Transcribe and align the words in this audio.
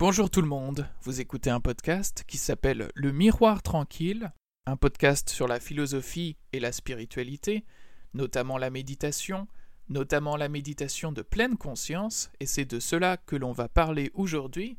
Bonjour 0.00 0.30
tout 0.30 0.40
le 0.40 0.48
monde, 0.48 0.88
vous 1.02 1.20
écoutez 1.20 1.50
un 1.50 1.60
podcast 1.60 2.24
qui 2.26 2.38
s'appelle 2.38 2.88
Le 2.94 3.12
Miroir 3.12 3.62
Tranquille, 3.62 4.32
un 4.64 4.78
podcast 4.78 5.28
sur 5.28 5.46
la 5.46 5.60
philosophie 5.60 6.38
et 6.54 6.58
la 6.58 6.72
spiritualité, 6.72 7.66
notamment 8.14 8.56
la 8.56 8.70
méditation, 8.70 9.46
notamment 9.90 10.38
la 10.38 10.48
méditation 10.48 11.12
de 11.12 11.20
pleine 11.20 11.58
conscience, 11.58 12.30
et 12.40 12.46
c'est 12.46 12.64
de 12.64 12.80
cela 12.80 13.18
que 13.18 13.36
l'on 13.36 13.52
va 13.52 13.68
parler 13.68 14.10
aujourd'hui. 14.14 14.78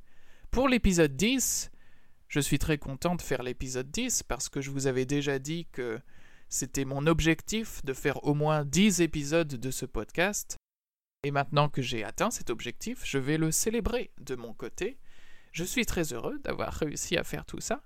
Pour 0.49 0.68
l'épisode 0.68 1.15
10, 1.15 1.69
je 2.28 2.40
suis 2.40 2.58
très 2.58 2.79
content 2.79 3.13
de 3.13 3.22
faire 3.22 3.44
l'épisode 3.44 3.92
10 3.92 4.24
parce 4.24 4.49
que 4.49 4.60
je 4.60 4.72
vous 4.72 4.88
avais 4.88 5.06
déjà 5.06 5.38
dit 5.38 5.67
que 5.72 5.99
c'était 6.49 6.83
mon 6.83 7.06
objectif 7.06 7.85
de 7.85 7.94
faire 7.94 8.24
au 8.24 8.33
moins 8.33 8.65
10 8.65 9.01
épisodes 9.01 9.53
de 9.53 9.69
ce 9.69 9.85
podcast. 9.85 10.58
Et 11.24 11.29
maintenant 11.29 11.69
que 11.69 11.83
j'ai 11.83 12.03
atteint 12.03 12.31
cet 12.31 12.49
objectif, 12.49 13.06
je 13.06 13.19
vais 13.19 13.38
le 13.38 13.51
célébrer 13.51 14.10
de 14.19 14.33
mon 14.33 14.53
côté 14.53 14.97
je 15.52 15.63
suis 15.63 15.86
très 15.86 16.13
heureux 16.13 16.40
d'avoir 16.44 16.73
réussi 16.73 17.18
à 17.18 17.23
faire 17.23 17.46
tout 17.46 17.62
ça. 17.62 17.84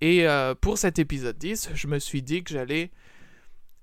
Et 0.00 0.28
euh, 0.28 0.54
pour 0.54 0.78
cet 0.78 0.98
épisode 0.98 1.38
10, 1.38 1.70
je 1.74 1.86
me 1.88 1.98
suis 1.98 2.22
dit 2.22 2.44
que 2.44 2.52
j'allais 2.52 2.90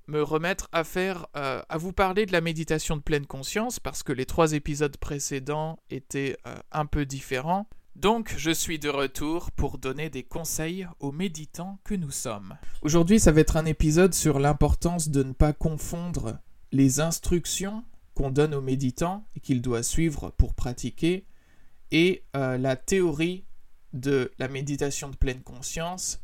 me 0.07 0.21
remettre 0.21 0.69
à 0.71 0.83
faire, 0.83 1.27
euh, 1.35 1.61
à 1.67 1.77
vous 1.77 1.91
parler 1.91 2.25
de 2.25 2.31
la 2.31 2.41
méditation 2.41 2.95
de 2.95 3.01
pleine 3.01 3.25
conscience 3.25 3.79
parce 3.79 4.03
que 4.03 4.13
les 4.13 4.25
trois 4.25 4.53
épisodes 4.53 4.95
précédents 4.97 5.79
étaient 5.89 6.37
euh, 6.47 6.55
un 6.71 6.85
peu 6.85 7.05
différents. 7.05 7.67
Donc, 7.95 8.33
je 8.37 8.51
suis 8.51 8.77
de 8.77 8.89
retour 8.89 9.51
pour 9.51 9.77
donner 9.77 10.09
des 10.09 10.23
conseils 10.23 10.87
aux 10.99 11.13
méditants 11.13 11.79
que 11.85 11.95
nous 11.95 12.11
sommes. 12.11 12.57
Aujourd'hui, 12.81 13.19
ça 13.19 13.31
va 13.31 13.39
être 13.39 13.57
un 13.57 13.65
épisode 13.65 14.13
sur 14.13 14.39
l'importance 14.39 15.09
de 15.09 15.23
ne 15.23 15.31
pas 15.31 15.53
confondre 15.53 16.37
les 16.71 16.99
instructions 16.99 17.83
qu'on 18.13 18.31
donne 18.31 18.53
aux 18.53 18.61
méditants 18.61 19.25
et 19.35 19.39
qu'ils 19.39 19.61
doivent 19.61 19.83
suivre 19.83 20.31
pour 20.37 20.53
pratiquer 20.53 21.25
et 21.91 22.23
euh, 22.35 22.57
la 22.57 22.75
théorie 22.75 23.45
de 23.93 24.31
la 24.39 24.47
méditation 24.47 25.09
de 25.09 25.15
pleine 25.15 25.41
conscience 25.41 26.19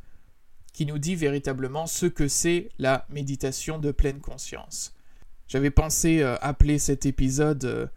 qui 0.73 0.85
nous 0.85 0.99
dit 0.99 1.15
véritablement 1.15 1.87
ce 1.87 2.05
que 2.05 2.27
c'est 2.27 2.69
la 2.79 3.05
méditation 3.09 3.77
de 3.77 3.91
pleine 3.91 4.19
conscience. 4.19 4.93
J'avais 5.47 5.71
pensé 5.71 6.21
euh, 6.21 6.37
appeler 6.41 6.79
cet 6.79 7.05
épisode 7.05 7.65
euh, 7.65 7.87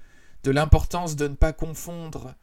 de 0.43 0.51
l'importance 0.51 1.17
de 1.17 1.29
ne 1.29 1.35
pas 1.35 1.53
confondre 1.53 2.35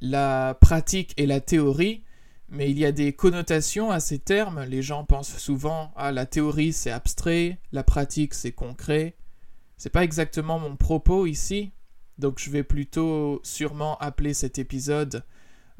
la 0.00 0.56
pratique 0.60 1.12
et 1.18 1.26
la 1.26 1.40
théorie, 1.40 2.04
mais 2.48 2.70
il 2.70 2.78
y 2.78 2.86
a 2.86 2.92
des 2.92 3.12
connotations 3.12 3.90
à 3.90 4.00
ces 4.00 4.18
termes. 4.18 4.64
Les 4.64 4.82
gens 4.82 5.04
pensent 5.04 5.36
souvent 5.36 5.92
à 5.94 6.06
ah, 6.06 6.12
la 6.12 6.26
théorie 6.26 6.72
c'est 6.72 6.90
abstrait, 6.90 7.58
la 7.72 7.84
pratique 7.84 8.34
c'est 8.34 8.52
concret. 8.52 9.14
C'est 9.76 9.90
pas 9.90 10.04
exactement 10.04 10.58
mon 10.58 10.76
propos 10.76 11.26
ici. 11.26 11.72
Donc 12.20 12.38
je 12.38 12.50
vais 12.50 12.62
plutôt 12.62 13.40
sûrement 13.42 13.96
appeler 13.98 14.34
cet 14.34 14.58
épisode 14.58 15.24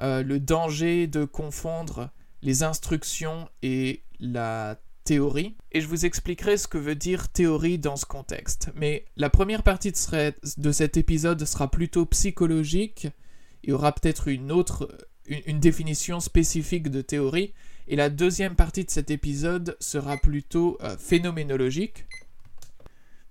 euh, 0.02 0.22
le 0.22 0.40
danger 0.40 1.06
de 1.06 1.24
confondre 1.24 2.10
les 2.42 2.62
instructions 2.62 3.48
et 3.62 4.02
la 4.18 4.80
théorie. 5.04 5.56
Et 5.72 5.80
je 5.82 5.86
vous 5.86 6.06
expliquerai 6.06 6.56
ce 6.56 6.66
que 6.66 6.78
veut 6.78 6.94
dire 6.94 7.28
théorie 7.28 7.78
dans 7.78 7.96
ce 7.96 8.06
contexte. 8.06 8.70
Mais 8.74 9.04
la 9.16 9.28
première 9.28 9.62
partie 9.62 9.92
de, 9.92 10.72
cet 10.72 10.96
épisode 10.96 11.44
sera 11.44 11.70
plutôt 11.70 12.06
psychologique. 12.06 13.08
Il 13.62 13.70
y 13.70 13.72
aura 13.72 13.92
peut-être 13.92 14.28
une 14.28 14.50
autre, 14.50 14.88
définition 15.48 16.18
spécifique 16.18 16.90
de 16.90 17.02
théorie. 17.02 17.52
Et 17.86 17.96
la 17.96 18.08
deuxième 18.08 18.56
partie 18.56 18.84
de 18.84 18.90
cet 18.90 19.10
épisode 19.10 19.76
sera 19.80 20.16
plutôt 20.16 20.78
euh, 20.82 20.96
phénoménologique. 20.96 22.06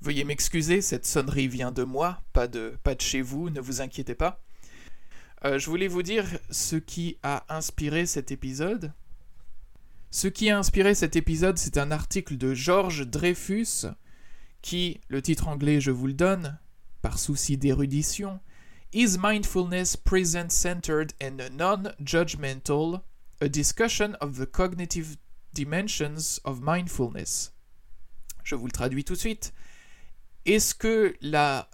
Veuillez 0.02 0.24
m'excuser, 0.24 0.82
cette 0.82 1.06
sonnerie 1.06 1.50
vient 1.50 1.72
de 1.72 1.84
moi, 1.84 2.22
pas 2.32 2.48
de, 2.48 2.78
pas 2.84 2.96
de 2.96 3.02
chez 3.02 3.22
vous, 3.22 3.50
ne 3.50 3.60
vous 3.60 3.82
inquiétez 3.82 4.16
pas. 4.16 4.42
Euh, 5.44 5.60
je 5.60 5.70
voulais 5.70 5.90
vous 5.90 6.04
dire 6.04 6.26
ce 6.50 6.78
qui 6.78 7.18
a 7.22 7.46
inspiré 7.50 8.06
cet 8.06 8.32
épisode. 8.32 8.94
Ce 10.12 10.28
qui 10.28 10.50
a 10.50 10.58
inspiré 10.58 10.96
cet 10.96 11.16
épisode, 11.16 11.58
c'est 11.58 11.78
un 11.78 11.92
article 11.92 12.38
de 12.38 12.54
George 12.54 13.08
Dreyfus, 13.08 13.88
qui, 14.62 15.02
le 15.10 15.22
titre 15.22 15.48
anglais 15.48 15.82
je 15.82 15.92
vous 15.92 16.08
le 16.08 16.14
donne, 16.14 16.58
par 17.02 17.20
souci 17.20 17.58
d'érudition, 17.58 18.40
Is 18.94 19.18
Mindfulness 19.22 19.98
Present-Centered 19.98 21.12
and 21.22 21.38
Non-Judgmental? 21.54 23.02
A 23.42 23.48
Discussion 23.48 24.14
of 24.20 24.38
the 24.38 24.46
Cognitive 24.46 25.18
Dimensions 25.54 26.40
of 26.44 26.60
Mindfulness? 26.62 27.54
Je 28.44 28.56
vous 28.56 28.66
le 28.66 28.72
traduis 28.72 29.04
tout 29.04 29.14
de 29.14 29.20
suite. 29.20 29.54
Est-ce 30.50 30.74
que 30.74 31.16
la 31.22 31.70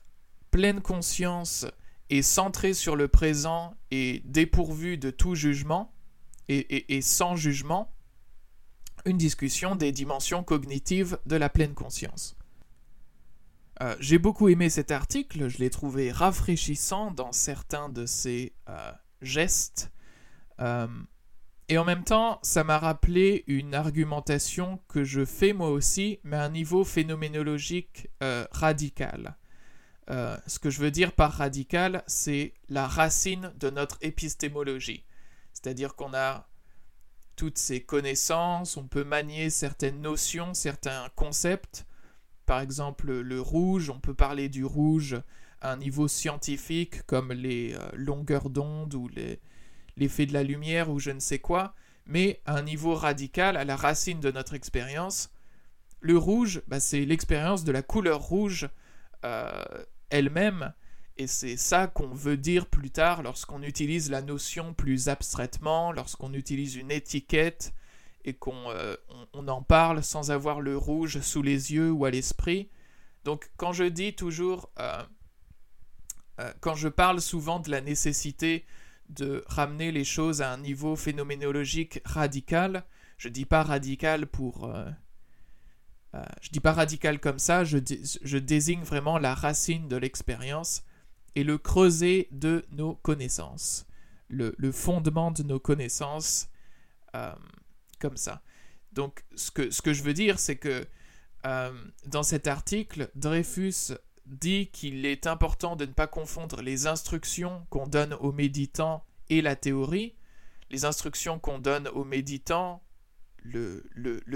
pleine 0.52 0.82
conscience 0.82 1.66
est 2.10 2.22
centrée 2.22 2.74
sur 2.74 2.98
le 2.98 3.08
présent 3.08 3.74
et 3.90 4.22
dépourvue 4.26 4.98
de 4.98 5.12
tout 5.12 5.34
jugement 5.34 5.94
et, 6.50 7.02
sans 7.02 7.38
jugement? 7.38 7.96
Une 9.06 9.18
discussion 9.18 9.78
des 9.78 9.94
dimensions 9.94 10.44
cognitives 10.44 11.18
de 11.26 11.38
la 11.38 11.48
pleine 11.48 11.74
conscience. 11.74 12.36
Euh, 13.82 13.96
j'ai 14.02 14.18
beaucoup 14.18 14.50
aimé 14.50 14.70
cet 14.70 14.92
article, 14.92 15.48
je 15.48 15.60
l'ai 15.60 15.70
trouvé 15.70 16.12
rafraîchissant 16.12 17.12
dans 17.12 17.32
certains 17.32 17.88
de 17.88 18.06
ses 18.06 18.52
euh, 18.68 18.92
gestes. 19.22 19.90
Euh, 20.60 20.88
et 21.68 21.78
en 21.80 21.84
même 21.84 22.04
temps, 22.04 22.40
ça 22.44 22.64
m'a 22.64 22.78
rappelé 22.78 23.44
une 23.48 23.74
argumentation 23.74 24.80
que 24.88 25.04
je 25.04 25.26
fais 25.26 25.52
moi 25.52 25.70
aussi, 25.70 26.20
mais 26.24 26.38
à 26.38 26.44
un 26.44 26.50
niveau 26.50 26.84
phénoménologique 26.84 28.10
euh, 28.22 28.46
radical. 28.52 29.36
Euh, 30.12 30.38
ce 30.46 30.60
que 30.60 30.70
je 30.70 30.80
veux 30.80 30.92
dire 30.92 31.12
par 31.12 31.32
radical, 31.32 32.04
c'est 32.06 32.54
la 32.70 32.88
racine 32.88 33.52
de 33.60 33.72
notre 33.72 33.98
épistémologie. 34.02 35.04
C'est-à-dire 35.54 35.96
qu'on 35.96 36.14
a 36.14 36.48
toutes 37.36 37.58
ces 37.58 37.82
connaissances, 37.82 38.78
on 38.78 38.88
peut 38.88 39.04
manier 39.04 39.50
certaines 39.50 40.02
notions, 40.02 40.54
certains 40.54 41.10
concepts. 41.16 41.88
Par 42.46 42.60
exemple, 42.60 43.12
le 43.12 43.42
rouge, 43.42 43.90
on 43.90 44.00
peut 44.00 44.14
parler 44.14 44.50
du 44.50 44.64
rouge 44.64 45.20
à 45.62 45.72
un 45.72 45.78
niveau 45.78 46.08
scientifique, 46.08 47.02
comme 47.08 47.34
les 47.34 47.74
euh, 47.74 47.90
longueurs 47.96 48.52
d'onde 48.52 48.94
ou 48.94 49.08
les, 49.08 49.40
l'effet 49.98 50.26
de 50.26 50.34
la 50.34 50.44
lumière 50.44 50.90
ou 50.90 51.00
je 51.00 51.12
ne 51.12 51.20
sais 51.20 51.40
quoi, 51.40 51.74
mais 52.06 52.42
à 52.46 52.56
un 52.58 52.62
niveau 52.62 52.96
radical, 52.96 53.58
à 53.58 53.66
la 53.66 53.76
racine 53.76 54.20
de 54.20 54.32
notre 54.32 54.54
expérience. 54.54 55.32
Le 56.02 56.18
rouge, 56.18 56.62
bah, 56.68 56.80
c'est 56.80 57.06
l'expérience 57.06 57.64
de 57.64 57.72
la 57.72 57.82
couleur 57.82 58.22
rouge 58.22 58.70
euh, 59.24 59.64
elle-même, 60.10 60.74
et 61.18 61.28
c'est 61.28 61.58
ça 61.58 61.88
qu'on 61.88 62.14
veut 62.14 62.38
dire 62.38 62.68
plus 62.68 62.92
tard 62.92 63.24
lorsqu'on 63.24 63.64
utilise 63.64 64.12
la 64.12 64.22
notion 64.22 64.74
plus 64.74 65.08
abstraitement, 65.08 65.92
lorsqu'on 65.92 66.34
utilise 66.34 66.76
une 66.76 66.92
étiquette 66.92 67.74
et 68.26 68.34
qu'on 68.34 68.70
euh, 68.70 68.96
on, 69.34 69.48
en 69.48 69.62
parle 69.62 70.04
sans 70.04 70.32
avoir 70.32 70.60
le 70.60 70.78
rouge 70.78 71.22
sous 71.22 71.42
les 71.42 71.74
yeux 71.74 71.90
ou 71.90 72.06
à 72.06 72.12
l'esprit. 72.12 72.70
Donc 73.24 73.50
quand 73.56 73.72
je 73.72 73.86
dis 73.86 74.14
toujours, 74.14 74.70
euh, 74.78 75.04
quand 76.60 76.76
je 76.76 76.90
parle 76.90 77.22
souvent 77.22 77.60
de 77.60 77.72
la 77.72 77.80
nécessité 77.80 78.66
de 79.10 79.44
ramener 79.48 79.92
les 79.92 80.04
choses 80.04 80.42
à 80.42 80.52
un 80.52 80.58
niveau 80.58 80.96
phénoménologique 80.96 82.02
radical. 82.06 82.86
Je 83.18 83.30
dis 83.30 83.46
pas 83.46 83.64
radical 83.64 84.28
pour. 84.28 84.66
Euh, 84.66 84.90
euh, 86.16 86.24
je 86.42 86.50
dis 86.50 86.60
pas 86.60 86.74
radical 86.74 87.20
comme 87.20 87.40
ça, 87.40 87.64
je, 87.64 87.78
je 88.22 88.38
désigne 88.38 88.84
vraiment 88.84 89.18
la 89.18 89.36
racine 89.36 89.88
de 89.88 89.98
l'expérience 89.98 90.84
et 91.36 91.44
le 91.44 91.58
creuset 91.58 92.28
de 92.32 92.66
nos 92.72 92.96
connaissances. 92.96 93.86
Le, 94.28 94.54
fondement 94.72 95.32
de 95.32 95.44
nos 95.44 95.60
connaissances, 95.60 96.50
euh, 97.16 97.32
comme 98.00 98.18
ça. 98.18 98.42
Donc, 98.92 99.24
ce 99.36 99.52
que, 99.52 99.70
ce 99.70 99.82
que 99.82 99.94
je 99.94 100.04
veux 100.04 100.14
dire, 100.14 100.40
c'est 100.40 100.56
que 100.56 100.88
dans 102.08 102.24
cet 102.24 102.48
article, 102.48 103.12
Dreyfus 103.14 103.94
dit 104.26 104.68
qu'il 104.68 105.06
est 105.06 105.28
important 105.28 105.76
de 105.76 105.86
ne 105.86 105.92
pas 105.92 106.08
confondre 106.08 106.62
les 106.62 106.88
instructions 106.88 107.66
qu'on 107.70 107.88
donne 107.88 108.14
aux 108.14 108.32
méditants 108.32 109.04
et 109.30 109.42
la 109.42 109.56
théorie. 109.56 110.16
Les 110.72 110.86
instructions 110.86 111.40
qu'on 111.40 111.60
donne 111.60 111.88
aux 111.90 112.04
méditants, 112.04 112.84
le, 113.44 113.84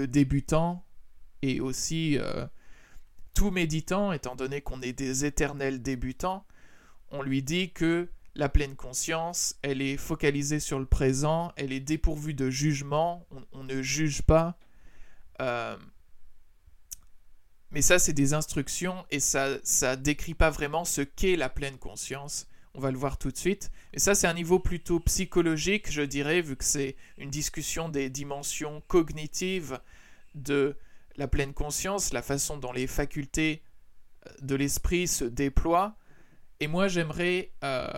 débutant 0.06 0.84
et 1.42 1.60
aussi 1.60 2.18
euh, 2.18 2.46
tout 3.34 3.50
méditant, 3.50 4.12
étant 4.12 4.36
donné 4.36 4.60
qu'on 4.60 4.80
est 4.82 4.92
des 4.92 5.24
éternels 5.24 5.82
débutants, 5.82 6.46
on 7.10 7.22
lui 7.22 7.42
dit 7.42 7.72
que 7.72 8.08
la 8.36 8.48
pleine 8.48 8.76
conscience, 8.76 9.56
elle 9.62 9.82
est 9.82 9.96
focalisée 9.96 10.60
sur 10.60 10.78
le 10.78 10.86
présent, 10.86 11.52
elle 11.56 11.72
est 11.72 11.80
dépourvue 11.80 12.34
de 12.34 12.48
jugement, 12.48 13.26
on, 13.52 13.64
ne 13.64 13.82
juge 13.82 14.22
pas. 14.22 14.56
Euh, 15.40 15.76
mais 17.72 17.82
ça, 17.82 17.98
c'est 17.98 18.12
des 18.12 18.34
instructions 18.34 19.04
et 19.10 19.20
ça 19.20 19.58
ça 19.62 19.96
décrit 19.96 20.34
pas 20.34 20.50
vraiment 20.50 20.84
ce 20.84 21.02
qu'est 21.02 21.36
la 21.36 21.48
pleine 21.48 21.78
conscience. 21.78 22.46
On 22.74 22.80
va 22.80 22.90
le 22.90 22.98
voir 22.98 23.18
tout 23.18 23.30
de 23.30 23.36
suite. 23.36 23.70
Et 23.92 23.98
ça, 23.98 24.14
c'est 24.14 24.26
un 24.26 24.34
niveau 24.34 24.58
plutôt 24.58 25.00
psychologique, 25.00 25.90
je 25.90 26.02
dirais, 26.02 26.40
vu 26.40 26.56
que 26.56 26.64
c'est 26.64 26.96
une 27.18 27.30
discussion 27.30 27.88
des 27.88 28.10
dimensions 28.10 28.82
cognitives 28.86 29.80
de 30.34 30.76
la 31.16 31.26
pleine 31.26 31.52
conscience, 31.52 32.12
la 32.12 32.22
façon 32.22 32.56
dont 32.56 32.72
les 32.72 32.86
facultés 32.86 33.62
euh, 34.26 34.30
de 34.42 34.54
l'esprit 34.54 35.08
se 35.08 35.24
déploient. 35.24 35.96
Et 36.60 36.68
moi, 36.68 36.88
j'aimerais, 36.88 37.52
euh, 37.64 37.88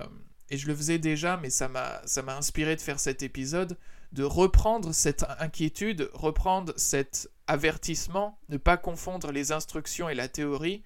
et 0.51 0.57
je 0.57 0.67
le 0.67 0.75
faisais 0.75 0.99
déjà, 0.99 1.37
mais 1.37 1.51
ça 1.51 1.69
m'a 1.69 2.37
inspiré 2.37 2.77
de 2.77 2.81
faire 2.81 3.01
cet 3.01 3.23
épisode, 3.23 3.77
de 4.13 4.25
reprendre 4.25 4.93
cette 4.93 5.25
inquiétude, 5.39 6.11
reprendre 6.13 6.73
cet 6.77 7.31
avertissement, 7.47 8.39
ne 8.49 8.57
pas 8.57 8.77
confondre 8.77 9.33
les 9.33 9.53
instructions 9.53 10.09
et 10.09 10.15
la 10.15 10.29
théorie, 10.29 10.83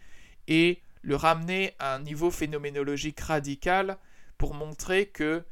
et 0.48 0.80
le 1.02 1.16
ramener 1.16 1.74
à 1.78 1.94
un 1.94 2.00
niveau 2.00 2.30
phénoménologique 2.30 3.20
radical 3.20 3.98
pour 4.38 4.54
montrer 4.54 5.06
que 5.06 5.44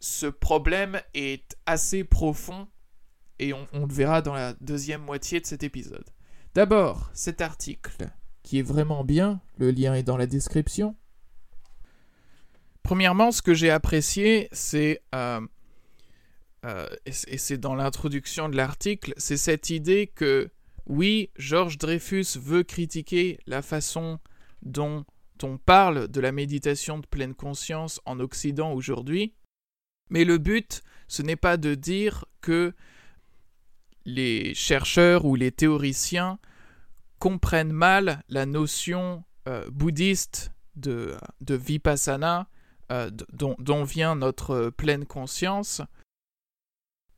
ce 0.00 0.26
problème 0.26 1.00
est 1.14 1.56
assez 1.66 2.04
profond, 2.04 2.68
et 3.38 3.52
on, 3.52 3.66
le 3.72 3.92
verra 3.92 4.22
dans 4.22 4.34
la 4.34 4.54
deuxième 4.60 5.02
moitié 5.02 5.40
de 5.40 5.46
cet 5.46 5.62
épisode. 5.62 6.04
D'abord, 6.54 7.10
cet 7.12 7.40
article, 7.40 8.10
qui 8.42 8.58
est 8.58 8.62
vraiment 8.62 9.04
bien, 9.04 9.40
le 9.58 9.70
lien 9.70 9.94
est 9.94 10.02
dans 10.02 10.16
la 10.16 10.26
description. 10.26 10.96
Premièrement, 12.82 13.30
ce 13.30 13.42
que 13.42 13.54
j'ai 13.54 13.70
apprécié, 13.70 14.48
c'est, 14.50 15.02
euh, 15.14 15.40
euh, 16.64 16.88
et 17.06 17.38
c'est 17.38 17.58
dans 17.58 17.74
l'introduction 17.74 18.48
de 18.48 18.56
l'article, 18.56 19.14
c'est 19.16 19.36
cette 19.36 19.70
idée 19.70 20.06
que, 20.06 20.50
oui, 20.86 21.30
Georges 21.36 21.78
Dreyfus 21.78 22.36
veut 22.36 22.62
critiquer 22.62 23.38
la 23.46 23.62
façon 23.62 24.18
dont 24.62 25.04
on 25.42 25.58
parle 25.58 26.08
de 26.08 26.20
la 26.20 26.32
méditation 26.32 26.98
de 26.98 27.06
pleine 27.06 27.34
conscience 27.34 28.00
en 28.04 28.18
Occident 28.18 28.72
aujourd'hui, 28.72 29.34
mais 30.10 30.24
le 30.24 30.38
but, 30.38 30.82
ce 31.06 31.22
n'est 31.22 31.36
pas 31.36 31.56
de 31.56 31.74
dire 31.74 32.24
que 32.40 32.74
les 34.04 34.54
chercheurs 34.54 35.24
ou 35.26 35.36
les 35.36 35.52
théoriciens 35.52 36.38
comprennent 37.18 37.72
mal 37.72 38.22
la 38.28 38.46
notion 38.46 39.24
euh, 39.48 39.68
bouddhiste 39.70 40.52
de, 40.76 41.16
de 41.40 41.54
vipassana, 41.54 42.48
euh, 42.90 43.10
dont, 43.32 43.84
vient 43.84 44.14
notre 44.14 44.70
pleine 44.70 45.04
conscience. 45.04 45.82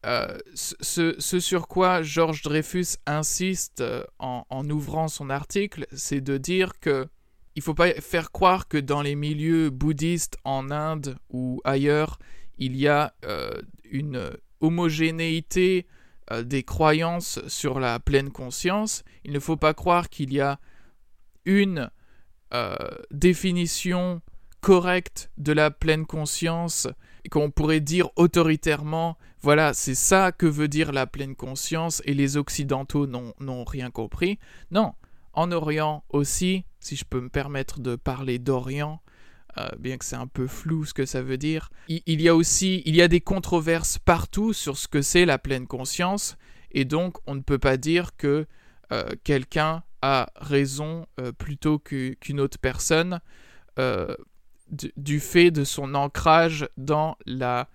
Euh, 0.06 0.38
ce, 0.54 1.40
sur 1.40 1.68
quoi 1.68 2.02
Georges 2.02 2.42
Dreyfus 2.42 2.96
insiste 3.06 3.84
en, 4.18 4.46
en, 4.48 4.70
ouvrant 4.70 5.08
son 5.08 5.28
article, 5.28 5.86
c'est 5.92 6.22
de 6.22 6.38
dire 6.38 6.80
que 6.80 7.06
il 7.56 7.62
faut 7.62 7.74
pas 7.74 7.92
faire 8.00 8.32
croire 8.32 8.68
que 8.68 8.78
dans 8.78 9.02
les 9.02 9.14
milieux 9.14 9.68
bouddhistes 9.70 10.38
en 10.44 10.70
Inde 10.70 11.18
ou 11.28 11.60
ailleurs, 11.64 12.18
il 12.56 12.76
y 12.76 12.88
a 12.88 13.12
une 13.90 14.30
homogénéité 14.60 15.86
euh, 16.32 16.42
des 16.42 16.62
croyances 16.62 17.40
sur 17.48 17.80
la 17.80 17.98
pleine 17.98 18.30
conscience, 18.30 19.02
il 19.24 19.32
ne 19.32 19.40
faut 19.40 19.56
pas 19.56 19.74
croire 19.74 20.08
qu'il 20.08 20.32
y 20.32 20.40
a 20.40 20.60
une 21.44 21.90
euh, 22.54 22.76
définition 23.10 24.20
correcte 24.60 25.30
de 25.38 25.52
la 25.52 25.70
pleine 25.70 26.06
conscience 26.06 26.86
qu'on 27.30 27.50
pourrait 27.50 27.80
dire 27.80 28.10
autoritairement, 28.16 29.16
voilà, 29.42 29.72
c'est 29.72 29.94
ça 29.94 30.32
que 30.32 30.46
veut 30.46 30.68
dire 30.68 30.92
la 30.92 31.06
pleine 31.06 31.34
conscience 31.34 32.02
et 32.04 32.14
les 32.14 32.36
Occidentaux 32.36 33.06
n'ont 33.06 33.64
rien 33.64 33.90
compris. 33.90 34.38
Non, 34.70 34.92
en 35.32 35.50
Orient 35.50 36.04
aussi, 36.10 36.64
si 36.78 36.96
je 36.96 37.04
peux 37.04 37.20
me 37.20 37.30
permettre 37.30 37.80
de 37.80 37.96
parler 37.96 38.38
d'Orient, 38.38 39.00
euh, 39.58 39.68
bien 39.78 39.96
que 39.96 40.04
c'est 40.04 40.16
un 40.16 40.26
peu 40.26 40.46
flou 40.46 40.84
ce 40.84 40.92
que 40.92 41.06
ça 41.06 41.22
veut 41.22 41.38
dire. 41.38 41.70
Il, 41.88 42.20
y 42.20 42.28
a 42.28 42.36
aussi 42.36 42.82
il 42.84 42.94
y 42.94 43.02
a 43.02 43.08
des 43.08 43.20
controverses 43.20 43.98
partout 43.98 44.52
sur 44.52 44.76
ce 44.76 44.88
que 44.88 45.00
c'est 45.00 45.24
la 45.24 45.38
pleine 45.38 45.66
conscience, 45.66 46.36
et 46.72 46.84
donc 46.84 47.16
on 47.26 47.34
ne 47.34 47.40
peut 47.40 47.58
pas 47.58 47.78
dire 47.78 48.16
que 48.16 48.46
euh, 48.92 49.08
quelqu'un 49.24 49.82
a 50.02 50.30
raison 50.36 51.06
euh, 51.18 51.32
plutôt 51.32 51.78
qu'une 51.78 52.40
autre 52.40 52.58
personne 52.58 53.20
du 54.96 55.20
fait 55.20 55.50
de 55.50 55.64
son 55.64 55.94
ancrage 55.94 56.68
dans 56.76 57.16
la 57.24 57.70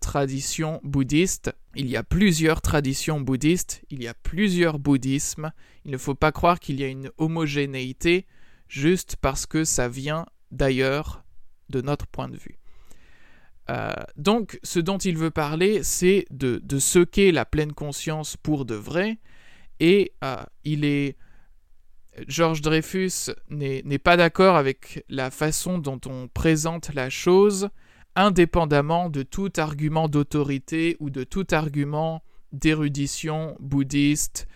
tradition 0.00 0.80
bouddhiste. 0.84 1.54
Il 1.74 1.88
y 1.88 1.96
a 1.96 2.02
plusieurs 2.02 2.62
traditions 2.62 3.20
bouddhistes, 3.20 3.82
il 3.90 4.02
y 4.02 4.08
a 4.08 4.14
plusieurs 4.14 4.78
bouddhismes. 4.78 5.52
Il 5.84 5.90
ne 5.90 5.98
faut 5.98 6.14
pas 6.14 6.32
croire 6.32 6.60
qu'il 6.60 6.80
y 6.80 6.84
a 6.84 6.88
une 6.88 7.10
homogénéité 7.18 8.26
juste 8.68 9.16
parce 9.16 9.46
que 9.46 9.64
ça 9.64 9.88
vient 9.88 10.26
d'ailleurs 10.50 11.24
de 11.68 11.80
notre 11.80 12.06
point 12.06 12.28
de 12.28 12.36
vue. 12.36 12.58
Euh, 13.68 13.92
donc, 14.16 14.58
ce 14.62 14.78
dont 14.78 14.98
il 14.98 15.16
veut 15.16 15.30
parler, 15.30 15.82
c'est 15.82 16.26
de, 16.30 16.60
ce 16.78 17.00
qu'est 17.00 17.32
la 17.32 17.44
pleine 17.44 17.72
conscience 17.72 18.36
pour 18.36 18.64
de 18.64 18.74
vrai, 18.74 19.18
et 19.80 20.12
euh, 20.24 20.36
il 20.64 20.84
est. 20.84 21.16
Georges 22.28 22.62
Dreyfus 22.62 23.30
n'est 23.50 23.98
pas 23.98 24.16
d'accord 24.16 24.56
avec 24.56 25.04
la 25.10 25.30
façon 25.30 25.76
dont 25.76 26.00
on 26.06 26.28
présente 26.28 26.94
la 26.94 27.10
chose, 27.10 27.68
indépendamment 28.16 29.10
de 29.10 29.22
tout 29.22 29.52
argument 29.58 30.08
d'autorité 30.08 30.96
ou 31.00 31.10
de 31.10 31.22
tout 31.22 31.46
argument 31.52 32.22
d'érudition 32.52 33.56
bouddhiste, 33.60 34.48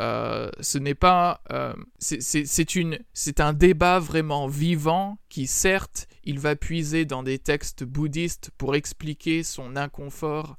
euh, 0.00 0.50
ce 0.60 0.78
n'est 0.78 0.96
pas. 0.96 1.40
Euh, 1.52 1.72
c'est 1.98 3.40
un 3.40 3.52
débat 3.52 4.00
vraiment 4.00 4.48
vivant 4.48 5.18
qui, 5.28 5.46
certes, 5.46 6.08
il 6.24 6.40
va 6.40 6.56
puiser 6.56 7.04
dans 7.04 7.22
des 7.22 7.38
textes 7.38 7.84
bouddhistes 7.84 8.50
pour 8.58 8.74
expliquer 8.74 9.44
son 9.44 9.76
inconfort 9.76 10.56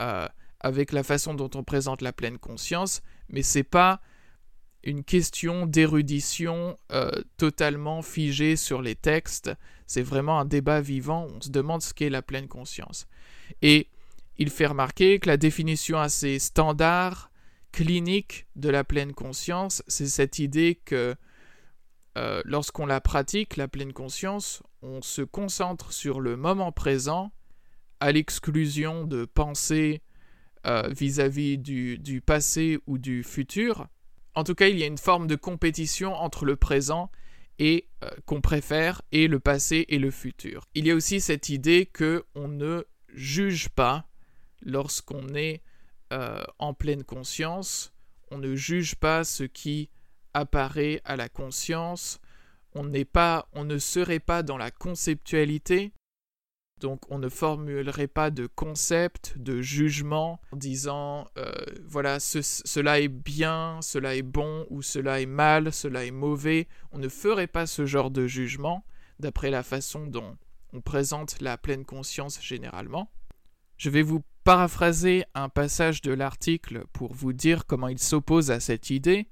euh, 0.00 0.26
avec 0.60 0.92
la 0.92 1.02
façon 1.02 1.34
dont 1.34 1.50
on 1.54 1.64
présente 1.64 2.00
la 2.00 2.12
pleine 2.12 2.38
conscience, 2.38 3.02
mais 3.28 3.42
c'est 3.42 3.62
pas 3.62 4.00
une 4.84 5.04
question 5.04 5.66
d'érudition 5.66 6.76
totalement 7.36 8.02
figée 8.02 8.56
sur 8.56 8.82
les 8.82 8.96
textes. 8.96 9.52
C'est 9.92 10.02
vraiment 10.02 10.40
un 10.40 10.46
débat 10.46 10.80
vivant. 10.80 11.26
On 11.36 11.42
se 11.42 11.50
demande 11.50 11.82
ce 11.82 11.92
qu'est 11.92 12.08
la 12.08 12.22
pleine 12.22 12.48
conscience. 12.48 13.06
Et 13.60 13.88
il 14.38 14.48
fait 14.48 14.64
remarquer 14.64 15.18
que 15.18 15.28
la 15.28 15.36
définition 15.36 15.98
assez 15.98 16.38
standard 16.38 17.30
clinique 17.72 18.46
de 18.56 18.70
la 18.70 18.84
pleine 18.84 19.12
conscience, 19.12 19.82
c'est 19.88 20.06
cette 20.06 20.38
idée 20.38 20.80
que 20.86 21.14
euh, 22.16 22.40
lorsqu'on 22.46 22.86
la 22.86 23.02
pratique, 23.02 23.58
la 23.58 23.68
pleine 23.68 23.92
conscience, 23.92 24.62
on 24.80 25.02
se 25.02 25.20
concentre 25.20 25.92
sur 25.92 26.20
le 26.20 26.38
moment 26.38 26.72
présent 26.72 27.30
à 28.00 28.12
l'exclusion 28.12 29.04
de 29.04 29.26
pensées 29.26 30.00
euh, 30.66 30.88
vis-à-vis 30.88 31.58
du, 31.58 31.98
du, 31.98 32.22
passé 32.22 32.78
ou 32.86 32.96
du 32.96 33.22
futur. 33.22 33.88
En 34.34 34.42
tout 34.42 34.54
cas, 34.54 34.68
il 34.68 34.78
y 34.78 34.84
a 34.84 34.86
une 34.86 34.96
forme 34.96 35.26
de 35.26 35.36
compétition 35.36 36.14
entre 36.14 36.46
le 36.46 36.56
présent 36.56 37.10
et 37.58 37.88
euh, 38.02 38.10
qu'on 38.26 38.40
préfère 38.40 39.02
et 39.12 39.28
le 39.28 39.40
passé 39.40 39.86
et 39.88 39.98
le 39.98 40.10
futur. 40.10 40.66
Il 40.74 40.86
y 40.86 40.90
a 40.90 40.94
aussi 40.94 41.20
cette 41.20 41.48
idée 41.48 41.86
que 41.86 42.24
on 42.34 42.48
ne 42.48 42.84
juge 43.08 43.68
pas 43.68 44.06
lorsqu'on 44.62 45.34
est 45.34 45.62
euh, 46.12 46.42
en 46.58 46.74
pleine 46.74 47.04
conscience, 47.04 47.92
on 48.30 48.38
ne 48.38 48.54
juge 48.54 48.94
pas 48.96 49.24
ce 49.24 49.44
qui 49.44 49.90
apparaît 50.34 51.00
à 51.04 51.16
la 51.16 51.28
conscience, 51.28 52.20
on 52.74 52.84
n'est 52.84 53.04
pas, 53.04 53.48
on 53.52 53.64
ne 53.64 53.78
serait 53.78 54.20
pas 54.20 54.42
dans 54.42 54.56
la 54.56 54.70
conceptualité, 54.70 55.92
donc 56.82 57.00
on 57.10 57.18
ne 57.18 57.28
formulerait 57.28 58.08
pas 58.08 58.30
de 58.30 58.46
concept, 58.46 59.38
de 59.38 59.62
jugement, 59.62 60.40
en 60.52 60.56
disant 60.56 61.28
euh, 61.38 61.52
voilà 61.86 62.18
cela 62.20 63.00
est 63.00 63.08
bien, 63.08 63.78
cela 63.82 64.16
est 64.16 64.22
bon 64.22 64.66
ou 64.68 64.82
cela 64.82 65.20
est 65.20 65.26
mal, 65.26 65.72
cela 65.72 66.04
est 66.04 66.10
mauvais. 66.10 66.68
On 66.90 66.98
ne 66.98 67.08
ferait 67.08 67.46
pas 67.46 67.66
ce 67.66 67.86
genre 67.86 68.10
de 68.10 68.26
jugement 68.26 68.84
d'après 69.20 69.50
la 69.50 69.62
façon 69.62 70.06
dont 70.06 70.36
on 70.72 70.80
présente 70.80 71.40
la 71.40 71.56
pleine 71.56 71.84
conscience 71.84 72.42
généralement. 72.42 73.10
Je 73.76 73.88
vais 73.88 74.02
vous 74.02 74.22
paraphraser 74.42 75.24
un 75.34 75.48
passage 75.48 76.02
de 76.02 76.12
l'article 76.12 76.84
pour 76.92 77.14
vous 77.14 77.32
dire 77.32 77.64
comment 77.64 77.88
il 77.88 78.00
s'oppose 78.00 78.50
à 78.50 78.58
cette 78.58 78.90
idée. 78.90 79.28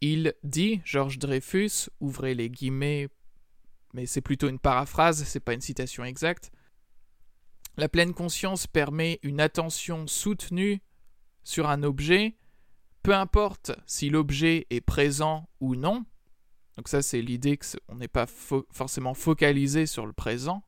Il 0.00 0.34
dit, 0.44 0.80
Georges 0.84 1.18
Dreyfus, 1.18 1.90
ouvrez 1.98 2.36
les 2.36 2.48
guillemets, 2.48 3.08
mais 3.92 4.06
c'est 4.06 4.20
plutôt 4.20 4.48
une 4.48 4.58
paraphrase, 4.58 5.24
c'est 5.24 5.40
pas 5.40 5.54
une 5.54 5.60
citation 5.60 6.04
exacte. 6.04 6.50
La 7.76 7.88
pleine 7.88 8.12
conscience 8.12 8.66
permet 8.66 9.20
une 9.22 9.40
attention 9.40 10.06
soutenue 10.06 10.82
sur 11.44 11.68
un 11.68 11.82
objet, 11.82 12.36
peu 13.02 13.14
importe 13.14 13.72
si 13.86 14.10
l'objet 14.10 14.66
est 14.70 14.80
présent 14.80 15.48
ou 15.60 15.76
non. 15.76 16.04
Donc 16.76 16.88
ça 16.88 17.02
c'est 17.02 17.22
l'idée 17.22 17.58
qu'on 17.58 17.94
n'est 17.96 18.08
pas 18.08 18.26
forcément 18.26 19.14
focalisé 19.14 19.86
sur 19.86 20.06
le 20.06 20.12
présent. 20.12 20.64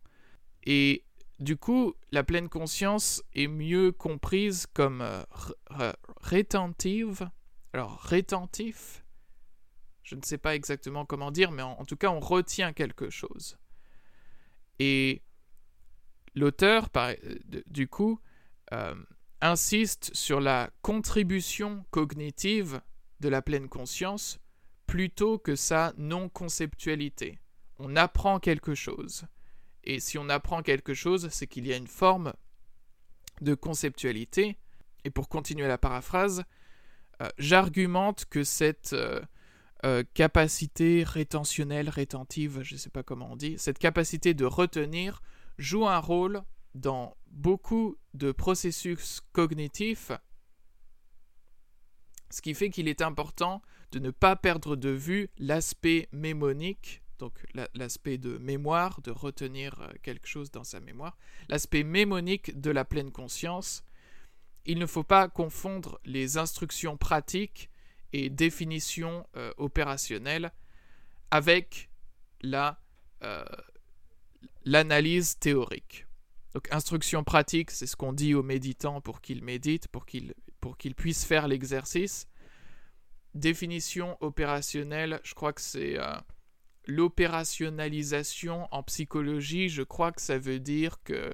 Et 0.64 1.04
du 1.40 1.56
coup, 1.56 1.94
la 2.12 2.22
pleine 2.22 2.50
conscience 2.50 3.22
est 3.34 3.48
mieux 3.48 3.92
comprise 3.92 4.66
comme 4.74 5.00
euh, 5.00 5.92
rétentive. 6.20 7.28
Alors, 7.72 7.98
rétentif, 8.00 8.99
je 10.10 10.16
ne 10.16 10.22
sais 10.22 10.38
pas 10.38 10.56
exactement 10.56 11.06
comment 11.06 11.30
dire, 11.30 11.52
mais 11.52 11.62
en, 11.62 11.84
tout 11.84 11.96
cas, 11.96 12.10
on 12.10 12.18
retient 12.18 12.72
quelque 12.72 13.10
chose. 13.10 13.56
Et 14.80 15.22
l'auteur, 16.34 16.88
euh, 16.96 17.14
du 17.68 17.86
coup, 17.86 18.20
euh, 18.72 18.96
insiste 19.40 20.10
sur 20.12 20.40
la 20.40 20.70
contribution 20.82 21.84
cognitive 21.92 22.80
de 23.20 23.28
la 23.28 23.40
pleine 23.40 23.68
conscience 23.68 24.40
plutôt 24.88 25.38
que 25.38 25.54
sa 25.54 25.92
non-conceptualité. 25.96 27.38
On 27.78 27.94
apprend 27.94 28.40
quelque 28.40 28.74
chose. 28.74 29.26
Et 29.84 30.00
si 30.00 30.18
on 30.18 30.28
apprend 30.28 30.62
quelque 30.62 30.92
chose, 30.92 31.28
c'est 31.30 31.46
qu'il 31.46 31.68
y 31.68 31.72
a 31.72 31.76
une 31.76 31.86
forme 31.86 32.32
de 33.42 33.54
conceptualité. 33.54 34.58
Et 35.04 35.10
pour 35.10 35.28
continuer 35.28 35.68
la 35.68 35.78
paraphrase, 35.78 36.42
euh, 37.22 37.28
j'argumente 37.38 38.24
que 38.24 38.42
cette 38.42 38.92
euh, 39.84 40.04
capacité 40.14 41.04
rétentionnelle, 41.04 41.88
rétentive, 41.88 42.62
je 42.62 42.74
ne 42.74 42.78
sais 42.78 42.90
pas 42.90 43.02
comment 43.02 43.32
on 43.32 43.36
dit, 43.36 43.56
cette 43.58 43.78
capacité 43.78 44.34
de 44.34 44.44
retenir 44.44 45.22
joue 45.58 45.86
un 45.86 45.98
rôle 45.98 46.42
dans 46.74 47.16
beaucoup 47.28 47.96
de 48.14 48.32
processus 48.32 49.20
cognitifs, 49.32 50.12
ce 52.30 52.42
qui 52.42 52.54
fait 52.54 52.70
qu'il 52.70 52.88
est 52.88 53.02
important 53.02 53.62
de 53.92 53.98
ne 53.98 54.10
pas 54.10 54.36
perdre 54.36 54.76
de 54.76 54.90
vue 54.90 55.30
l'aspect 55.38 56.08
mémonique, 56.12 57.02
donc 57.18 57.44
l'aspect 57.74 58.18
de 58.18 58.38
mémoire, 58.38 59.00
de 59.02 59.10
retenir 59.10 59.90
quelque 60.02 60.26
chose 60.26 60.50
dans 60.50 60.64
sa 60.64 60.80
mémoire, 60.80 61.16
l'aspect 61.48 61.82
mémonique 61.82 62.60
de 62.60 62.70
la 62.70 62.84
pleine 62.84 63.10
conscience, 63.10 63.82
il 64.66 64.78
ne 64.78 64.86
faut 64.86 65.04
pas 65.04 65.28
confondre 65.28 66.00
les 66.04 66.38
instructions 66.38 66.96
pratiques 66.96 67.69
et 68.12 68.30
définitions 68.30 69.26
euh, 69.36 69.52
opérationnelles 69.56 70.52
avec 71.30 71.90
la 72.42 72.80
euh, 73.22 73.44
l'analyse 74.64 75.38
théorique. 75.38 76.06
Donc 76.54 76.68
instruction 76.72 77.22
pratique, 77.22 77.70
c'est 77.70 77.86
ce 77.86 77.96
qu'on 77.96 78.12
dit 78.12 78.34
aux 78.34 78.42
méditants 78.42 79.00
pour 79.00 79.20
qu'ils 79.20 79.42
méditent, 79.42 79.88
pour 79.88 80.06
qu'ils 80.06 80.34
pour 80.60 80.76
qu'ils 80.76 80.94
puissent 80.94 81.24
faire 81.24 81.48
l'exercice. 81.48 82.26
Définition 83.34 84.16
opérationnelle, 84.20 85.20
je 85.22 85.34
crois 85.34 85.52
que 85.52 85.60
c'est 85.60 85.98
euh, 85.98 86.12
l'opérationnalisation 86.86 88.66
en 88.72 88.82
psychologie, 88.82 89.68
je 89.68 89.82
crois 89.82 90.12
que 90.12 90.20
ça 90.20 90.38
veut 90.38 90.58
dire 90.58 91.02
que 91.04 91.32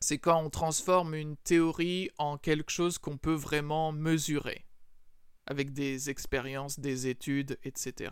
c'est 0.00 0.18
quand 0.18 0.42
on 0.42 0.50
transforme 0.50 1.14
une 1.14 1.36
théorie 1.38 2.10
en 2.18 2.36
quelque 2.36 2.70
chose 2.70 2.98
qu'on 2.98 3.16
peut 3.16 3.34
vraiment 3.34 3.90
mesurer, 3.90 4.66
avec 5.46 5.72
des 5.72 6.10
expériences, 6.10 6.80
des 6.80 7.06
études, 7.06 7.58
etc. 7.64 8.10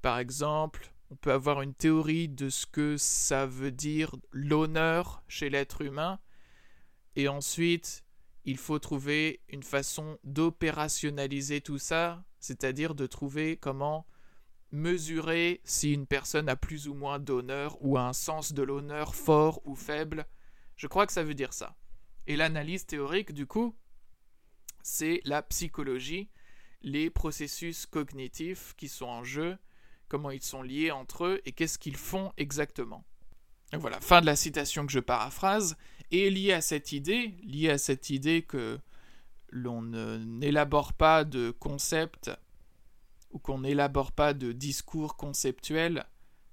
Par 0.00 0.18
exemple, 0.18 0.92
on 1.10 1.16
peut 1.16 1.32
avoir 1.32 1.62
une 1.62 1.74
théorie 1.74 2.28
de 2.28 2.48
ce 2.48 2.66
que 2.66 2.96
ça 2.96 3.46
veut 3.46 3.70
dire 3.70 4.14
l'honneur 4.30 5.22
chez 5.28 5.50
l'être 5.50 5.82
humain, 5.82 6.18
et 7.16 7.28
ensuite, 7.28 8.04
il 8.44 8.56
faut 8.56 8.78
trouver 8.78 9.40
une 9.48 9.62
façon 9.62 10.18
d'opérationnaliser 10.24 11.60
tout 11.60 11.78
ça, 11.78 12.24
c'est-à-dire 12.40 12.94
de 12.94 13.06
trouver 13.06 13.56
comment 13.56 14.06
mesurer 14.72 15.60
si 15.64 15.92
une 15.92 16.06
personne 16.06 16.48
a 16.48 16.56
plus 16.56 16.88
ou 16.88 16.94
moins 16.94 17.18
d'honneur 17.18 17.76
ou 17.80 17.98
a 17.98 18.08
un 18.08 18.14
sens 18.14 18.52
de 18.52 18.62
l'honneur 18.62 19.14
fort 19.14 19.60
ou 19.66 19.76
faible, 19.76 20.26
je 20.76 20.86
crois 20.86 21.06
que 21.06 21.12
ça 21.12 21.22
veut 21.22 21.34
dire 21.34 21.52
ça. 21.52 21.76
Et 22.26 22.36
l'analyse 22.36 22.86
théorique, 22.86 23.32
du 23.32 23.46
coup, 23.46 23.76
c'est 24.82 25.20
la 25.24 25.42
psychologie, 25.42 26.28
les 26.82 27.10
processus 27.10 27.86
cognitifs 27.86 28.74
qui 28.76 28.88
sont 28.88 29.06
en 29.06 29.24
jeu, 29.24 29.56
comment 30.08 30.30
ils 30.30 30.42
sont 30.42 30.62
liés 30.62 30.90
entre 30.90 31.24
eux 31.24 31.40
et 31.44 31.52
qu'est-ce 31.52 31.78
qu'ils 31.78 31.96
font 31.96 32.32
exactement. 32.36 33.04
voilà, 33.72 34.00
fin 34.00 34.20
de 34.20 34.26
la 34.26 34.36
citation 34.36 34.84
que 34.86 34.92
je 34.92 35.00
paraphrase, 35.00 35.76
et 36.10 36.28
lié 36.28 36.52
à 36.52 36.60
cette 36.60 36.92
idée, 36.92 37.34
lié 37.42 37.70
à 37.70 37.78
cette 37.78 38.10
idée 38.10 38.42
que 38.42 38.78
l'on 39.48 39.82
n'élabore 39.82 40.92
pas 40.92 41.24
de 41.24 41.50
concepts 41.50 42.30
ou 43.30 43.38
qu'on 43.38 43.60
n'élabore 43.60 44.12
pas 44.12 44.34
de 44.34 44.52
discours 44.52 45.16
conceptuels 45.16 46.04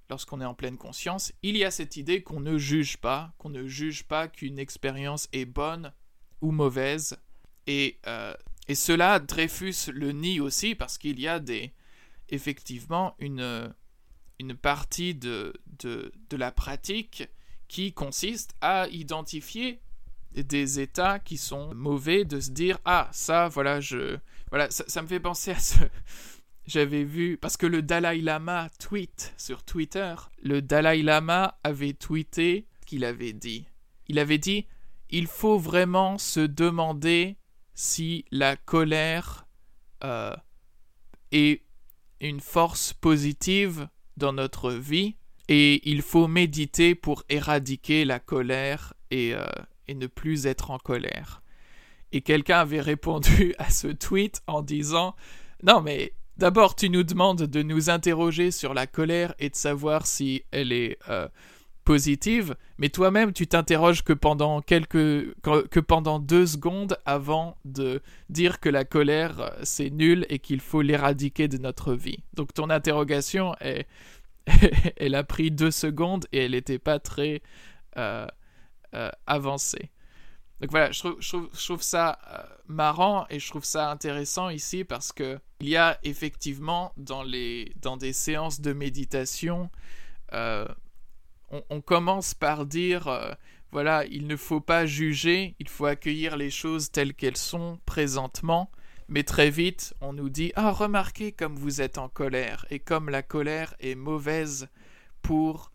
lorsqu'on 0.08 0.40
est 0.40 0.46
en 0.46 0.54
pleine 0.54 0.76
conscience, 0.76 1.32
il 1.42 1.56
y 1.56 1.64
a 1.64 1.70
cette 1.70 1.96
idée 1.96 2.22
qu'on 2.22 2.40
ne 2.40 2.58
juge 2.58 2.96
pas, 2.98 3.32
qu'on 3.38 3.48
ne 3.48 3.66
juge 3.66 4.04
pas 4.04 4.28
qu'une 4.28 4.58
expérience 4.58 5.28
est 5.32 5.44
bonne 5.44 5.92
ou 6.40 6.50
mauvaise. 6.50 7.16
Et, 7.66 7.98
euh, 8.06 8.34
et 8.68 8.74
cela, 8.74 9.18
Dreyfus 9.18 9.90
le 9.92 10.12
nie 10.12 10.40
aussi 10.40 10.74
parce 10.74 10.98
qu'il 10.98 11.20
y 11.20 11.28
a 11.28 11.40
des, 11.40 11.72
effectivement 12.28 13.14
une, 13.18 13.74
une 14.38 14.54
partie 14.54 15.14
de, 15.14 15.52
de, 15.78 16.12
de 16.28 16.36
la 16.36 16.52
pratique 16.52 17.28
qui 17.68 17.92
consiste 17.92 18.54
à 18.60 18.88
identifier 18.88 19.80
des 20.32 20.80
états 20.80 21.18
qui 21.18 21.36
sont 21.36 21.74
mauvais, 21.74 22.24
de 22.24 22.38
se 22.40 22.50
dire 22.50 22.78
ah 22.84 23.08
ça 23.12 23.48
voilà 23.48 23.80
je 23.80 24.16
voilà 24.50 24.70
ça, 24.70 24.84
ça 24.86 25.02
me 25.02 25.08
fait 25.08 25.18
penser 25.18 25.50
à 25.50 25.58
ce 25.58 25.76
j'avais 26.70 27.02
vu, 27.02 27.36
parce 27.36 27.56
que 27.56 27.66
le 27.66 27.82
Dalai 27.82 28.20
Lama 28.20 28.68
tweet 28.78 29.34
sur 29.36 29.64
Twitter, 29.64 30.14
le 30.42 30.62
Dalai 30.62 31.02
Lama 31.02 31.58
avait 31.64 31.94
tweeté 31.94 32.66
qu'il 32.86 33.04
avait 33.04 33.32
dit. 33.32 33.66
Il 34.06 34.18
avait 34.18 34.38
dit 34.38 34.66
il 35.10 35.26
faut 35.26 35.58
vraiment 35.58 36.16
se 36.18 36.40
demander 36.40 37.36
si 37.80 38.26
la 38.30 38.56
colère 38.56 39.46
euh, 40.04 40.36
est 41.32 41.62
une 42.20 42.40
force 42.40 42.92
positive 42.92 43.88
dans 44.18 44.34
notre 44.34 44.70
vie 44.72 45.16
et 45.48 45.88
il 45.88 46.02
faut 46.02 46.28
méditer 46.28 46.94
pour 46.94 47.24
éradiquer 47.30 48.04
la 48.04 48.20
colère 48.20 48.92
et, 49.10 49.34
euh, 49.34 49.46
ne 49.88 50.06
plus 50.06 50.46
être 50.46 50.70
en 50.70 50.78
colère. 50.78 51.42
Et 52.12 52.20
quelqu'un 52.20 52.58
avait 52.58 52.82
répondu 52.82 53.54
à 53.58 53.70
ce 53.70 53.88
tweet 53.88 54.42
en 54.46 54.60
disant 54.60 55.16
non 55.62 55.80
mais 55.80 56.12
D'abord, 56.36 56.74
tu 56.74 56.88
nous 56.88 57.02
demandes 57.02 57.42
de 57.42 57.62
nous 57.62 57.90
interroger 57.90 58.50
sur 58.50 58.72
la 58.72 58.86
colère 58.86 59.34
et 59.38 59.50
de 59.50 59.56
savoir 59.56 60.06
si 60.06 60.42
elle 60.52 60.72
est 60.72 60.98
euh, 61.10 61.28
mais 62.78 62.88
toi-même, 62.88 63.32
tu 63.32 63.46
t'interroges 63.46 64.02
que 64.02 64.12
pendant 64.12 64.60
quelques, 64.60 65.34
que 65.42 65.80
pendant 65.80 66.18
deux 66.18 66.46
secondes 66.46 66.98
avant 67.06 67.56
de 67.64 68.02
dire 68.28 68.60
que 68.60 68.68
la 68.68 68.84
colère 68.84 69.40
euh, 69.40 69.50
c'est 69.62 69.90
nul 69.90 70.26
et 70.28 70.38
qu'il 70.38 70.60
faut 70.60 70.82
l'éradiquer 70.82 71.48
de 71.48 71.58
notre 71.58 71.94
vie. 71.94 72.22
Donc 72.34 72.54
ton 72.54 72.70
interrogation 72.70 73.54
elle 74.96 75.14
a 75.14 75.24
pris 75.24 75.50
deux 75.50 75.70
secondes 75.70 76.26
et 76.32 76.44
elle 76.44 76.52
n'était 76.52 76.78
pas 76.78 76.98
très 76.98 77.42
euh, 77.96 78.26
avancée. 79.26 79.90
Donc 80.60 80.70
voilà, 80.72 80.90
je 80.92 81.00
trouve, 81.00 81.82
ça 81.82 82.18
euh, 82.30 82.42
marrant 82.68 83.24
et 83.30 83.38
je 83.38 83.48
trouve 83.48 83.64
ça 83.64 83.90
intéressant 83.90 84.50
ici 84.50 84.84
parce 84.84 85.10
que 85.10 85.38
il 85.60 85.70
y 85.70 85.76
a 85.76 85.98
effectivement 86.02 86.92
dans, 86.98 87.22
les, 87.22 87.72
dans 87.80 87.96
des 87.96 88.12
séances 88.12 88.60
de 88.60 88.74
méditation, 88.74 89.70
euh, 90.34 90.66
on, 91.50 91.80
commence 91.80 92.34
par 92.34 92.66
dire 92.66 93.08
euh, 93.08 93.32
voilà, 93.72 94.04
il 94.06 94.26
ne 94.26 94.36
faut 94.36 94.60
pas 94.60 94.86
juger, 94.86 95.54
il 95.58 95.68
faut 95.68 95.86
accueillir 95.86 96.36
les 96.36 96.50
choses 96.50 96.90
telles 96.90 97.14
qu'elles 97.14 97.36
sont 97.36 97.80
présentement, 97.86 98.70
mais 99.08 99.24
très 99.24 99.50
vite 99.50 99.94
on 100.00 100.12
nous 100.12 100.28
dit 100.28 100.52
ah 100.54 100.70
remarquez 100.70 101.32
comme 101.32 101.56
vous 101.56 101.80
êtes 101.80 101.98
en 101.98 102.08
colère 102.08 102.66
et 102.70 102.78
comme 102.78 103.10
la 103.10 103.22
colère 103.22 103.74
est 103.80 103.94
mauvaise 103.96 104.68
pour 105.22 105.72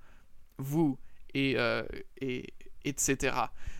vous 0.57 0.97
et, 1.33 1.57
et 2.21 2.53
etc. 2.85 3.35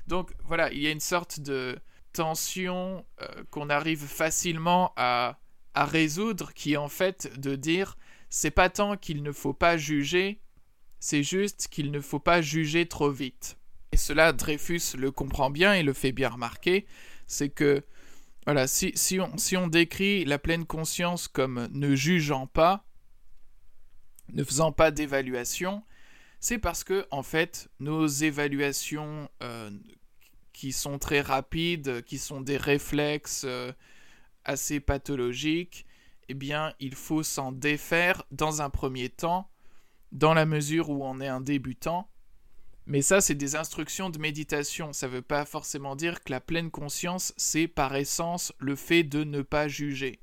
Donc 0.08 0.34
voilà, 0.44 0.72
il 0.72 0.80
y 0.80 0.88
a 0.88 0.92
une 0.92 1.00
sorte 1.00 1.40
de 1.40 1.78
tension 2.14 3.06
euh, 3.22 3.28
qu'on 3.52 3.70
arrive 3.70 4.04
facilement 4.04 4.94
à, 4.96 5.38
à 5.74 5.86
résoudre 5.86 6.54
qui 6.54 6.74
est 6.74 6.78
en 6.78 6.88
fait 6.88 7.40
de 7.40 7.56
dire 7.56 7.98
c'est 8.30 8.52
pas 8.52 8.70
tant 8.70 8.98
qu'il 8.98 9.22
ne 9.24 9.32
faut 9.32 9.54
pas 9.54 9.78
juger, 9.78 10.40
c'est 11.06 11.22
juste 11.22 11.68
qu'il 11.70 11.92
ne 11.92 12.02
faut 12.02 12.18
pas 12.18 12.42
juger 12.42 12.88
trop 12.88 13.12
vite. 13.12 13.60
Et 13.92 13.96
cela, 13.96 14.34
Dreyfus 14.34 14.98
le 14.98 15.12
comprend 15.12 15.52
bien 15.52 15.76
et 15.76 15.84
le 15.84 15.94
fait 15.94 16.12
bien 16.12 16.30
remarquer, 16.30 16.88
c'est 17.28 17.50
que 17.50 17.84
voilà, 18.48 18.66
si, 18.66 19.20
on 19.56 19.68
décrit 19.68 20.26
la 20.26 20.40
pleine 20.40 20.66
conscience 20.66 21.28
comme 21.28 21.70
ne 21.72 21.94
jugeant 21.94 22.48
pas, 22.48 22.88
ne 24.34 24.44
faisant 24.44 24.72
pas 24.72 24.90
d'évaluation, 24.90 25.84
c'est 26.40 26.58
parce 26.58 26.84
que 26.84 27.06
en 27.12 27.22
fait 27.22 27.70
nos 27.80 28.08
évaluations 28.08 29.30
euh, 29.44 29.70
qui 30.54 30.72
sont 30.72 30.98
très 30.98 31.22
rapides, 31.22 32.04
qui 32.06 32.18
sont 32.18 32.42
des 32.42 32.58
réflexes 32.58 33.44
euh, 33.46 33.72
assez 34.44 34.80
pathologiques, 34.80 35.86
eh 36.30 36.34
bien 36.34 36.74
il 36.80 36.96
faut 36.96 37.22
s'en 37.22 37.52
défaire 37.52 38.24
dans 38.32 38.64
un 38.64 38.72
premier 38.72 39.10
temps, 39.10 39.52
dans 40.16 40.34
la 40.34 40.46
mesure 40.46 40.90
où 40.90 41.06
on 41.06 41.20
est 41.20 41.28
un 41.28 41.42
débutant. 41.42 42.10
Mais 42.88 43.02
ça, 43.02 43.20
c'est 43.20 43.36
des 43.36 43.56
instructions 43.56 44.10
de 44.10 44.18
méditation. 44.18 44.94
Ça 44.94 45.08
ne 45.08 45.12
veut 45.12 45.22
pas 45.22 45.46
forcément 45.46 45.96
dire 45.96 46.24
que 46.24 46.32
la 46.32 46.40
pleine 46.40 46.72
conscience, 46.72 47.34
c'est 47.36 47.68
par 47.68 47.96
essence 47.96 48.54
le 48.58 48.76
fait 48.76 49.04
de 49.04 49.26
ne 49.26 49.42
pas 49.42 49.68
juger. 49.68 50.22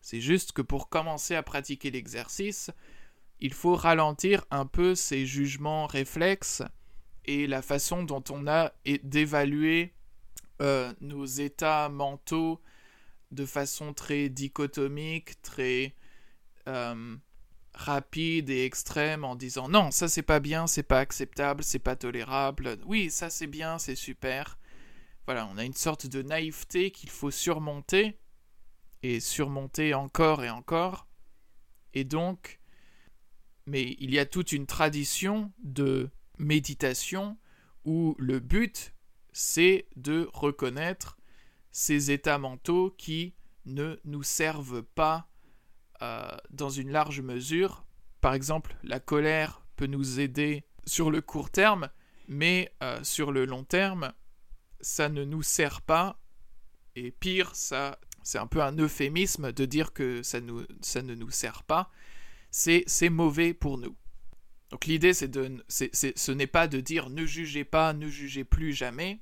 C'est 0.00 0.20
juste 0.20 0.50
que 0.52 0.62
pour 0.62 0.88
commencer 0.88 1.36
à 1.36 1.42
pratiquer 1.44 1.92
l'exercice, 1.92 2.70
il 3.38 3.54
faut 3.54 3.76
ralentir 3.76 4.44
un 4.50 4.66
peu 4.66 4.96
ces 4.96 5.24
jugements 5.24 5.86
réflexes 5.86 6.62
et 7.24 7.46
la 7.46 7.62
façon 7.62 8.02
dont 8.02 8.24
on 8.28 8.48
a 8.48 8.72
d'évaluer 9.04 9.94
euh, 10.60 10.92
nos 11.00 11.26
états 11.26 11.88
mentaux 11.88 12.60
de 13.30 13.46
façon 13.46 13.94
très 13.94 14.28
dichotomique, 14.28 15.40
très, 15.42 15.94
euh, 16.66 17.16
rapide 17.74 18.50
et 18.50 18.64
extrême 18.64 19.24
en 19.24 19.34
disant 19.36 19.68
non, 19.68 19.90
ça 19.90 20.08
c'est 20.08 20.22
pas 20.22 20.40
bien, 20.40 20.66
c'est 20.66 20.82
pas 20.82 21.00
acceptable, 21.00 21.64
c'est 21.64 21.78
pas 21.78 21.96
tolérable, 21.96 22.78
oui, 22.84 23.10
ça 23.10 23.30
c'est 23.30 23.46
bien, 23.46 23.78
c'est 23.78 23.94
super. 23.94 24.58
Voilà, 25.26 25.48
on 25.52 25.58
a 25.58 25.64
une 25.64 25.72
sorte 25.72 26.06
de 26.06 26.22
naïveté 26.22 26.90
qu'il 26.90 27.10
faut 27.10 27.30
surmonter, 27.30 28.18
et 29.02 29.20
surmonter 29.20 29.94
encore 29.94 30.44
et 30.44 30.50
encore. 30.50 31.06
Et 31.94 32.04
donc, 32.04 32.60
mais 33.66 33.96
il 33.98 34.12
y 34.12 34.18
a 34.18 34.26
toute 34.26 34.52
une 34.52 34.66
tradition 34.66 35.52
de 35.62 36.10
méditation 36.38 37.36
où 37.84 38.14
le 38.18 38.40
but, 38.40 38.94
c'est 39.32 39.86
de 39.96 40.28
reconnaître 40.32 41.18
ces 41.70 42.10
états 42.10 42.38
mentaux 42.38 42.94
qui 42.96 43.34
ne 43.66 43.98
nous 44.04 44.22
servent 44.22 44.82
pas 44.82 45.28
euh, 46.02 46.36
dans 46.50 46.68
une 46.68 46.90
large 46.90 47.20
mesure. 47.20 47.84
Par 48.20 48.34
exemple, 48.34 48.76
la 48.82 49.00
colère 49.00 49.62
peut 49.76 49.86
nous 49.86 50.20
aider 50.20 50.64
sur 50.84 51.10
le 51.10 51.20
court 51.20 51.50
terme, 51.50 51.90
mais 52.28 52.72
euh, 52.82 53.02
sur 53.04 53.30
le 53.30 53.44
long 53.44 53.62
terme, 53.62 54.12
ça 54.80 55.08
ne 55.08 55.24
nous 55.24 55.42
sert 55.42 55.80
pas. 55.80 56.18
Et 56.96 57.12
pire, 57.12 57.54
ça, 57.54 57.98
c'est 58.24 58.38
un 58.38 58.48
peu 58.48 58.62
un 58.62 58.76
euphémisme 58.76 59.52
de 59.52 59.64
dire 59.64 59.92
que 59.92 60.22
ça, 60.22 60.40
nous, 60.40 60.64
ça 60.80 61.02
ne 61.02 61.14
nous 61.14 61.30
sert 61.30 61.62
pas. 61.62 61.90
C'est, 62.50 62.84
c'est 62.86 63.08
mauvais 63.08 63.54
pour 63.54 63.78
nous. 63.78 63.96
Donc 64.70 64.86
l'idée, 64.86 65.14
c'est 65.14 65.28
de, 65.28 65.62
c'est, 65.68 65.94
ce 65.94 66.32
n'est 66.32 66.46
pas 66.46 66.66
de 66.66 66.80
dire 66.80 67.10
ne 67.10 67.24
jugez 67.24 67.64
pas, 67.64 67.92
ne 67.92 68.08
jugez 68.08 68.42
plus 68.42 68.72
jamais. 68.72 69.20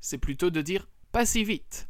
C'est 0.00 0.18
plutôt 0.18 0.50
de 0.50 0.60
dire 0.60 0.88
pas 1.12 1.24
si 1.24 1.44
vite. 1.44 1.88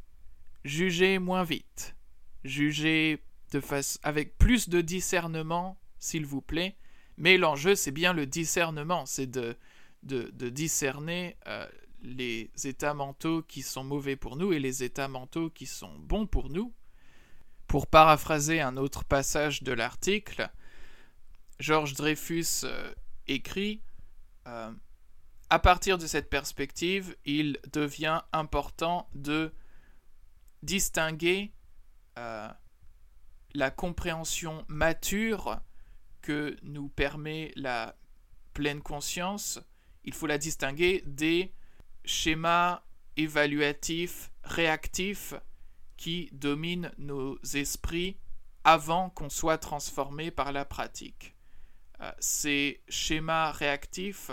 Jugez 0.65 1.19
moins 1.19 1.45
vite. 1.45 1.97
Jugez 2.45 3.23
de 3.53 3.61
face 3.61 3.99
avec 4.03 4.39
plus 4.39 4.69
de 4.69 4.81
discernement, 4.81 5.79
s'il 5.99 6.27
vous 6.27 6.43
plaît. 6.43 6.77
Mais 7.17 7.39
l'enjeu, 7.39 7.75
c'est 7.75 7.93
bien 7.93 8.13
le 8.13 8.27
discernement, 8.27 9.07
c'est 9.07 9.27
de, 9.27 9.57
de, 10.03 10.49
discerner 10.49 11.37
euh, 11.47 11.67
les 12.03 12.51
états 12.65 12.95
mentaux 12.95 13.43
qui 13.43 13.63
sont 13.63 13.85
mauvais 13.85 14.17
pour 14.17 14.37
nous 14.37 14.53
et 14.53 14.59
les 14.59 14.85
états 14.85 15.09
mentaux 15.09 15.51
qui 15.51 15.67
sont 15.67 15.99
bons 15.99 16.27
pour 16.27 16.51
nous. 16.51 16.75
Pour 17.67 17.89
paraphraser 17.89 18.61
un 18.61 18.77
autre 18.77 19.05
passage 19.05 19.63
de 19.63 19.73
l'article, 19.73 20.49
Georges 21.59 21.95
Dreyfus 21.95 22.65
euh, 22.65 22.95
écrit 23.27 23.83
euh, 24.47 24.73
À 25.51 25.59
partir 25.59 25.99
de 25.99 26.07
cette 26.07 26.31
perspective, 26.31 27.17
il 27.25 27.59
devient 27.73 28.21
important 28.33 29.09
de 29.15 29.53
distinguer 30.63 31.53
la 33.57 33.71
compréhension 33.71 34.65
mature 34.69 35.61
que 36.21 36.57
nous 36.63 36.89
permet 36.89 37.53
la 37.57 37.97
pleine 38.53 38.83
conscience, 38.83 39.59
il 40.05 40.13
faut 40.13 40.27
la 40.27 40.39
distinguer 40.39 41.03
des 41.07 41.53
schémas 42.05 42.83
évaluatifs 43.17 44.31
réactifs 44.45 45.35
qui 45.97 46.29
dominent 46.33 46.93
nos 46.99 47.39
esprits 47.55 48.19
avant 48.63 49.09
qu'on 49.09 49.31
soit 49.31 49.59
transformé 49.59 50.31
par 50.31 50.53
la 50.53 50.65
pratique. 50.65 51.35
Euh, 52.01 52.13
ces 52.19 52.83
schémas 52.89 53.53
réactifs 53.53 54.31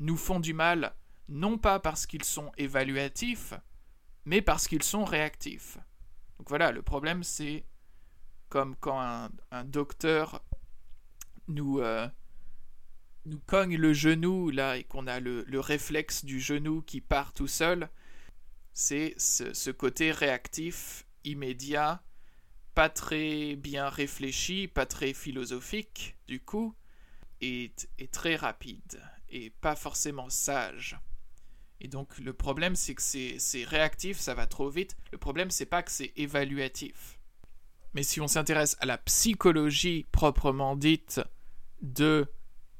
nous 0.00 0.16
font 0.16 0.40
du 0.40 0.54
mal 0.54 0.94
non 1.28 1.56
pas 1.56 1.78
parce 1.78 2.06
qu'ils 2.06 2.24
sont 2.24 2.50
évaluatifs, 2.58 3.54
mais 4.24 4.42
parce 4.42 4.66
qu'ils 4.66 4.82
sont 4.82 5.04
réactifs. 5.04 5.78
Donc 6.44 6.50
voilà, 6.50 6.72
le 6.72 6.82
problème 6.82 7.24
c'est 7.24 7.64
comme 8.50 8.76
quand 8.76 9.00
un, 9.50 9.64
docteur 9.64 10.44
nous, 11.48 11.80
euh, 11.80 12.06
nous 13.24 13.38
cogne 13.46 13.78
le 13.78 13.94
genou 13.94 14.50
là 14.50 14.76
et 14.76 14.84
qu'on 14.84 15.06
a 15.06 15.20
le, 15.20 15.46
réflexe 15.58 16.22
du 16.22 16.40
genou 16.40 16.82
qui 16.82 17.00
part 17.00 17.32
tout 17.32 17.46
seul. 17.46 17.88
C'est 18.74 19.14
ce, 19.16 19.70
côté 19.70 20.12
réactif, 20.12 21.06
immédiat, 21.24 22.02
pas 22.74 22.90
très 22.90 23.56
bien 23.56 23.88
réfléchi, 23.88 24.68
pas 24.68 24.84
très 24.84 25.14
philosophique 25.14 26.14
du 26.28 26.40
coup, 26.40 26.74
et, 27.40 27.72
et 27.98 28.08
très 28.08 28.36
rapide 28.36 29.00
et 29.30 29.48
pas 29.48 29.76
forcément 29.76 30.28
sage. 30.28 30.98
Et 31.80 31.88
donc 31.88 32.18
le 32.18 32.32
problème 32.32 32.76
c'est 32.76 32.94
que 32.94 33.02
c'est 33.02 33.64
réactif, 33.64 34.18
ça 34.18 34.34
va 34.34 34.46
trop 34.46 34.68
vite. 34.68 34.96
Le 35.12 35.18
problème 35.18 35.50
c'est 35.50 35.66
pas 35.66 35.82
que 35.82 35.90
c'est 35.90 36.12
évaluatif. 36.16 37.18
Mais 37.94 38.02
si 38.02 38.20
on 38.20 38.26
s'intéresse 38.26 38.76
à 38.80 38.86
la 38.86 38.98
psychologie 38.98 40.06
proprement 40.10 40.76
dite 40.76 41.20
de 41.82 42.26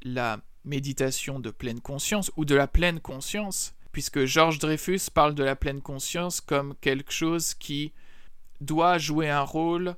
la 0.03 0.41
méditation 0.65 1.39
de 1.39 1.51
pleine 1.51 1.81
conscience 1.81 2.33
ou 2.37 2.45
de 2.45 2.55
la 2.55 2.67
pleine 2.67 3.01
conscience, 3.01 3.75
puisque 3.93 4.25
Georges 4.25 4.59
Dreyfus 4.59 5.11
parle 5.13 5.35
de 5.35 5.45
la 5.45 5.55
pleine 5.55 5.81
conscience 5.81 6.41
comme 6.41 6.75
quelque 6.81 7.13
chose 7.13 7.55
qui 7.55 7.93
doit 8.61 8.99
jouer 8.99 9.31
un 9.31 9.43
rôle 9.43 9.95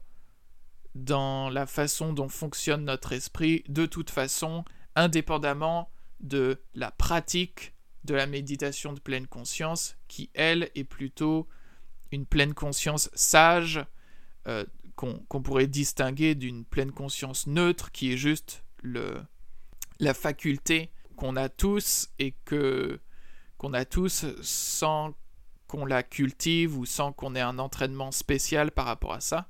dans 0.95 1.49
la 1.51 1.67
façon 1.67 2.13
dont 2.13 2.29
fonctionne 2.29 2.85
notre 2.85 3.13
esprit, 3.13 3.65
de 3.69 3.87
toute 3.87 4.11
façon, 4.11 4.65
indépendamment 4.95 5.91
de 6.21 6.61
la 6.75 6.91
pratique 6.91 7.75
de 8.07 8.15
la 8.15 8.27
méditation 8.27 8.93
de 8.93 9.01
pleine 9.01 9.27
conscience, 9.27 9.97
qui, 10.09 10.31
elle, 10.35 10.71
est 10.75 10.85
plutôt 10.85 11.47
une 12.13 12.25
pleine 12.25 12.55
conscience 12.55 13.11
sage, 13.15 13.85
euh, 14.47 14.65
qu'on 14.95 15.43
pourrait 15.43 15.67
distinguer 15.67 16.35
d'une 16.35 16.65
pleine 16.65 16.93
conscience 16.93 17.47
neutre, 17.47 17.93
qui 17.93 18.13
est 18.13 18.17
juste 18.17 18.65
le, 18.83 19.21
la 20.01 20.15
faculté 20.15 20.91
qu'on 21.17 21.37
a 21.37 21.51
tous 21.51 22.09
et 22.19 22.33
que 22.45 22.99
qu'on 23.59 23.73
a 23.73 23.85
tous 23.85 24.27
sans 24.43 25.15
qu'on 25.67 25.85
la 25.85 26.03
cultive 26.03 26.79
ou 26.79 26.87
sans 26.87 27.13
qu'on 27.13 27.35
ait 27.35 27.41
un 27.41 27.59
entraînement 27.59 28.13
spécial 28.13 28.71
par 28.71 28.87
rapport 28.87 29.13
à 29.13 29.21
ça. 29.21 29.49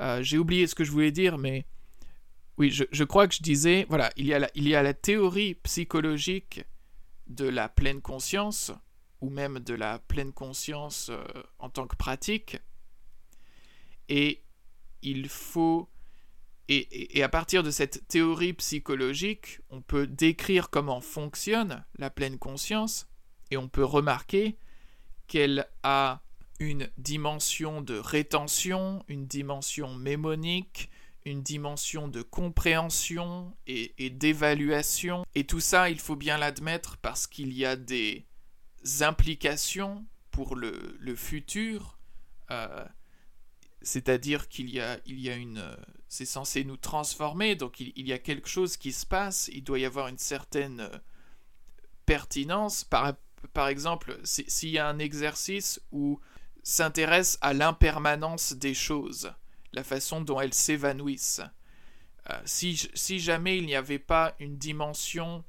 Euh, 0.00 0.22
j'ai 0.22 0.38
oublié 0.38 0.66
ce 0.66 0.74
que 0.74 0.84
je 0.84 0.90
voulais 0.90 1.12
dire, 1.12 1.38
mais 1.38 1.64
oui, 2.58 2.70
je, 2.70 2.84
je, 2.90 3.04
crois 3.04 3.26
que 3.28 3.34
je 3.34 3.42
disais, 3.42 3.86
voilà, 3.88 4.10
il 4.16 4.26
y, 4.26 4.34
a 4.34 4.38
la, 4.38 4.50
il 4.54 4.68
y 4.68 4.74
a 4.74 4.82
la 4.82 4.94
théorie 4.94 5.54
psychologique 5.54 6.64
de 7.30 7.48
la 7.48 7.68
pleine 7.68 8.02
conscience, 8.02 8.72
ou 9.20 9.30
même 9.30 9.60
de 9.60 9.74
la 9.74 9.98
pleine 9.98 10.32
conscience 10.32 11.08
euh, 11.10 11.24
en 11.58 11.70
tant 11.70 11.86
que 11.86 11.96
pratique, 11.96 12.58
et 14.08 14.42
il 15.02 15.28
faut... 15.28 15.88
Et, 16.72 17.18
et, 17.18 17.24
à 17.24 17.28
partir 17.28 17.64
de 17.64 17.72
cette 17.72 18.06
théorie 18.06 18.52
psychologique, 18.52 19.60
on 19.70 19.82
peut 19.82 20.06
décrire 20.06 20.70
comment 20.70 21.00
fonctionne 21.00 21.84
la 21.96 22.10
pleine 22.10 22.38
conscience, 22.38 23.08
et 23.50 23.56
on 23.56 23.68
peut 23.68 23.84
remarquer 23.84 24.56
qu'elle 25.26 25.66
a 25.82 26.22
une 26.60 26.88
dimension 26.98 27.80
de 27.80 27.98
rétention, 27.98 29.04
une 29.08 29.26
dimension 29.26 29.94
mémonique, 29.94 30.90
une 31.24 31.42
dimension 31.42 32.08
de 32.08 32.22
compréhension 32.22 33.54
et, 33.66 34.10
d'évaluation. 34.10 35.24
Et 35.34 35.44
tout 35.44 35.60
ça, 35.60 35.90
il 35.90 36.00
faut 36.00 36.16
bien 36.16 36.38
l'admettre 36.38 36.96
parce 36.98 37.26
qu'il 37.26 37.52
y 37.52 37.64
a 37.64 37.76
des 37.76 38.26
implications 39.00 40.06
pour 40.30 40.56
le, 40.56 41.14
futur. 41.16 41.98
Euh, 42.50 42.84
c'est-à-dire 43.82 44.48
qu'il 44.48 44.70
y 44.70 44.80
a, 44.80 44.98
il 45.06 45.20
y 45.20 45.30
a 45.30 45.36
une... 45.36 45.76
C'est 46.08 46.24
censé 46.24 46.64
nous 46.64 46.76
transformer, 46.76 47.54
donc 47.54 47.78
il, 47.78 48.08
y 48.08 48.12
a 48.12 48.18
quelque 48.18 48.48
chose 48.48 48.76
qui 48.76 48.92
se 48.92 49.06
passe, 49.06 49.48
il 49.52 49.62
doit 49.62 49.78
y 49.78 49.84
avoir 49.84 50.08
une 50.08 50.18
certaine 50.18 50.90
pertinence. 52.04 52.82
Par, 52.82 53.14
par 53.52 53.68
exemple, 53.68 54.18
s'il 54.24 54.70
y 54.70 54.78
a 54.78 54.88
un 54.88 54.98
exercice 54.98 55.80
où 55.92 56.18
s'intéresse 56.64 57.38
à 57.42 57.52
l'impermanence 57.52 58.54
des 58.54 58.74
choses, 58.74 59.32
la 59.72 59.84
façon 59.84 60.20
dont 60.20 60.40
elles 60.40 60.54
s'évanouissent. 60.54 61.42
Euh, 62.28 62.40
si, 62.44 63.18
jamais 63.18 63.58
il 63.58 63.66
n'y 63.66 63.74
avait 63.74 63.98
pas 63.98 64.34
une 64.38 64.56
dimension 64.56 65.44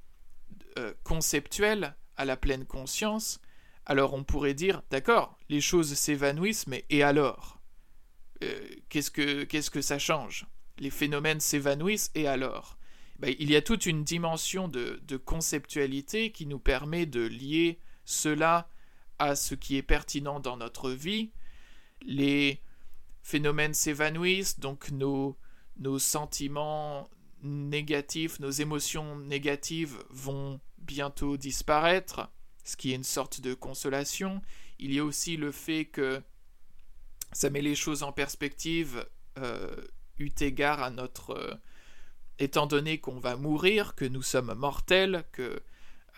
euh, 0.77 0.93
conceptuelle 1.03 1.95
à 2.17 2.25
la 2.25 2.37
pleine 2.37 2.65
conscience, 2.65 3.39
alors 3.85 4.13
on 4.13 4.23
pourrait 4.23 4.53
dire, 4.53 4.81
d'accord, 4.89 5.37
les 5.49 5.61
choses 5.61 5.93
s'évanouissent, 5.93 6.67
mais 6.67 6.85
et 6.89 7.03
alors? 7.03 7.59
Euh, 8.43 8.67
qu'est-ce, 8.89 9.11
que, 9.11 9.43
que 9.43 9.81
ça 9.81 9.99
change? 9.99 10.47
Les 10.79 10.89
phénomènes 10.89 11.39
s'évanouissent, 11.39 12.11
et 12.15 12.27
alors? 12.27 12.77
Ben, 13.19 13.35
Il 13.37 13.51
y 13.51 13.55
a 13.55 13.61
toute 13.61 13.85
une 13.85 14.03
dimension 14.03 14.67
de, 14.67 15.01
de 15.03 15.17
conceptualité 15.17 16.31
qui 16.31 16.45
nous 16.45 16.59
permet 16.59 17.05
de 17.05 17.21
lier 17.21 17.79
cela 18.05 18.69
à 19.19 19.35
ce 19.35 19.53
qui 19.53 19.77
est 19.77 19.83
pertinent 19.83 20.39
dans 20.39 20.57
notre 20.57 20.89
vie. 20.89 21.31
Les, 22.01 22.61
phénomènes 23.23 23.73
s'évanouissent, 23.73 24.59
donc 24.59 24.91
nos, 24.91 25.37
sentiments 25.99 27.09
négatifs, 27.43 28.39
nos 28.39 28.51
émotions 28.51 29.17
négatives 29.17 29.97
vont 30.09 30.59
bientôt 30.77 31.37
disparaître, 31.37 32.29
ce 32.63 32.77
qui 32.77 32.91
est 32.91 32.95
une 32.95 33.03
sorte 33.03 33.41
de 33.41 33.53
consolation. 33.53 34.41
Il 34.79 34.93
y 34.93 34.99
a 34.99 35.03
aussi 35.03 35.37
le 35.37 35.51
fait 35.51 35.85
que 35.85 36.21
ça 37.31 37.49
met 37.49 37.61
les 37.61 37.75
choses 37.75 38.03
en 38.03 38.11
perspective, 38.11 39.05
euh, 39.37 39.75
eu 40.19 40.29
égard 40.39 40.81
à 40.81 40.89
notre... 40.89 41.31
Euh, 41.31 41.55
étant 42.39 42.65
donné 42.65 42.97
qu'on 42.97 43.19
va 43.19 43.35
mourir, 43.35 43.93
que 43.95 44.05
nous 44.05 44.23
sommes 44.23 44.53
mortels, 44.55 45.23
que 45.31 45.61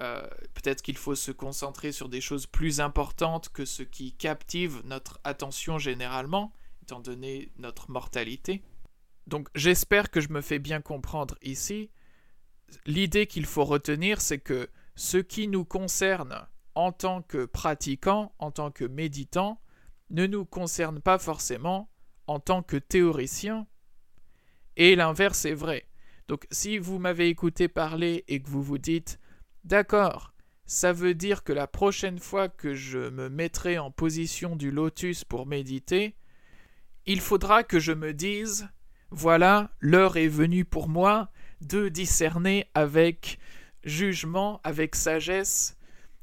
euh, 0.02 0.28
peut-être 0.54 0.82
qu'il 0.82 0.98
faut 0.98 1.16
se 1.16 1.32
concentrer 1.32 1.92
sur 1.92 2.10
des 2.10 2.22
choses 2.22 2.48
plus 2.48 2.80
importantes 2.80 3.50
que 3.50 3.66
ce 3.66 3.84
qui 3.84 4.14
captive 4.14 4.82
notre 4.86 5.20
attention 5.24 5.78
généralement, 5.78 6.54
étant 6.84 7.00
donné 7.00 7.52
notre 7.58 7.90
mortalité. 7.90 8.62
Donc 9.26 9.48
j'espère 9.56 10.12
que 10.12 10.20
je 10.20 10.30
me 10.30 10.42
fais 10.42 10.60
bien 10.60 10.82
comprendre 10.82 11.36
ici. 11.42 11.90
L'idée 12.86 13.26
qu'il 13.26 13.46
faut 13.46 13.64
retenir, 13.64 14.20
c'est 14.20 14.40
que 14.40 14.70
ce 14.96 15.18
qui 15.18 15.48
nous 15.48 15.64
concerne 15.64 16.46
en 16.76 16.92
tant 16.92 17.22
que 17.22 17.46
pratiquants, 17.46 18.34
en 18.38 18.52
tant 18.52 18.70
que 18.70 18.84
méditants, 18.84 19.62
ne 20.10 20.28
nous 20.28 20.44
concerne 20.44 21.00
pas 21.00 21.18
forcément 21.18 21.90
en 22.28 22.40
tant 22.40 22.64
que 22.64 22.78
théoriciens, 22.78 23.68
et 24.76 24.96
l'inverse 24.96 25.46
est 25.46 25.54
vrai. 25.54 25.88
Donc 26.28 26.48
si 26.52 26.78
vous 26.78 27.00
m'avez 27.00 27.30
écouté 27.30 27.68
parler 27.68 28.24
et 28.28 28.42
que 28.42 28.50
vous 28.50 28.64
vous 28.64 28.78
dites 28.78 29.20
D'accord, 29.64 30.34
ça 30.66 30.92
veut 30.92 31.14
dire 31.14 31.44
que 31.44 31.54
la 31.54 31.68
prochaine 31.68 32.20
fois 32.20 32.50
que 32.50 32.74
je 32.74 33.10
me 33.10 33.30
mettrai 33.30 33.78
en 33.78 33.92
position 33.92 34.56
du 34.56 34.72
lotus 34.72 35.24
pour 35.24 35.46
méditer, 35.46 36.16
il 37.06 37.22
faudra 37.22 37.64
que 37.64 37.80
je 37.80 37.92
me 37.92 38.14
dise 38.14 38.70
Voilà, 39.12 39.72
l'heure 39.80 40.18
est 40.18 40.28
venue 40.28 40.66
pour 40.66 40.88
moi 40.88 41.30
de 41.62 41.90
discerner 41.90 42.68
avec 42.74 43.40
jugement, 43.84 44.62
avec 44.64 44.96
sagesse, 44.96 45.78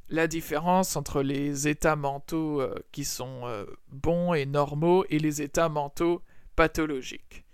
la 0.09 0.27
différence 0.27 0.97
entre 0.97 1.23
les 1.23 1.69
états 1.69 1.97
mentaux 1.97 2.61
euh, 2.61 2.75
qui 2.93 3.05
sont 3.05 3.43
euh, 3.45 3.65
bons 3.89 4.35
et 4.35 4.45
normaux 4.45 5.05
et 5.09 5.19
les 5.19 5.41
états 5.41 5.69
mentaux 5.69 6.23
pathologiques. 6.57 7.45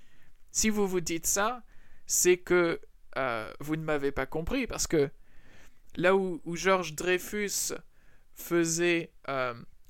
Si 0.52 0.70
vous 0.70 0.86
vous 0.86 1.02
dites 1.02 1.26
ça, 1.26 1.62
c'est 2.06 2.38
que 2.38 2.80
euh, 3.18 3.52
vous 3.60 3.76
ne 3.76 3.82
m'avez 3.82 4.10
pas 4.10 4.26
compris, 4.26 4.66
parce 4.66 4.86
que 4.86 5.10
là 5.96 6.16
où, 6.16 6.40
Georges 6.54 6.94
Dreyfus 6.94 7.74
faisait 8.34 9.12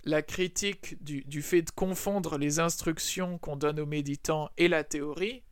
la 0.07 0.23
critique 0.23 1.03
du, 1.03 1.43
fait 1.43 1.63
de 1.63 1.71
confondre 1.71 2.39
les 2.39 2.61
instructions 2.61 3.39
qu'on 3.39 3.57
donne 3.57 3.81
aux 3.81 3.87
méditants 3.87 4.49
et 4.57 4.69
la 4.69 4.85
théorie, 4.85 5.43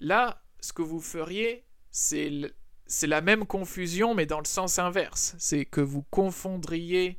là, 0.00 0.42
ce 0.60 0.74
que 0.74 0.82
vous 0.82 1.00
feriez, 1.00 1.64
c'est 1.90 2.50
la 3.02 3.20
même 3.22 3.46
confusion, 3.46 4.14
mais 4.14 4.26
dans 4.26 4.38
le 4.38 4.44
sens 4.44 4.78
inverse. 4.78 5.34
C'est 5.38 5.64
que 5.64 5.80
vous 5.80 6.02
confondriez 6.02 7.18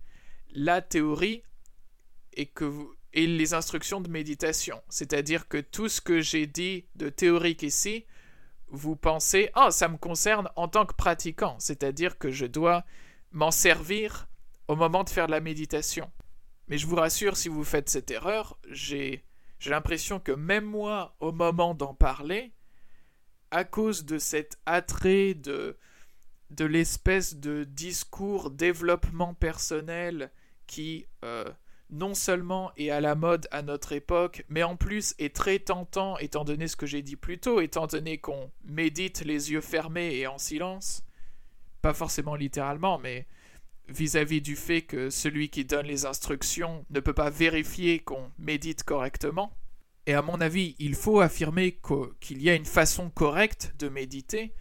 la 0.51 0.83
théorie 0.83 1.41
et, 2.33 2.45
que 2.45 2.63
vous, 2.63 2.93
et 3.11 3.25
les 3.25 3.55
instructions 3.55 3.99
de 3.99 4.09
méditation. 4.09 4.79
C'est-à-dire 4.87 5.47
que 5.47 5.57
tout 5.57 5.89
ce 5.89 5.99
que 5.99 6.21
j'ai 6.21 6.45
dit 6.45 6.85
de 6.95 7.09
théorique 7.09 7.63
ici, 7.63 8.05
vous 8.69 8.95
pensez 8.95 9.49
Ah, 9.55 9.71
ça 9.71 9.87
me 9.87 9.97
concerne 9.97 10.47
en 10.55 10.67
tant 10.67 10.85
que 10.85 10.93
pratiquant. 10.93 11.55
C'est-à-dire 11.57 12.19
que 12.19 12.29
je 12.29 12.45
dois 12.45 12.85
m'en 13.31 13.51
servir 13.51 14.27
au 14.67 14.75
moment 14.75 15.03
de 15.03 15.09
faire 15.09 15.27
la 15.27 15.39
méditation. 15.39 16.11
Mais 16.73 16.79
je 16.79 16.87
vous 16.87 16.95
rassure, 16.95 17.37
si 17.37 17.49
vous 17.49 17.63
faites 17.63 17.87
cette 17.87 18.09
erreur, 18.09 18.57
j'ai 18.67 19.23
l'impression 19.63 20.19
que 20.19 20.31
même 20.31 20.65
moi, 20.65 21.15
au 21.19 21.31
moment 21.31 21.75
d'en 21.75 21.93
parler, 21.93 22.51
à 23.51 23.63
cause 23.63 24.05
de 24.05 24.17
cet 24.17 24.57
attrait 24.65 25.35
de, 25.35 25.77
l'espèce 26.59 27.35
de 27.35 27.63
discours 27.63 28.49
développement 28.49 29.35
personnel 29.35 30.31
qui 30.65 31.05
euh, 31.23 31.45
non 31.91 32.15
seulement 32.15 32.71
est 32.75 32.89
à 32.89 33.01
la 33.01 33.13
mode 33.13 33.47
à 33.51 33.61
notre 33.61 33.91
époque, 33.91 34.43
mais 34.49 34.63
en 34.63 34.75
plus 34.75 35.13
est 35.19 35.35
très 35.35 35.59
tentant 35.59 36.17
étant 36.17 36.43
donné 36.43 36.67
ce 36.67 36.75
que 36.75 36.87
j'ai 36.87 37.03
dit 37.03 37.17
plus 37.17 37.37
tôt, 37.37 37.61
étant 37.61 37.85
donné 37.85 38.17
qu'on 38.17 38.49
médite 38.65 39.23
les 39.23 39.51
yeux 39.51 39.61
fermés 39.61 40.15
et 40.15 40.25
en 40.25 40.39
silence, 40.39 41.03
pas 41.83 41.93
forcément 41.93 42.33
littéralement, 42.33 42.97
mais 42.97 43.27
vis-à-vis 43.93 44.39
-vis 44.39 44.43
du 44.43 44.55
fait 44.55 44.81
que 44.81 45.09
celui 45.09 45.49
qui 45.49 45.65
donne 45.65 45.85
les 45.85 46.05
instructions 46.05 46.85
ne 46.89 46.99
peut 46.99 47.13
pas 47.13 47.29
vérifier 47.29 47.99
qu'on 47.99 48.31
médite 48.37 48.83
correctement. 48.83 49.55
Et 50.05 50.13
à 50.13 50.21
mon 50.21 50.41
avis, 50.41 50.75
il 50.79 50.95
faut 50.95 51.21
affirmer 51.21 51.79
qu'il 52.19 52.41
y 52.41 52.49
a 52.49 52.55
une 52.55 52.65
façon 52.65 53.09
correcte 53.09 53.73
de 53.79 53.87
méditer, 53.87 54.53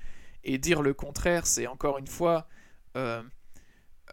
et 0.45 0.59
dire 0.59 0.83
le 0.83 0.95
contraire, 0.95 1.47
c'est 1.47 1.67
encore 1.67 1.99
une 1.99 2.07
fois 2.07 2.49
euh, 2.97 3.23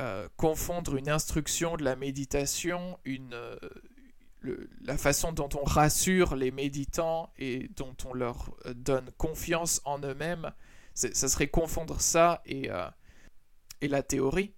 euh, 0.02 0.28
confondre 0.38 0.96
une 0.96 1.10
instruction 1.10 1.78
de 1.78 1.84
la 1.84 1.96
méditation, 1.96 3.00
une, 3.06 3.34
euh, 3.34 3.58
la 4.82 4.98
façon 4.98 5.32
dont 5.32 5.50
on 5.60 5.64
rassure 5.64 6.36
les 6.36 6.52
méditants 6.52 7.32
et 7.38 7.70
dont 7.76 7.96
on 8.06 8.14
leur 8.14 8.56
donne 8.76 9.12
confiance 9.18 9.82
en 9.86 10.00
eux-mêmes, 10.00 10.52
ça 10.94 11.30
serait 11.30 11.48
confondre 11.48 12.02
ça 12.02 12.42
et, 12.46 12.70
et 13.82 13.88
la 13.88 14.04
théorie. 14.04 14.54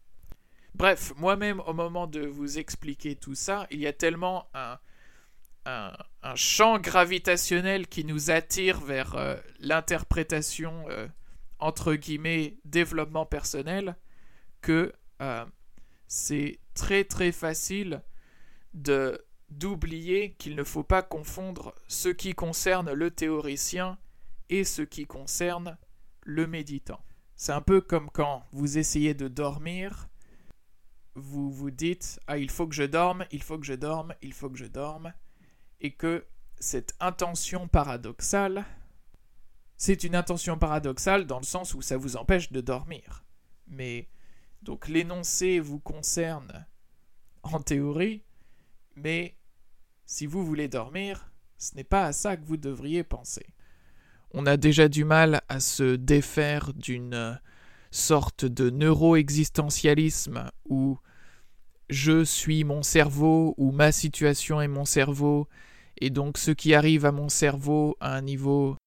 Bref, 0.74 1.14
moi-même, 1.18 1.60
au 1.62 1.74
moment 1.74 2.08
de 2.08 2.26
vous 2.26 2.58
expliquer 2.58 3.16
tout 3.16 3.36
ça, 3.36 3.68
il 3.72 3.80
y 3.80 3.88
a 3.88 3.94
tellement 3.94 4.48
un, 4.54 4.78
champ 6.36 6.80
gravitationnel 6.80 7.88
qui 7.88 8.04
nous 8.04 8.32
attire 8.32 8.80
vers 8.80 9.16
euh, 9.16 9.36
l'interprétation 9.60 10.86
euh, 10.90 11.08
entre 11.60 11.94
guillemets 11.94 12.58
développement 12.66 13.26
personnel 13.26 13.96
que 14.62 14.92
euh, 15.22 15.46
c'est 16.08 16.60
très 16.74 17.04
très 17.04 17.32
facile 17.32 18.02
d'oublier 18.74 20.34
qu'il 20.34 20.56
ne 20.56 20.64
faut 20.64 20.84
pas 20.84 21.04
confondre 21.04 21.76
ce 21.88 22.10
qui 22.10 22.34
concerne 22.34 22.92
le 22.92 23.12
théoricien 23.12 23.98
et 24.50 24.64
ce 24.64 24.82
qui 24.82 25.06
concerne 25.06 25.78
le 26.24 26.48
méditant. 26.48 27.04
C'est 27.36 27.54
un 27.54 27.62
peu 27.62 27.82
comme 27.82 28.10
quand 28.10 28.46
vous 28.52 28.78
essayez 28.78 29.14
de 29.14 29.28
dormir, 29.28 30.10
vous 31.16 31.52
vous 31.52 31.72
dites 31.72 32.20
ah 32.28 32.38
il 32.38 32.50
faut 32.50 32.68
que 32.68 32.76
je 32.76 32.84
dorme, 32.84 33.26
il 33.32 33.44
faut 33.44 33.60
que 33.60 33.66
je 33.66 33.74
dorme, 33.74 34.14
il 34.22 34.34
faut 34.34 34.50
que 34.50 34.58
je 34.58 34.66
dorme 34.66 35.14
et 35.80 35.92
que 35.92 36.26
cette 36.60 36.96
intention 37.00 37.68
paradoxale, 37.68 38.66
c'est 39.78 40.04
une 40.04 40.16
intention 40.16 40.58
paradoxale 40.58 41.26
dans 41.26 41.40
le 41.40 41.46
sens 41.46 41.74
où 41.74 41.82
ça 41.82 41.98
vous 41.98 42.16
empêche 42.16 42.52
de 42.52 42.62
dormir. 42.62 43.26
Mais 43.68 44.08
donc 44.62 44.88
l'énoncé 44.88 45.60
vous 45.60 45.80
concerne 45.80 46.66
en 47.44 47.60
théorie, 47.60 48.24
mais 48.96 49.36
si 50.06 50.28
vous 50.28 50.46
voulez 50.46 50.68
dormir, 50.68 51.32
ce 51.58 51.76
n'est 51.76 51.84
pas 51.84 52.06
à 52.06 52.14
ça 52.14 52.38
que 52.38 52.46
vous 52.46 52.58
devriez 52.58 53.04
penser. 53.04 53.48
On 54.32 54.46
a 54.46 54.58
déjà 54.58 54.88
du 54.88 55.04
mal 55.04 55.42
à 55.50 55.60
se 55.60 55.96
défaire 55.96 56.74
d'une 56.74 57.40
sorte 57.92 58.46
de 58.46 58.70
neuro-existentialisme 58.70 60.50
où 60.68 60.98
je 61.90 62.24
suis 62.24 62.64
mon 62.64 62.84
cerveau 62.84 63.54
ou 63.58 63.72
ma 63.72 63.92
situation 63.92 64.62
est 64.62 64.70
mon 64.70 64.86
cerveau 64.86 65.48
et 66.00 66.10
donc 66.10 66.38
ce 66.38 66.52
qui 66.52 66.74
arrive 66.74 67.06
à 67.06 67.12
mon 67.12 67.30
cerveau 67.30 67.96
à 68.00 68.16
un 68.16 68.22
niveau 68.22 68.78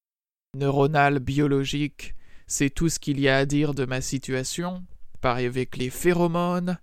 neuronal, 0.55 1.19
biologique, 1.19 2.15
c'est 2.47 2.69
tout 2.69 2.89
ce 2.89 2.99
qu'il 2.99 3.19
y 3.19 3.29
a 3.29 3.37
à 3.37 3.45
dire 3.45 3.73
de 3.73 3.85
ma 3.85 4.01
situation, 4.01 4.83
pareil 5.21 5.45
avec 5.45 5.77
les 5.77 5.89
phéromones, 5.89 6.77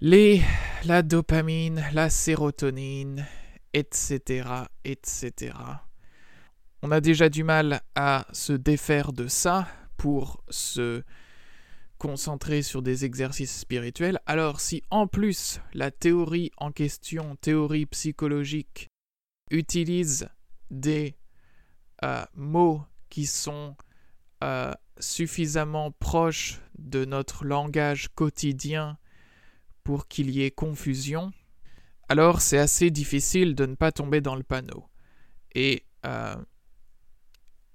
les, 0.00 0.42
la 0.84 1.02
dopamine, 1.02 1.84
la 1.92 2.08
sérotonine, 2.10 3.26
etc., 3.72 4.48
etc. 4.84 5.54
On 6.82 6.90
a 6.90 7.00
déjà 7.00 7.28
du 7.28 7.44
mal 7.44 7.80
à 7.94 8.26
se 8.32 8.52
défaire 8.52 9.12
de 9.12 9.28
ça 9.28 9.66
pour 9.96 10.42
se 10.48 11.02
concentrer 11.98 12.62
sur 12.62 12.82
des 12.82 13.04
exercices 13.04 13.58
spirituels. 13.58 14.20
Alors 14.26 14.60
si 14.60 14.82
en 14.90 15.06
plus 15.06 15.60
la 15.72 15.90
théorie 15.90 16.50
en 16.58 16.72
question, 16.72 17.36
théorie 17.36 17.86
psychologique, 17.86 18.88
utilise 19.50 20.28
des 20.70 21.16
euh, 22.04 22.24
mots 22.34 22.82
qui 23.08 23.26
sont 23.26 23.76
euh, 24.44 24.72
suffisamment 24.98 25.90
proches 25.92 26.60
de 26.78 27.04
notre 27.04 27.44
langage 27.44 28.08
quotidien 28.14 28.98
pour 29.84 30.08
qu'il 30.08 30.30
y 30.30 30.42
ait 30.42 30.50
confusion, 30.50 31.32
alors 32.08 32.40
c'est 32.40 32.58
assez 32.58 32.90
difficile 32.90 33.54
de 33.54 33.66
ne 33.66 33.74
pas 33.74 33.92
tomber 33.92 34.20
dans 34.20 34.34
le 34.34 34.42
panneau. 34.42 34.84
Et 35.54 35.84
euh, 36.04 36.36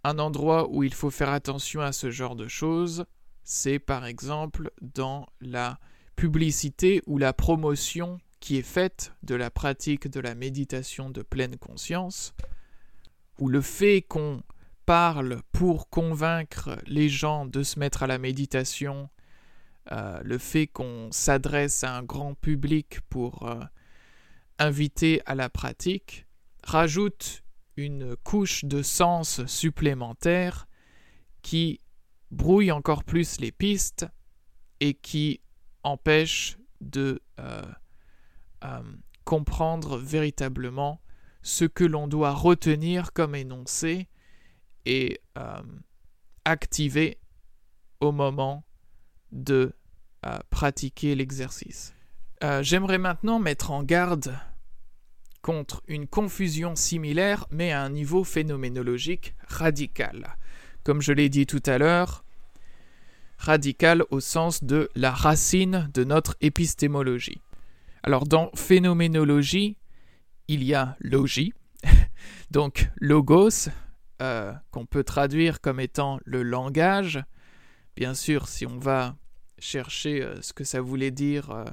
un 0.03 0.19
endroit 0.19 0.69
où 0.69 0.83
il 0.83 0.93
faut 0.93 1.11
faire 1.11 1.29
attention 1.29 1.81
à 1.81 1.91
ce 1.91 2.11
genre 2.11 2.35
de 2.35 2.47
choses, 2.47 3.05
c'est 3.43 3.79
par 3.79 4.05
exemple 4.05 4.71
dans 4.81 5.27
la 5.41 5.79
publicité 6.15 7.01
ou 7.07 7.17
la 7.17 7.33
promotion 7.33 8.19
qui 8.39 8.57
est 8.57 8.63
faite 8.63 9.13
de 9.23 9.35
la 9.35 9.51
pratique 9.51 10.07
de 10.07 10.19
la 10.19 10.35
méditation 10.35 11.09
de 11.09 11.21
pleine 11.21 11.57
conscience, 11.57 12.33
où 13.39 13.47
le 13.47 13.61
fait 13.61 14.01
qu'on 14.01 14.41
parle 14.85 15.41
pour 15.51 15.89
convaincre 15.89 16.77
les 16.87 17.07
gens 17.07 17.45
de 17.45 17.63
se 17.63 17.79
mettre 17.79 18.03
à 18.03 18.07
la 18.07 18.17
méditation, 18.17 19.09
euh, 19.91 20.19
le 20.23 20.37
fait 20.37 20.67
qu'on 20.67 21.09
s'adresse 21.11 21.83
à 21.83 21.95
un 21.95 22.03
grand 22.03 22.33
public 22.33 22.99
pour 23.09 23.47
euh, 23.47 23.59
inviter 24.59 25.21
à 25.25 25.35
la 25.35 25.49
pratique, 25.49 26.25
rajoute 26.63 27.43
une 27.77 28.15
couche 28.17 28.65
de 28.65 28.81
sens 28.81 29.45
supplémentaire 29.45 30.67
qui 31.41 31.79
brouille 32.31 32.71
encore 32.71 33.03
plus 33.03 33.39
les 33.39 33.51
pistes 33.51 34.07
et 34.79 34.93
qui 34.93 35.41
empêche 35.83 36.57
de 36.79 37.21
euh, 37.39 37.61
euh, 38.63 38.81
comprendre 39.25 39.97
véritablement 39.97 41.01
ce 41.43 41.65
que 41.65 41.83
l'on 41.83 42.07
doit 42.07 42.33
retenir 42.33 43.13
comme 43.13 43.35
énoncé 43.35 44.07
et 44.85 45.21
euh, 45.37 45.61
activer 46.45 47.19
au 47.99 48.11
moment 48.11 48.63
de 49.31 49.73
pratiquer 50.51 51.15
l'exercice. 51.15 51.95
J'aimerais 52.61 52.99
maintenant 52.99 53.39
mettre 53.39 53.71
en 53.71 53.81
garde 53.81 54.37
contre 55.41 55.81
une 55.87 56.07
confusion 56.07 56.75
similaire 56.75 57.47
mais 57.51 57.71
à 57.71 57.81
un 57.81 57.89
niveau 57.89 58.23
phénoménologique 58.23 59.35
radical. 59.47 60.37
Comme 60.83 61.01
je 61.01 61.13
l'ai 61.13 61.29
dit 61.29 61.45
tout 61.45 61.63
à 61.65 61.77
l'heure, 61.77 62.23
radical 63.37 64.03
au 64.11 64.19
sens 64.19 64.63
de 64.63 64.89
la 64.95 65.11
racine 65.11 65.89
de 65.93 66.03
notre 66.03 66.35
épistémologie. 66.41 67.41
Alors 68.03 68.25
dans 68.25 68.51
phénoménologie, 68.55 69.77
il 70.47 70.63
y 70.63 70.73
a 70.73 70.95
logie, 70.99 71.53
donc 72.51 72.89
logos, 72.99 73.69
euh, 74.21 74.53
qu'on 74.69 74.85
peut 74.85 75.03
traduire 75.03 75.61
comme 75.61 75.79
étant 75.79 76.19
le 76.25 76.43
langage. 76.43 77.23
Bien 77.95 78.13
sûr, 78.13 78.47
si 78.47 78.67
on 78.67 78.77
va 78.77 79.15
chercher 79.57 80.21
euh, 80.21 80.41
ce 80.41 80.53
que 80.53 80.63
ça 80.63 80.79
voulait 80.81 81.11
dire 81.11 81.49
euh, 81.49 81.65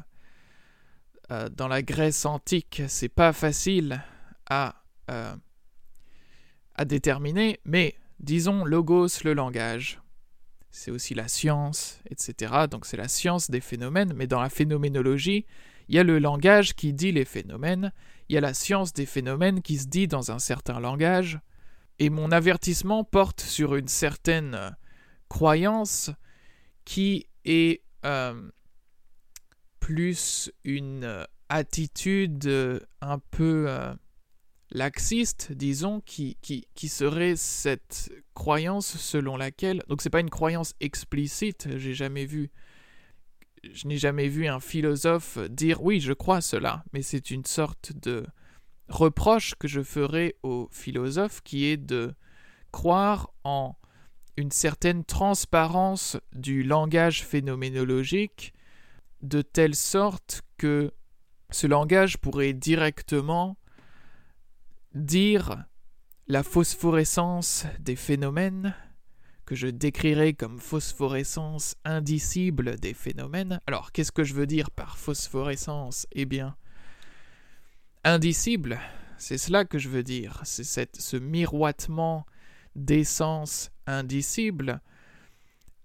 dans 1.29 1.69
la 1.69 1.83
Grèce 1.83 2.25
antique, 2.25 2.83
c'est 2.89 3.09
pas 3.11 3.33
facile 3.33 4.03
à, 4.49 4.83
à 5.09 6.85
déterminer, 6.87 7.61
mais 7.65 7.97
disons 8.19 8.65
logos, 8.65 9.23
le 9.25 9.35
langage 9.35 10.01
c'est 10.71 10.91
aussi 10.91 11.15
la 11.15 11.29
science, 11.29 12.01
etc. 12.11 12.67
Donc 12.71 12.87
c'est 12.87 12.97
la 12.97 13.09
science 13.09 13.51
des 13.51 13.61
phénomènes, 13.61 14.13
mais 14.15 14.27
dans 14.27 14.41
la 14.41 14.49
phénoménologie, 14.49 15.47
il 15.89 15.95
y 15.95 15.99
a 15.99 16.05
le 16.05 16.19
langage 16.19 16.75
qui 16.75 16.93
dit 16.93 17.13
les 17.13 17.25
phénomènes, 17.25 17.93
il 18.29 18.35
y 18.35 18.39
a 18.39 18.41
la 18.41 18.55
science 18.55 18.93
des 18.93 19.07
phénomènes 19.07 19.63
qui 19.63 19.79
se 19.79 19.87
dit 19.87 20.07
dans 20.07 20.31
un 20.31 20.39
certain 20.39 20.81
langage, 20.81 21.41
et 21.99 22.11
mon 22.11 22.31
avertissement 22.31 23.03
porte 23.03 23.41
sur 23.41 23.75
une 23.75 23.89
certaine 23.89 24.55
euh, 24.55 24.71
croyance 25.29 26.11
qui 26.85 27.27
est 27.45 27.83
euh, 28.05 28.51
plus 29.89 30.53
une 30.65 31.05
euh, 31.05 31.25
attitude 31.49 32.47
un 33.01 33.19
peu 33.19 33.71
laxiste, 34.71 35.53
disons, 35.53 36.03
qui, 36.03 36.37
serait 36.77 37.37
cette 37.37 38.13
croyance 38.35 38.99
selon 38.99 39.39
laquelle. 39.39 39.83
Donc, 39.89 40.03
c'est 40.03 40.11
pas 40.11 40.21
une 40.21 40.29
croyance 40.29 40.75
explicite, 40.81 41.69
j'ai 41.79 41.95
jamais 41.95 42.27
vu. 42.27 42.51
Je 43.73 43.89
n'ai 43.89 43.97
jamais 43.97 44.29
vu 44.29 44.47
un 44.47 44.61
philosophe 44.61 45.39
dire 45.49 45.83
oui, 45.83 46.01
je 46.01 46.13
crois 46.13 46.43
cela, 46.43 46.85
mais 46.93 47.01
c'est 47.01 47.31
une 47.31 47.47
sorte 47.47 47.93
de 47.95 48.27
reproche 48.91 49.55
que 49.59 49.69
je 49.69 49.83
ferai 49.83 50.37
aux 50.43 50.69
philosophes 50.71 51.41
qui 51.43 51.65
est 51.65 51.79
de 51.79 52.15
croire 52.73 53.31
en 53.43 53.75
une 54.37 54.51
certaine 54.51 55.03
transparence 55.03 56.19
du 56.35 56.63
langage 56.63 57.25
phénoménologique 57.25 58.53
de 59.23 59.43
telle 59.43 59.75
sorte 59.75 60.43
que 60.57 60.93
ce 61.51 61.67
langage 61.67 62.19
pourrait 62.19 62.53
directement 62.53 63.57
dire 64.95 65.65
la 66.27 66.43
phosphorescence 66.43 67.65
des 67.81 67.97
phénomènes, 67.97 68.75
que 69.47 69.55
je 69.55 69.67
décrirai 69.67 70.35
comme 70.35 70.61
phosphorescence 70.61 71.75
indicible 71.85 72.77
des 72.77 72.93
phénomènes. 72.93 73.61
Alors, 73.67 73.93
qu'est-ce 73.93 74.13
que 74.13 74.25
je 74.25 74.35
veux 74.35 74.47
dire 74.47 74.71
par 74.71 74.99
phosphorescence? 74.99 76.07
Eh 76.13 76.27
bien, 76.27 76.55
indicible, 78.05 78.79
c'est 79.17 79.39
cela 79.39 79.65
que 79.65 79.79
je 79.79 79.89
veux 79.89 80.03
dire, 80.03 80.43
c'est 80.45 81.01
ce 81.01 81.17
miroitement 81.17 82.27
d'essence 82.77 83.71
indicible. 83.87 84.83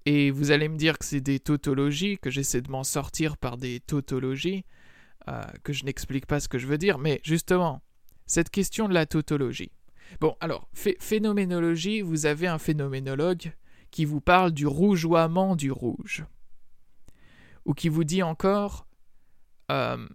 Et 0.05 0.31
vous 0.31 0.51
allez 0.51 0.67
me 0.67 0.77
dire 0.77 0.97
que 0.97 1.05
c'est 1.05 1.21
des 1.21 1.39
tautologies, 1.39 2.17
que 2.17 2.29
j'essaie 2.29 2.61
de 2.61 2.69
m'en 2.69 2.83
sortir 2.83 3.37
par 3.37 3.57
des 3.57 3.79
tautologies, 3.79 4.65
euh, 5.27 5.43
que 5.63 5.71
je 5.71 5.85
n'explique 5.85 6.25
pas 6.25 6.39
ce 6.39 6.49
que 6.49 6.57
je 6.57 6.67
veux 6.67 6.77
dire, 6.77 6.97
mais 6.97 7.21
justement, 7.23 7.81
cette 8.25 8.49
question 8.49 8.89
de 8.89 8.93
la 8.93 9.05
tautologie. 9.05 9.71
Bon, 10.19 10.35
alors, 10.41 10.67
phénoménologie, 10.73 12.01
vous 12.01 12.25
avez 12.25 12.47
un 12.47 12.59
phénoménologue 12.59 13.53
qui 13.91 14.05
vous 14.05 14.21
parle 14.21 14.51
du 14.51 14.67
rougeoiement 14.67 15.55
du 15.55 15.71
rouge. 15.71 16.25
Ou 17.65 17.73
qui 17.73 17.87
vous 17.87 18.03
dit 18.03 18.23
encore 18.23 18.85
euh, 19.71 20.07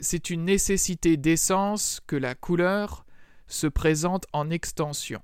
c'est 0.00 0.30
une 0.30 0.44
nécessité 0.44 1.16
d'essence 1.16 2.00
que 2.06 2.16
la 2.16 2.34
couleur 2.34 3.06
se 3.46 3.66
présente 3.66 4.26
en 4.32 4.50
extension 4.50 5.22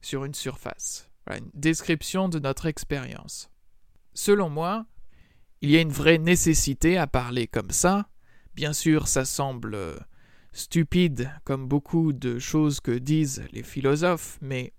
sur 0.00 0.24
une 0.24 0.34
surface. 0.34 1.09
Une 1.38 1.50
description 1.54 2.28
de 2.28 2.38
notre 2.38 2.66
expérience. 2.66 3.50
Selon 4.14 4.50
moi, 4.50 4.86
il 5.60 5.70
y 5.70 5.76
a 5.76 5.80
une 5.80 5.92
vraie 5.92 6.18
nécessité 6.18 6.96
à 6.98 7.06
parler 7.06 7.46
comme 7.46 7.70
ça. 7.70 8.08
Bien 8.54 8.72
sûr, 8.72 9.08
ça 9.08 9.24
semble 9.24 9.76
stupide 10.52 11.30
comme 11.44 11.68
beaucoup 11.68 12.12
de 12.12 12.38
choses 12.38 12.80
que 12.80 12.92
disent 12.92 13.44
les 13.52 13.62
philosophes, 13.62 14.38
mais 14.40 14.72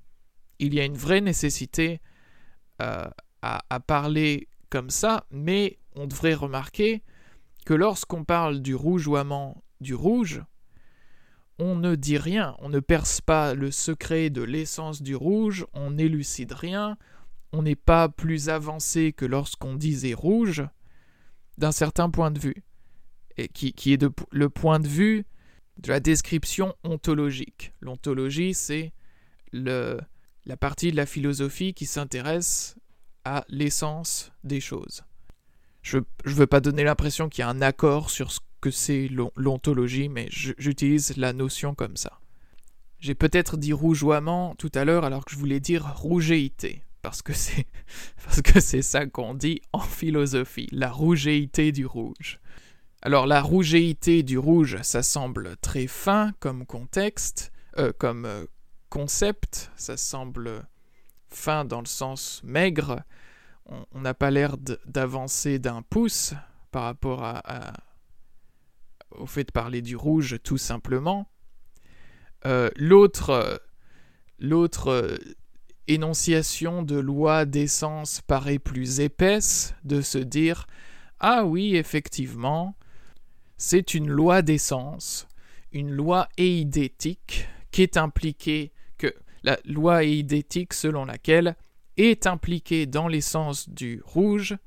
il 0.59 0.73
y 0.73 0.79
a 0.79 0.85
une 0.85 0.97
vraie 0.97 1.21
nécessité 1.21 2.01
euh, 2.81 3.09
à, 3.41 3.79
parler 3.79 4.47
comme 4.69 4.89
ça, 4.89 5.25
mais 5.31 5.79
on 5.95 6.05
devrait 6.05 6.35
remarquer 6.35 7.03
que 7.65 7.73
lorsqu'on 7.73 8.23
parle 8.23 8.61
du 8.61 8.75
rougeoiement 8.75 9.63
du 9.81 9.95
rouge, 9.95 10.43
on 11.59 11.75
ne 11.75 11.95
dit 11.95 12.17
rien, 12.17 12.55
on 12.59 12.69
ne 12.69 12.79
perce 12.79 13.21
pas 13.21 13.53
le 13.53 13.71
secret 13.71 14.29
de 14.29 14.41
l'essence 14.41 15.01
du 15.01 15.15
rouge, 15.15 15.65
on 15.73 15.91
n'élucide 15.91 16.53
rien, 16.53 16.97
on 17.51 17.61
n'est 17.61 17.75
pas 17.75 18.09
plus 18.09 18.49
avancé 18.49 19.13
que 19.13 19.25
lorsqu'on 19.25 19.75
disait 19.75 20.13
rouge, 20.13 20.63
d'un 21.57 21.71
certain 21.71 22.09
point 22.09 22.31
de 22.31 22.39
vue, 22.39 22.63
et 23.37 23.47
qui, 23.47 23.93
est 23.93 23.97
de, 23.97 24.11
le 24.31 24.49
point 24.49 24.79
de 24.79 24.87
vue 24.87 25.25
de 25.77 25.89
la 25.89 25.99
description 25.99 26.75
ontologique. 26.83 27.73
L'ontologie, 27.81 28.53
c'est 28.53 28.93
la 29.53 30.57
partie 30.59 30.91
de 30.91 30.97
la 30.97 31.05
philosophie 31.05 31.73
qui 31.73 31.85
s'intéresse 31.85 32.75
à 33.23 33.45
l'essence 33.49 34.31
des 34.43 34.59
choses. 34.59 35.03
Je 35.81 35.97
ne 35.97 36.03
veux 36.25 36.47
pas 36.47 36.59
donner 36.59 36.83
l'impression 36.83 37.29
qu'il 37.29 37.41
y 37.41 37.45
a 37.45 37.49
un 37.49 37.61
accord 37.61 38.09
sur 38.09 38.31
ce 38.31 38.39
que 38.61 38.71
c'est 38.71 39.09
l'ontologie, 39.35 40.07
mais 40.09 40.27
j'utilise 40.29 41.17
la 41.17 41.33
notion 41.33 41.75
comme 41.75 41.97
ça. 41.97 42.19
J'ai 42.99 43.15
peut-être 43.15 43.57
dit 43.57 43.73
rougeoiement 43.73 44.55
tout 44.55 44.71
à 44.75 44.85
l'heure 44.85 45.03
alors 45.03 45.25
que 45.25 45.31
je 45.31 45.37
voulais 45.37 45.59
dire 45.59 45.95
rougéité, 45.97 46.83
parce 47.01 47.21
que 47.21 47.33
c'est 47.33 48.81
ça 48.81 49.05
qu'on 49.07 49.33
dit 49.33 49.61
en 49.73 49.79
philosophie, 49.79 50.69
la 50.71 50.91
rougéité 50.91 51.71
du 51.71 51.85
rouge. 51.85 52.39
Alors 53.01 53.25
la 53.25 53.41
rougéité 53.41 54.21
du 54.21 54.37
rouge, 54.37 54.77
ça 54.83 55.01
semble 55.01 55.57
très 55.57 55.87
fin 55.87 56.33
comme 56.39 56.67
contexte, 56.67 57.51
euh, 57.79 57.91
comme 57.97 58.25
euh, 58.25 58.45
concept, 58.89 59.71
ça 59.75 59.97
semble 59.97 60.67
fin 61.29 61.65
dans 61.65 61.79
le 61.79 61.87
sens 61.87 62.41
maigre. 62.43 63.01
On 63.65 64.01
n'a 64.01 64.13
pas 64.13 64.29
l'air 64.29 64.57
d'avancer 64.85 65.57
d'un 65.57 65.81
pouce 65.81 66.33
par 66.71 66.83
rapport 66.83 67.23
à, 67.23 67.73
au 69.17 69.25
fait 69.25 69.45
de 69.45 69.51
parler 69.51 69.81
du 69.81 69.95
rouge 69.95 70.37
tout 70.43 70.57
simplement. 70.57 71.29
Euh, 72.45 72.69
l'autre, 72.75 73.61
l'autre 74.39 75.19
énonciation 75.87 76.83
de 76.83 76.97
loi 76.97 77.45
d'essence 77.45 78.21
paraît 78.21 78.59
plus 78.59 78.99
épaisse, 78.99 79.75
de 79.83 80.01
se 80.01 80.17
dire 80.17 80.67
ah 81.19 81.45
oui 81.45 81.75
effectivement 81.75 82.75
c'est 83.57 83.93
une 83.93 84.09
loi 84.09 84.41
d'essence, 84.41 85.27
une 85.71 85.91
loi 85.91 86.27
éidétique 86.37 87.47
qui 87.69 87.83
est 87.83 87.95
impliquée, 87.95 88.71
que 88.97 89.13
la 89.43 89.59
loi 89.65 90.03
éidétique 90.03 90.73
selon 90.73 91.05
laquelle 91.05 91.55
est 91.97 92.25
impliquée 92.25 92.87
dans 92.87 93.07
l'essence 93.07 93.69
du 93.69 94.01
rouge 94.03 94.57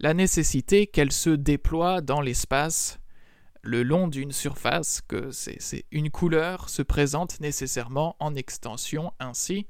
la 0.00 0.14
nécessité 0.14 0.86
qu'elle 0.86 1.12
se 1.12 1.30
déploie 1.30 2.00
dans 2.00 2.20
l'espace 2.20 2.98
le 3.64 3.82
long 3.82 4.08
d'une 4.08 4.32
surface, 4.32 5.00
que 5.00 5.30
c'est 5.30 5.84
une 5.90 6.10
couleur 6.10 6.68
se 6.68 6.82
présente 6.82 7.40
nécessairement 7.40 8.16
en 8.20 8.34
extension 8.34 9.12
ainsi. 9.18 9.66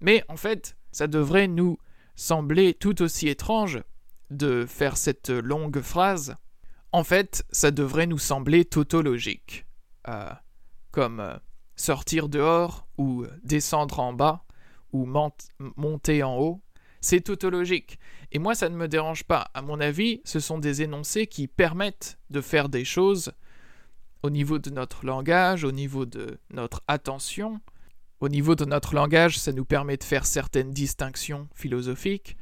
Mais 0.00 0.24
en 0.28 0.36
fait, 0.36 0.76
ça 0.90 1.06
devrait 1.06 1.48
nous 1.48 1.78
sembler 2.14 2.74
tout 2.74 3.02
aussi 3.02 3.28
étrange 3.28 3.82
de 4.30 4.66
faire 4.66 4.96
cette 4.96 5.30
longue 5.30 5.80
phrase 5.80 6.36
en 6.92 7.04
fait, 7.04 7.44
ça 7.50 7.70
devrait 7.70 8.06
nous 8.06 8.18
sembler 8.18 8.66
tautologique, 8.66 9.66
euh, 10.08 10.30
comme, 10.90 11.20
euh, 11.20 11.36
sortir 11.74 12.28
dehors 12.28 12.86
ou 12.98 13.24
descendre 13.42 13.98
en 13.98 14.12
bas 14.12 14.44
ou 14.92 15.06
monter 15.76 16.22
en 16.22 16.36
haut, 16.36 16.60
c'est 17.02 17.20
tautologique. 17.20 17.98
Et 18.30 18.38
moi, 18.38 18.54
ça 18.54 18.70
ne 18.70 18.76
me 18.76 18.88
dérange 18.88 19.24
pas. 19.24 19.50
À 19.52 19.60
mon 19.60 19.78
avis, 19.80 20.22
ce 20.24 20.40
sont 20.40 20.58
des 20.58 20.80
énoncés 20.80 21.26
qui 21.26 21.48
permettent 21.48 22.18
de 22.30 22.40
faire 22.40 22.70
des 22.70 22.84
choses 22.84 23.32
au 24.22 24.30
niveau 24.30 24.58
de 24.58 24.70
notre 24.70 25.04
langage, 25.04 25.64
au 25.64 25.72
niveau 25.72 26.06
de 26.06 26.38
notre 26.50 26.80
attention. 26.88 27.60
Au 28.20 28.28
niveau 28.28 28.54
de 28.54 28.64
notre 28.64 28.94
langage, 28.94 29.38
ça 29.38 29.52
nous 29.52 29.64
permet 29.64 29.96
de 29.96 30.04
faire 30.04 30.24
certaines 30.24 30.70
distinctions 30.70 31.48
philosophiques. 31.54 32.36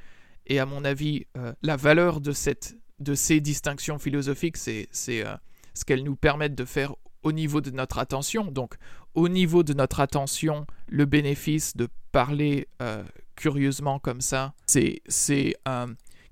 Et 0.46 0.59
à 0.59 0.66
mon 0.66 0.85
avis, 0.85 1.27
euh, 1.38 1.55
la 1.62 1.77
valeur 1.77 2.20
de, 2.20 2.33
cette, 2.33 2.77
de 2.99 3.14
ces 3.14 3.40
distinctions 3.40 3.99
philosophiques, 3.99 4.59
c'est 4.59 4.88
euh, 5.09 5.35
ce 5.73 5.85
qu'elles 5.87 6.05
nous 6.05 6.16
permettent 6.16 6.55
de 6.55 6.66
faire 6.66 6.94
au 7.22 7.33
niveau 7.33 7.61
de 7.61 7.70
notre 7.70 7.98
attention. 7.98 8.44
Donc, 8.44 8.74
au 9.14 9.28
niveau 9.28 9.62
de 9.62 9.74
notre 9.74 10.00
attention, 10.00 10.66
le 10.88 11.04
bénéfice 11.04 11.76
de 11.76 11.88
parler 12.12 12.68
euh, 12.80 13.04
curieusement 13.37 13.98
comme 13.98 14.20
ça, 14.20 14.54
c'est 14.66 15.02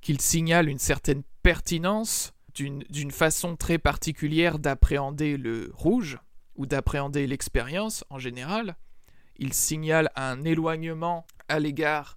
qu'il 0.01 0.21
signale 0.21 0.69
une 0.69 0.79
certaine 0.79 1.23
pertinence 1.43 2.33
d'une 2.55 3.11
façon 3.11 3.57
très 3.57 3.79
particulière 3.79 4.59
d'appréhender 4.59 5.37
le 5.37 5.71
rouge 5.75 6.19
ou 6.57 6.67
d'appréhender 6.67 7.27
l'expérience 7.27 8.05
en 8.11 8.19
général. 8.19 8.77
Il 9.37 9.53
signale 9.53 10.11
un 10.17 10.43
éloignement 10.45 11.25
à 11.49 11.61
l'égard 11.61 12.17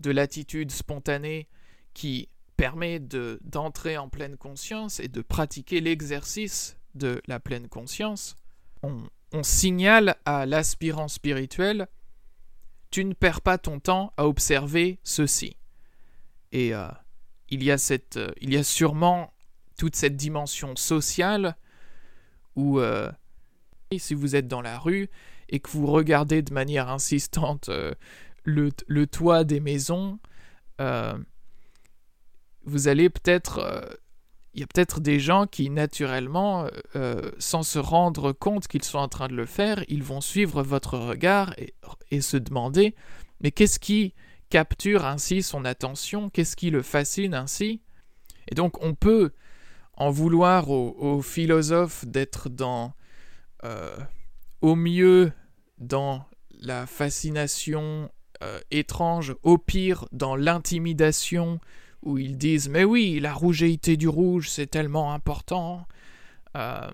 de 0.00 0.10
l'attitude 0.10 0.70
spontanée 0.70 1.48
qui 1.92 2.28
permet 2.56 3.00
d'entrer 3.00 3.98
en 3.98 4.08
pleine 4.08 4.36
conscience 4.36 4.98
et 4.98 5.08
de 5.08 5.20
pratiquer 5.20 5.80
l'exercice 5.80 6.76
de 6.94 7.22
la 7.26 7.40
pleine 7.40 7.68
conscience. 7.68 8.36
On, 8.82 9.02
signale 9.42 10.16
à 10.26 10.44
l'aspirant 10.44 11.08
spirituel 11.08 11.88
tu 12.92 13.04
ne 13.06 13.14
perds 13.14 13.40
pas 13.40 13.58
ton 13.58 13.80
temps 13.80 14.12
à 14.18 14.26
observer 14.28 15.00
ceci. 15.02 15.56
Et 16.52 16.74
euh, 16.74 16.86
il, 17.48 17.64
y 17.64 17.70
a 17.70 17.78
cette, 17.78 18.18
euh, 18.18 18.30
il 18.40 18.52
y 18.52 18.58
a 18.58 18.62
sûrement 18.62 19.32
toute 19.78 19.96
cette 19.96 20.16
dimension 20.16 20.76
sociale 20.76 21.56
où 22.54 22.78
euh, 22.78 23.10
si 23.96 24.12
vous 24.12 24.36
êtes 24.36 24.46
dans 24.46 24.60
la 24.60 24.78
rue 24.78 25.08
et 25.48 25.58
que 25.58 25.70
vous 25.70 25.86
regardez 25.86 26.42
de 26.42 26.52
manière 26.52 26.90
insistante 26.90 27.70
le, 28.44 28.70
le, 28.86 29.06
toit 29.06 29.44
des 29.44 29.60
maisons, 29.60 30.18
vous 32.64 32.88
allez 32.88 33.10
peut-être 33.10 34.00
il 34.54 34.60
y 34.60 34.62
a 34.62 34.66
peut-être 34.66 35.00
des 35.00 35.18
gens 35.18 35.46
qui, 35.46 35.70
naturellement, 35.70 36.66
euh, 36.94 37.30
sans 37.38 37.62
se 37.62 37.78
rendre 37.78 38.32
compte 38.32 38.68
qu'ils 38.68 38.84
sont 38.84 38.98
en 38.98 39.08
train 39.08 39.28
de 39.28 39.34
le 39.34 39.46
faire, 39.46 39.82
ils 39.88 40.02
vont 40.02 40.20
suivre 40.20 40.62
votre 40.62 40.98
regard 40.98 41.54
et, 41.58 42.20
se 42.20 42.36
demander 42.36 42.94
mais 43.40 43.50
qu'est-ce 43.50 43.78
qui 43.78 44.14
capture 44.50 45.06
ainsi 45.06 45.42
son 45.42 45.64
attention? 45.64 46.28
Qu'est-ce 46.28 46.56
qui 46.56 46.70
le 46.70 46.82
fascine 46.82 47.34
ainsi? 47.34 47.80
Et 48.48 48.54
donc 48.54 48.82
on 48.82 48.94
peut 48.94 49.32
en 49.94 50.10
vouloir 50.10 50.70
aux, 50.70 51.22
philosophes 51.22 52.04
d'être 52.06 52.48
dans, 52.48 52.94
euh, 53.64 53.96
au 54.60 54.74
mieux, 54.74 55.32
dans 55.78 56.24
la 56.60 56.86
fascination 56.86 58.10
euh, 58.42 58.60
étrange, 58.70 59.34
au 59.42 59.58
pire, 59.58 60.06
dans 60.12 60.36
l'intimidation 60.36 61.60
où 62.02 62.18
ils 62.18 62.36
disent 62.36 62.68
Mais 62.68 62.84
oui, 62.84 63.20
la 63.20 63.32
rougeéité 63.32 63.96
du 63.96 64.08
rouge, 64.08 64.48
c'est 64.48 64.66
tellement 64.66 65.12
important. 65.12 65.86
Euh, 66.56 66.90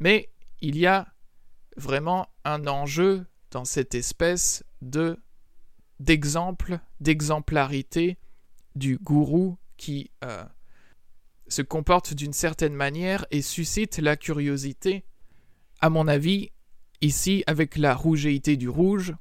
mais 0.00 0.30
il 0.60 0.76
y 0.76 0.86
a 0.86 1.08
vraiment 1.76 2.28
un 2.44 2.66
enjeu 2.66 3.24
dans 3.50 3.64
cette 3.64 3.94
espèce 3.94 4.64
de 4.80 5.18
d'exemple, 6.00 6.80
d'exemplarité 7.00 8.18
du 8.74 8.98
gourou 8.98 9.56
qui 9.76 10.10
euh, 10.24 10.44
se 11.48 11.62
comporte 11.62 12.14
d'une 12.14 12.32
certaine 12.32 12.74
manière 12.74 13.24
et 13.30 13.42
suscite 13.42 13.98
la 13.98 14.16
curiosité. 14.16 15.04
À 15.80 15.90
mon 15.90 16.08
avis, 16.08 16.50
ici, 17.00 17.44
avec 17.46 17.76
la 17.76 17.94
rougeéité 17.94 18.56
du 18.56 18.68
rouge, 18.68 19.14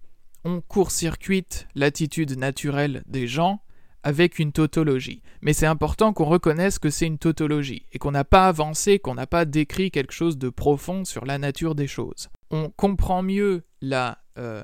on 0.44 0.62
court-circuite 0.62 1.68
l'attitude 1.76 2.38
naturelle 2.38 3.04
des 3.06 3.28
gens 3.28 3.62
avec 4.04 4.40
une 4.40 4.52
tautologie. 4.52 5.22
Mais 5.42 5.54
c'est 5.54 5.66
important 5.66 6.14
qu'on 6.14 6.26
reconnaisse 6.26 6.80
que 6.80 6.90
c'est 6.90 7.06
une 7.06 7.18
tautologie 7.18 7.86
et 7.92 8.00
qu'on 8.00 8.12
n'a 8.12 8.24
pas 8.24 8.48
avancé, 8.48 9.00
qu'on 9.00 9.16
n'a 9.16 9.28
pas 9.28 9.46
décrit 9.46 9.92
quelque 9.92 10.14
chose 10.14 10.38
de 10.38 10.50
profond 10.50 11.06
sur 11.06 11.26
la 11.26 11.38
nature 11.38 11.76
des 11.76 11.88
choses. 11.88 12.30
On 12.50 12.70
comprend 12.70 13.22
mieux 13.22 13.64
la, 13.82 14.24
euh, 14.38 14.64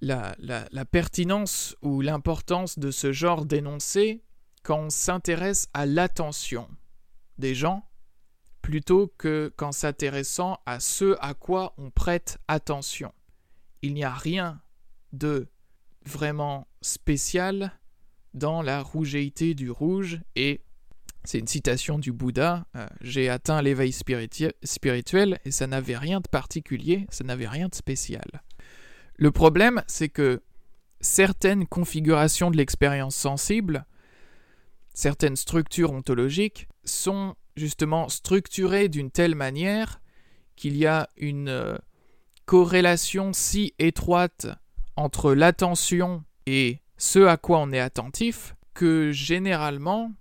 la, 0.00 0.34
la, 0.38 0.84
pertinence 0.84 1.76
ou 1.82 2.00
l'importance 2.00 2.78
de 2.78 2.90
ce 2.90 3.12
genre 3.12 3.44
d'énoncé 3.44 4.22
quand 4.62 4.78
on 4.78 4.90
s'intéresse 4.90 5.68
à 5.74 5.86
l'attention 5.86 6.68
des 7.38 7.54
gens 7.54 7.88
plutôt 8.62 9.12
que 9.18 9.52
qu'en 9.56 9.70
s'intéressant 9.70 10.58
à 10.66 10.80
ce 10.80 11.16
à 11.20 11.34
quoi 11.34 11.74
on 11.78 11.90
prête 11.90 12.38
attention. 12.48 13.12
Il 13.82 13.94
n'y 13.94 14.02
a 14.02 14.12
rien 14.12 14.60
de 15.12 15.48
vraiment 16.04 16.66
spécial 16.82 17.72
dans 18.36 18.62
la 18.62 18.82
rougeéité 18.82 19.54
du 19.54 19.70
rouge 19.70 20.20
et 20.36 20.60
c'est 21.24 21.40
une 21.40 21.48
citation 21.48 21.98
du 21.98 22.12
Bouddha, 22.12 22.66
euh, 22.76 22.86
j'ai 23.00 23.28
atteint 23.28 23.60
l'éveil 23.60 23.92
spirituel 23.92 25.40
et 25.44 25.50
ça 25.50 25.66
n'avait 25.66 25.96
rien 25.96 26.20
de 26.20 26.28
particulier, 26.28 27.06
ça 27.10 27.24
n'avait 27.24 27.48
rien 27.48 27.66
de 27.66 27.74
spécial. 27.74 28.42
Le 29.16 29.32
problème, 29.32 29.82
c'est 29.88 30.08
que 30.08 30.42
certaines 31.00 31.66
configurations 31.66 32.50
de 32.50 32.56
l'expérience 32.56 33.16
sensible, 33.16 33.86
certaines 34.94 35.36
structures 35.36 35.90
ontologiques, 35.92 36.68
sont 36.84 37.34
justement 37.56 38.08
structurées 38.08 38.88
d'une 38.88 39.10
telle 39.10 39.34
manière 39.34 40.00
qu'il 40.54 40.76
y 40.76 40.86
a 40.86 41.08
une 41.16 41.48
euh, 41.48 41.76
corrélation 42.44 43.32
si 43.32 43.74
étroite 43.78 44.46
entre 44.94 45.34
l'attention 45.34 46.22
et 46.46 46.80
ce 46.98 47.20
à 47.20 47.36
quoi 47.36 47.58
on 47.58 47.72
est 47.72 47.80
attentif, 47.80 48.54
que 48.74 49.10
généralement, 49.12 50.12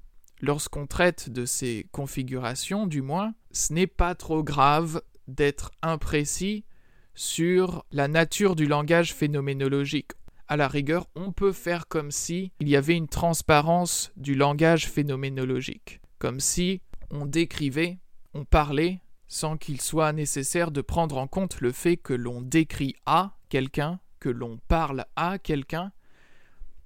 lorsqu'on 0.42 0.88
traite 0.88 1.30
de 1.30 1.46
ces 1.46 1.88
configurations, 1.92 2.88
du 2.88 3.02
moins, 3.02 3.34
ce 3.52 3.74
n'est 3.74 3.88
pas 3.88 4.16
trop 4.16 4.44
grave 4.44 5.02
d'être 5.28 5.72
imprécis 5.82 6.66
sur 7.14 7.86
la 7.92 8.08
nature 8.08 8.56
du 8.56 8.66
langage 8.66 9.14
phénoménologique. 9.14 10.12
À 10.48 10.58
la 10.58 10.68
rigueur, 10.68 11.08
on 11.16 11.32
peut 11.32 11.54
faire 11.54 11.88
comme 11.88 12.12
si 12.12 12.52
il 12.60 12.70
y 12.70 12.76
avait 12.76 12.96
une 12.96 13.08
transparence 13.08 14.12
du 14.16 14.36
langage 14.36 14.88
phénoménologique, 14.90 16.02
comme 16.20 16.40
si 16.40 16.82
on 17.10 17.26
décrivait, 17.26 17.98
on 18.34 18.46
parlait, 18.46 19.00
sans 19.28 19.58
qu'il 19.58 19.82
soit 19.82 20.14
nécessaire 20.14 20.72
de 20.72 20.82
prendre 20.82 21.18
en 21.18 21.28
compte 21.28 21.62
le 21.62 21.72
fait 21.72 21.98
que 21.98 22.14
l'on 22.14 22.42
décrit 22.42 22.96
à 23.06 23.38
quelqu'un, 23.50 24.00
que 24.20 24.30
l'on 24.30 24.60
parle 24.68 25.06
à 25.16 25.40
quelqu'un, 25.40 25.92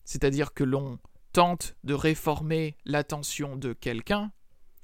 c'est-à-dire 0.10 0.56
que 0.56 0.64
l'on 0.64 0.98
tente 1.34 1.76
de 1.84 1.94
réformer 1.94 2.76
l'attention 2.84 3.56
de 3.56 3.74
quelqu'un, 3.74 4.32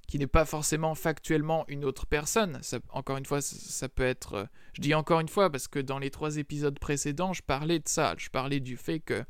qui 0.08 0.20
n'est 0.20 0.28
pas 0.28 0.46
forcément 0.46 0.94
factuellement 0.94 1.66
une 1.68 1.84
autre 1.84 2.06
personne. 2.06 2.62
encore 2.90 3.18
une 3.18 3.26
fois, 3.26 3.42
ça, 3.42 3.90
peut 3.90 4.04
être... 4.04 4.34
Euh, 4.36 4.46
je 4.74 4.82
dis 4.82 4.94
encore 4.94 5.22
une 5.22 5.28
fois 5.28 5.50
parce 5.50 5.68
que 5.68 5.80
dans 5.80 5.98
les 5.98 6.12
trois 6.12 6.38
épisodes 6.38 6.78
précédents, 6.78 7.34
je 7.34 7.42
parlais 7.42 7.80
de 7.80 7.88
ça. 7.88 8.14
Je 8.20 8.30
parlais 8.30 8.60
du 8.60 8.78
fait 8.78 9.00
que... 9.00 9.26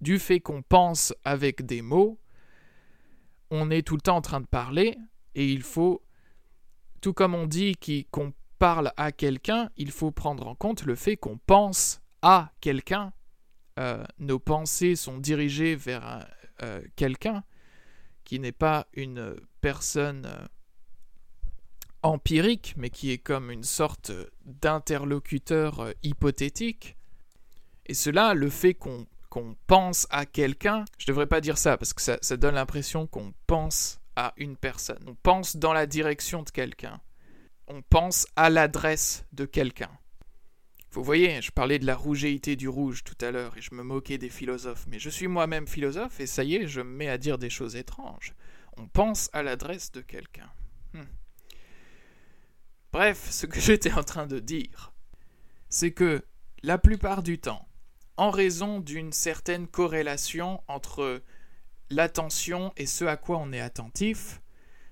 Du 0.00 0.20
fait 0.20 0.38
qu'on 0.38 0.62
pense 0.62 1.12
avec 1.24 1.66
des 1.66 1.82
mots, 1.82 2.20
on 3.50 3.72
est 3.72 3.82
tout 3.84 3.96
le 3.96 4.00
temps 4.00 4.18
en 4.18 4.22
train 4.22 4.40
de 4.40 4.46
parler, 4.46 4.96
et 5.34 5.50
il 5.50 5.62
faut... 5.62 6.00
Tout 7.00 7.12
comme 7.12 7.34
on 7.34 7.46
dit 7.46 7.74
qu'on 8.12 8.32
parle 8.60 8.92
à 8.96 9.10
quelqu'un, 9.10 9.68
il 9.76 9.90
faut 9.90 10.12
prendre 10.12 10.46
en 10.46 10.54
compte 10.54 10.84
le 10.84 10.94
fait 10.94 11.16
qu'on 11.16 11.38
pense 11.38 12.00
à 12.22 12.52
quelqu'un 12.60 13.12
euh, 13.78 14.04
nos 14.18 14.40
pensées 14.40 14.96
sont 14.96 15.18
dirigées 15.18 15.76
vers 15.76 16.26
euh, 16.62 16.82
quelqu'un 16.96 17.44
qui 18.24 18.40
n'est 18.40 18.52
pas 18.52 18.88
une 18.92 19.36
personne 19.60 20.26
euh, 20.26 20.46
empirique, 22.02 22.74
mais 22.76 22.90
qui 22.90 23.12
est 23.12 23.18
comme 23.18 23.52
une 23.52 23.62
sorte 23.62 24.10
d'interlocuteur 24.44 25.92
hypothétique. 26.02 26.96
Et 27.86 27.94
cela, 27.94 28.34
le 28.34 28.50
fait 28.50 28.74
qu'on 28.74 29.06
pense 29.66 30.08
à 30.10 30.26
quelqu'un, 30.26 30.84
je 30.98 31.04
ne 31.04 31.08
devrais 31.08 31.26
pas 31.26 31.40
dire 31.40 31.56
ça, 31.56 31.76
parce 31.76 31.92
que 31.92 32.02
ça 32.02 32.36
donne 32.36 32.56
l'impression 32.56 33.06
qu'on 33.06 33.32
pense 33.46 34.00
à 34.16 34.34
une 34.36 34.56
personne. 34.56 35.02
On 35.06 35.14
pense 35.14 35.56
dans 35.56 35.72
la 35.72 35.86
direction 35.86 36.42
de 36.42 36.50
quelqu'un. 36.50 37.00
On 37.68 37.82
pense 37.82 38.26
à 38.34 38.50
l'adresse 38.50 39.24
de 39.32 39.44
quelqu'un. 39.44 39.90
Vous 40.98 41.04
voyez, 41.04 41.40
je 41.40 41.52
parlais 41.52 41.78
de 41.78 41.86
la 41.86 41.94
rougeéité 41.94 42.56
du 42.56 42.68
rouge 42.68 43.04
tout 43.04 43.16
à 43.24 43.30
l'heure 43.30 43.56
et 43.56 43.62
je 43.62 43.72
me 43.72 43.84
moquais 43.84 44.18
des 44.18 44.28
philosophes, 44.28 44.84
mais 44.88 44.98
je 44.98 45.08
suis 45.08 45.28
moi-même 45.28 45.68
philosophe 45.68 46.18
et 46.18 46.26
ça 46.26 46.42
y 46.42 46.56
est, 46.56 46.66
je 46.66 46.80
me 46.80 46.90
mets 46.90 47.08
à 47.08 47.18
dire 47.18 47.38
des 47.38 47.50
choses 47.50 47.76
étranges. 47.76 48.34
On 48.76 48.88
pense 48.88 49.30
à 49.32 49.44
l'adresse 49.44 49.92
de 49.92 50.00
quelqu'un. 50.00 50.50
Hmm. 50.94 51.04
Bref, 52.90 53.30
ce 53.30 53.46
que 53.46 53.60
j'étais 53.60 53.92
en 53.92 54.02
train 54.02 54.26
de 54.26 54.40
dire, 54.40 54.92
c'est 55.68 55.92
que 55.92 56.24
la 56.64 56.78
plupart 56.78 57.22
du 57.22 57.38
temps, 57.38 57.68
en 58.16 58.32
raison 58.32 58.80
d'une 58.80 59.12
certaine 59.12 59.68
corrélation 59.68 60.64
entre 60.66 61.22
l'attention 61.90 62.72
et 62.76 62.86
ce 62.86 63.04
à 63.04 63.16
quoi 63.16 63.38
on 63.38 63.52
est 63.52 63.60
attentif, 63.60 64.42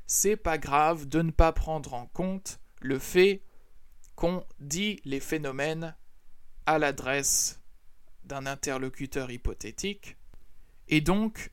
c'est 0.07 0.36
pas 0.36 0.57
grave 0.57 1.09
de 1.09 1.20
ne 1.22 1.32
pas 1.32 1.50
prendre 1.50 1.94
en 1.94 2.07
compte 2.07 2.61
le 2.80 3.00
fait 3.00 3.42
qu'on 4.17 4.45
dit 4.59 5.01
les 5.05 5.21
phénomènes 5.21 5.95
à 6.64 6.79
l'adresse 6.79 7.61
d'un 8.25 8.47
interlocuteur 8.47 9.31
hypothétique, 9.31 10.17
et 10.89 11.01
donc 11.01 11.53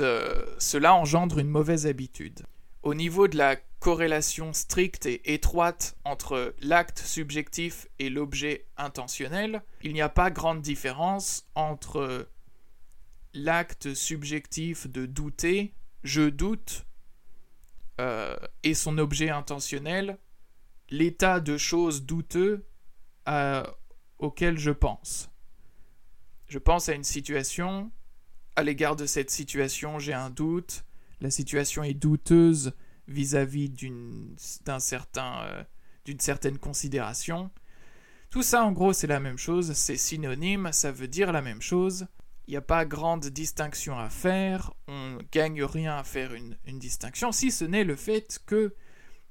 euh, 0.00 0.46
cela 0.58 0.94
engendre 0.94 1.38
une 1.38 1.48
mauvaise 1.48 1.86
habitude. 1.86 2.44
Au 2.82 2.94
niveau 2.94 3.28
de 3.28 3.38
la 3.38 3.56
corrélation 3.80 4.52
stricte 4.52 5.06
et 5.06 5.34
étroite 5.34 5.96
entre 6.04 6.54
l'acte 6.60 6.98
subjectif 6.98 7.86
et 7.98 8.10
l'objet 8.10 8.66
intentionnel, 8.76 9.62
il 9.82 9.92
n'y 9.92 10.02
a 10.02 10.08
pas 10.08 10.30
grande 10.30 10.62
différence 10.62 11.46
entre 11.54 12.28
l'acte 13.34 13.94
subjectif 13.94 14.86
de 14.88 15.06
douter, 15.06 15.74
je 16.02 16.22
doute, 16.22 16.86
euh, 18.00 18.36
et 18.62 18.74
son 18.74 18.98
objet 18.98 19.30
intentionnel, 19.30 20.18
l'état 20.90 21.40
de 21.40 21.56
choses 21.56 22.04
douteux 22.04 22.66
euh, 23.28 23.64
auquel 24.18 24.58
je 24.58 24.70
pense. 24.70 25.30
Je 26.46 26.58
pense 26.58 26.88
à 26.88 26.94
une 26.94 27.04
situation, 27.04 27.90
à 28.56 28.62
l'égard 28.62 28.96
de 28.96 29.06
cette 29.06 29.30
situation, 29.30 29.98
j'ai 29.98 30.12
un 30.12 30.30
doute, 30.30 30.84
la 31.20 31.30
situation 31.30 31.82
est 31.82 31.94
douteuse 31.94 32.72
vis-à-vis 33.08 33.70
d'une 33.70 34.34
certain, 34.36 35.42
euh, 35.44 35.64
certaine 36.18 36.58
considération. 36.58 37.50
Tout 38.30 38.42
ça, 38.42 38.64
en 38.64 38.72
gros, 38.72 38.92
c'est 38.92 39.06
la 39.06 39.20
même 39.20 39.38
chose, 39.38 39.72
c'est 39.72 39.96
synonyme, 39.96 40.70
ça 40.72 40.92
veut 40.92 41.08
dire 41.08 41.32
la 41.32 41.42
même 41.42 41.62
chose. 41.62 42.06
Il 42.46 42.50
n'y 42.50 42.56
a 42.56 42.62
pas 42.62 42.84
grande 42.84 43.26
distinction 43.26 43.98
à 43.98 44.10
faire, 44.10 44.72
on 44.86 45.18
gagne 45.32 45.64
rien 45.64 45.96
à 45.96 46.04
faire 46.04 46.34
une, 46.34 46.58
une 46.66 46.78
distinction, 46.78 47.32
si 47.32 47.50
ce 47.50 47.64
n'est 47.64 47.84
le 47.84 47.96
fait 47.96 48.40
que 48.44 48.74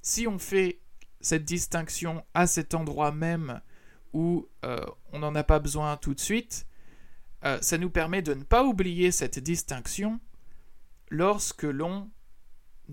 si 0.02 0.28
on 0.28 0.40
fait 0.40 0.83
cette 1.24 1.46
distinction 1.46 2.24
à 2.36 2.46
cet 2.46 2.76
endroit 2.76 3.12
même 3.12 3.62
où 4.14 4.48
euh, 4.64 4.86
on 5.12 5.20
n'en 5.20 5.34
a 5.34 5.44
pas 5.44 5.58
besoin 5.58 5.98
tout 5.98 6.14
de 6.14 6.20
suite, 6.20 6.68
euh, 7.46 7.58
ça 7.62 7.80
nous 7.80 7.90
permet 7.90 8.22
de 8.22 8.36
ne 8.36 8.44
pas 8.44 8.64
oublier 8.64 9.10
cette 9.12 9.40
distinction 9.40 10.20
lorsque 11.10 11.64
l'on 11.64 12.12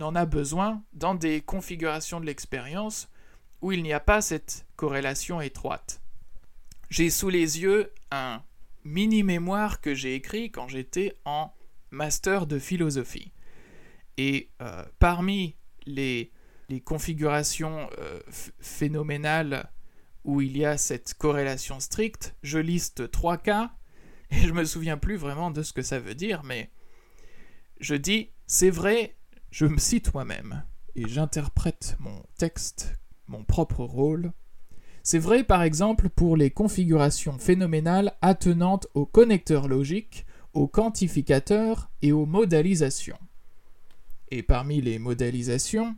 en 0.00 0.14
a 0.14 0.24
besoin 0.24 0.82
dans 0.92 1.14
des 1.14 1.42
configurations 1.42 2.20
de 2.20 2.26
l'expérience 2.26 3.10
où 3.60 3.72
il 3.72 3.82
n'y 3.82 3.92
a 3.92 4.00
pas 4.00 4.22
cette 4.22 4.64
corrélation 4.76 5.40
étroite. 5.40 6.00
J'ai 6.88 7.10
sous 7.10 7.28
les 7.28 7.60
yeux 7.60 7.92
un 8.10 8.42
mini-mémoire 8.84 9.80
que 9.80 9.94
j'ai 9.94 10.14
écrit 10.14 10.50
quand 10.50 10.68
j'étais 10.68 11.16
en 11.24 11.52
master 11.90 12.46
de 12.46 12.58
philosophie. 12.58 13.32
Et 14.16 14.50
euh, 14.62 14.84
parmi 14.98 15.56
les, 15.86 16.32
configurations 16.78 17.90
euh, 17.98 18.20
phénoménales 18.60 19.72
où 20.24 20.40
il 20.40 20.56
y 20.56 20.64
a 20.64 20.78
cette 20.78 21.14
corrélation 21.14 21.80
stricte, 21.80 22.36
je 22.44 22.58
liste 22.58 23.10
trois 23.10 23.38
cas, 23.38 23.72
et 24.30 24.36
je 24.36 24.52
me 24.52 24.64
souviens 24.64 24.96
plus 24.96 25.16
vraiment 25.16 25.50
de 25.50 25.62
ce 25.62 25.72
que 25.72 25.82
ça 25.82 25.98
veut 25.98 26.14
dire, 26.14 26.42
mais 26.44 26.70
je 27.80 27.96
dis, 27.96 28.30
c'est 28.46 28.70
vrai, 28.70 29.16
je 29.50 29.66
me 29.66 29.78
cite 29.78 30.14
moi-même, 30.14 30.62
et 30.94 31.08
j'interprète 31.08 31.96
mon 31.98 32.22
texte, 32.38 32.94
mon 33.26 33.42
propre 33.42 33.84
rôle. 33.84 34.32
C'est 35.02 35.18
vrai 35.18 35.44
par 35.44 35.62
exemple 35.62 36.08
pour 36.10 36.36
les 36.36 36.50
configurations 36.50 37.38
phénoménales 37.38 38.14
attenantes 38.20 38.86
aux 38.94 39.06
connecteurs 39.06 39.66
logiques, 39.66 40.26
aux 40.52 40.68
quantificateurs 40.68 41.90
et 42.02 42.12
aux 42.12 42.26
modalisations. 42.26 43.18
Et 44.30 44.42
parmi 44.42 44.80
les 44.80 44.98
modalisations, 44.98 45.96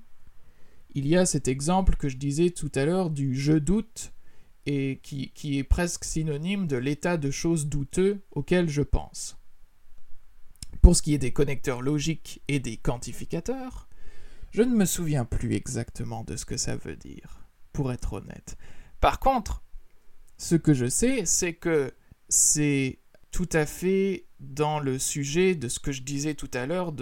il 0.94 1.06
y 1.06 1.16
a 1.16 1.26
cet 1.26 1.48
exemple 1.48 1.96
que 1.96 2.08
je 2.08 2.16
disais 2.16 2.50
tout 2.50 2.70
à 2.74 2.84
l'heure 2.84 3.10
du 3.10 3.34
je 3.34 3.54
doute 3.54 4.12
et 4.66 5.00
qui, 5.02 5.58
est 5.58 5.64
presque 5.64 6.04
synonyme 6.04 6.66
de 6.66 6.76
l'état 6.76 7.16
de 7.16 7.30
choses 7.30 7.66
douteux 7.66 8.22
auquel 8.30 8.68
je 8.68 8.82
pense. 8.82 9.36
Pour 10.80 10.94
ce 10.96 11.02
qui 11.02 11.14
est 11.14 11.18
des 11.18 11.32
connecteurs 11.32 11.82
logiques 11.82 12.42
et 12.48 12.60
des 12.60 12.76
quantificateurs, 12.76 13.88
je 14.50 14.62
ne 14.62 14.74
me 14.74 14.84
souviens 14.84 15.24
plus 15.24 15.54
exactement 15.54 16.24
de 16.24 16.36
ce 16.36 16.44
que 16.44 16.56
ça 16.56 16.76
veut 16.76 16.96
dire, 16.96 17.44
pour 17.72 17.92
être 17.92 18.12
honnête. 18.14 18.56
Par 19.00 19.18
contre, 19.18 19.62
ce 20.36 20.54
que 20.54 20.74
je 20.74 20.86
sais, 20.86 21.24
c'est 21.24 21.54
que 21.54 21.92
c'est 22.28 22.98
tout 23.30 23.48
à 23.52 23.66
fait 23.66 24.26
dans 24.42 24.80
le 24.80 24.98
sujet 24.98 25.54
de 25.54 25.68
ce 25.68 25.78
que 25.78 25.92
je 25.92 26.02
disais 26.02 26.34
tout 26.34 26.50
à 26.52 26.66
l'heure 26.66 26.92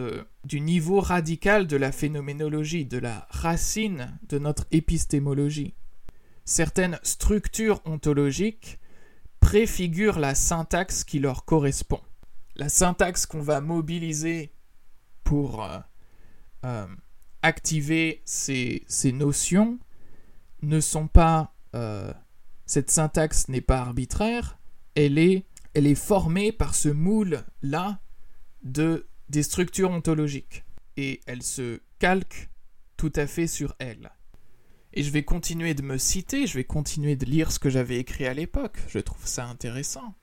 du 0.45 0.61
niveau 0.61 1.01
radical 1.01 1.67
de 1.67 1.77
la 1.77 1.93
phénoménologie, 1.93 2.85
de 2.85 2.99
la 2.99 3.27
racine 3.31 4.19
de 4.29 4.39
notre 4.39 4.67
épistémologie. 4.71 5.75
Certaines 6.45 6.99
structures 7.03 7.81
ontologiques 7.85 8.79
préfigurent 9.41 10.19
la 10.19 10.35
syntaxe 10.35 11.05
qui 11.05 11.19
leur 11.19 11.45
correspond 11.45 12.01
la 12.61 12.69
syntaxe 12.69 13.25
qu'on 13.25 13.41
va 13.41 13.63
mobiliser 13.63 14.53
pour 15.25 15.65
euh, 15.65 15.79
euh, 16.67 16.87
activer 17.43 18.23
ces, 18.27 18.85
notions 19.15 19.79
ne 20.61 20.79
sont 20.81 21.09
pas 21.09 21.55
euh, 21.75 22.13
cette 22.67 22.91
syntaxe 22.91 23.49
n'est 23.49 23.63
pas 23.63 23.79
arbitraire, 23.79 24.59
elle 24.95 25.19
est, 25.19 25.47
elle 25.75 25.87
est 25.87 25.95
formée 25.95 26.53
par 26.53 26.75
ce 26.75 26.89
moule 26.89 27.45
là 27.63 28.01
de 28.63 29.07
des 29.29 29.43
structures 29.45 29.91
ontologiques 29.91 30.65
et 30.97 31.21
elle 31.27 31.43
se 31.43 31.81
calque 32.01 32.51
tout 32.97 33.13
à 33.15 33.27
fait 33.27 33.47
sur 33.47 33.75
elle. 33.79 34.11
Et 34.93 35.05
je 35.05 35.11
vais 35.11 35.23
continuer 35.23 35.75
de 35.75 35.83
me 35.83 35.99
citer, 35.99 36.49
je 36.49 36.55
vais 36.55 36.65
continuer 36.65 37.15
de 37.15 37.25
lire 37.25 37.53
ce 37.53 37.61
que 37.61 37.71
j'avais 37.71 37.99
écrit 37.99 38.27
à 38.27 38.35
l'époque, 38.35 38.79
je 38.89 38.99
trouve 38.99 39.25
ça 39.25 39.47
intéressant. 39.47 40.15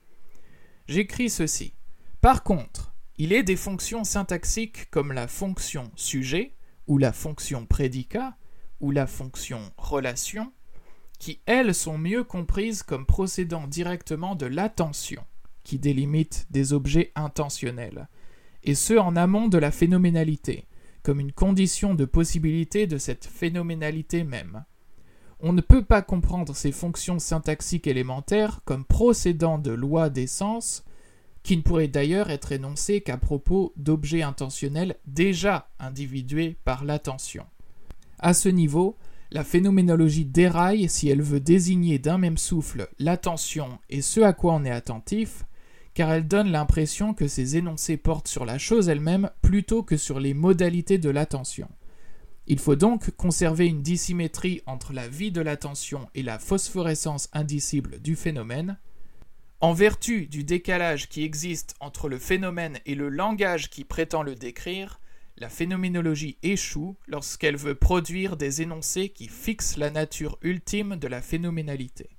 J'écris 0.87 1.29
ceci. 1.29 1.73
Par 2.19 2.43
contre, 2.43 2.93
il 3.17 3.31
est 3.31 3.43
des 3.43 3.55
fonctions 3.55 4.03
syntaxiques 4.03 4.89
comme 4.89 5.13
la 5.13 5.27
fonction 5.27 5.89
sujet, 5.95 6.55
ou 6.85 6.97
la 6.97 7.13
fonction 7.13 7.65
prédicat, 7.65 8.37
ou 8.79 8.91
la 8.91 9.07
fonction 9.07 9.71
relation, 9.77 10.53
qui 11.17 11.41
elles 11.45 11.73
sont 11.73 11.97
mieux 11.97 12.23
comprises 12.23 12.83
comme 12.83 13.05
procédant 13.05 13.67
directement 13.67 14.35
de 14.35 14.45
l'attention, 14.45 15.25
qui 15.67 15.79
délimite 15.79 16.47
des 16.49 16.71
objets 16.71 17.11
intentionnels, 17.15 18.07
et 18.63 18.73
ce 18.73 18.93
en 18.93 19.17
amont 19.17 19.49
de 19.49 19.57
la 19.57 19.69
phénoménalité, 19.69 20.65
comme 21.03 21.19
une 21.19 21.33
condition 21.33 21.93
de 21.93 22.05
possibilité 22.05 22.87
de 22.87 22.97
cette 22.97 23.25
phénoménalité 23.25 24.23
même. 24.23 24.63
On 25.41 25.51
ne 25.51 25.61
peut 25.61 25.83
pas 25.83 26.01
comprendre 26.01 26.55
ces 26.55 26.71
fonctions 26.71 27.19
syntaxiques 27.19 27.85
élémentaires 27.85 28.61
comme 28.63 28.85
procédant 28.85 29.57
de 29.59 29.71
lois 29.71 30.09
des 30.09 30.25
sens, 30.25 30.85
qui 31.43 31.57
ne 31.57 31.61
pourrait 31.61 31.89
d'ailleurs 31.89 32.29
être 32.29 32.53
énoncé 32.53 33.01
qu'à 33.01 33.17
propos 33.17 33.73
d'objets 33.75 34.23
intentionnels 34.23 34.95
déjà 35.05 35.69
individués 35.79 36.57
par 36.63 36.85
l'attention. 36.85 37.45
À 38.19 38.33
ce 38.33 38.47
niveau, 38.49 38.95
la 39.31 39.43
phénoménologie 39.43 40.25
déraille 40.25 40.87
si 40.87 41.09
elle 41.09 41.21
veut 41.21 41.41
désigner 41.41 41.99
d'un 41.99 42.17
même 42.17 42.37
souffle 42.37 42.87
l'attention 42.99 43.79
et 43.89 44.01
ce 44.01 44.21
à 44.21 44.31
quoi 44.31 44.53
on 44.53 44.63
est 44.63 44.71
attentif, 44.71 45.43
car 45.97 46.11
elle 46.11 46.27
donne 46.27 46.51
l'impression 46.51 47.15
que 47.15 47.27
ces 47.27 47.57
énoncés 47.57 47.97
portent 47.97 48.27
sur 48.27 48.45
la 48.45 48.59
chose 48.59 48.87
elle-même 48.87 49.31
plutôt 49.41 49.81
que 49.81 49.97
sur 49.97 50.19
les 50.19 50.35
modalités 50.35 50.99
de 50.99 51.09
l'attention. 51.09 51.67
Il 52.45 52.59
faut 52.59 52.75
donc 52.75 53.09
conserver 53.15 53.65
une 53.65 53.81
dissymétrie 53.81 54.61
entre 54.67 54.93
la 54.93 55.07
vie 55.07 55.31
de 55.31 55.41
l'attention 55.41 56.07
et 56.13 56.21
la 56.21 56.37
phosphorescence 56.37 57.29
indicible 57.33 57.99
du 57.99 58.15
phénomène, 58.15 58.77
en 59.59 59.73
vertu 59.73 60.27
du 60.27 60.43
décalage 60.43 61.09
qui 61.09 61.23
existe 61.23 61.73
entre 61.79 62.09
le 62.09 62.19
phénomène 62.19 62.77
et 62.85 62.93
le 62.93 63.09
langage 63.09 63.71
qui 63.71 63.83
prétend 63.83 64.21
le 64.21 64.35
décrire, 64.35 64.99
la 65.35 65.49
phénoménologie 65.49 66.37
échoue 66.43 66.95
lorsqu'elle 67.07 67.57
veut 67.57 67.73
produire 67.73 68.37
des 68.37 68.61
énoncés 68.61 69.09
qui 69.09 69.27
fixent 69.27 69.77
la 69.77 69.89
nature 69.89 70.37
ultime 70.43 70.97
de 70.97 71.07
la 71.07 71.23
phénoménalité. 71.23 72.11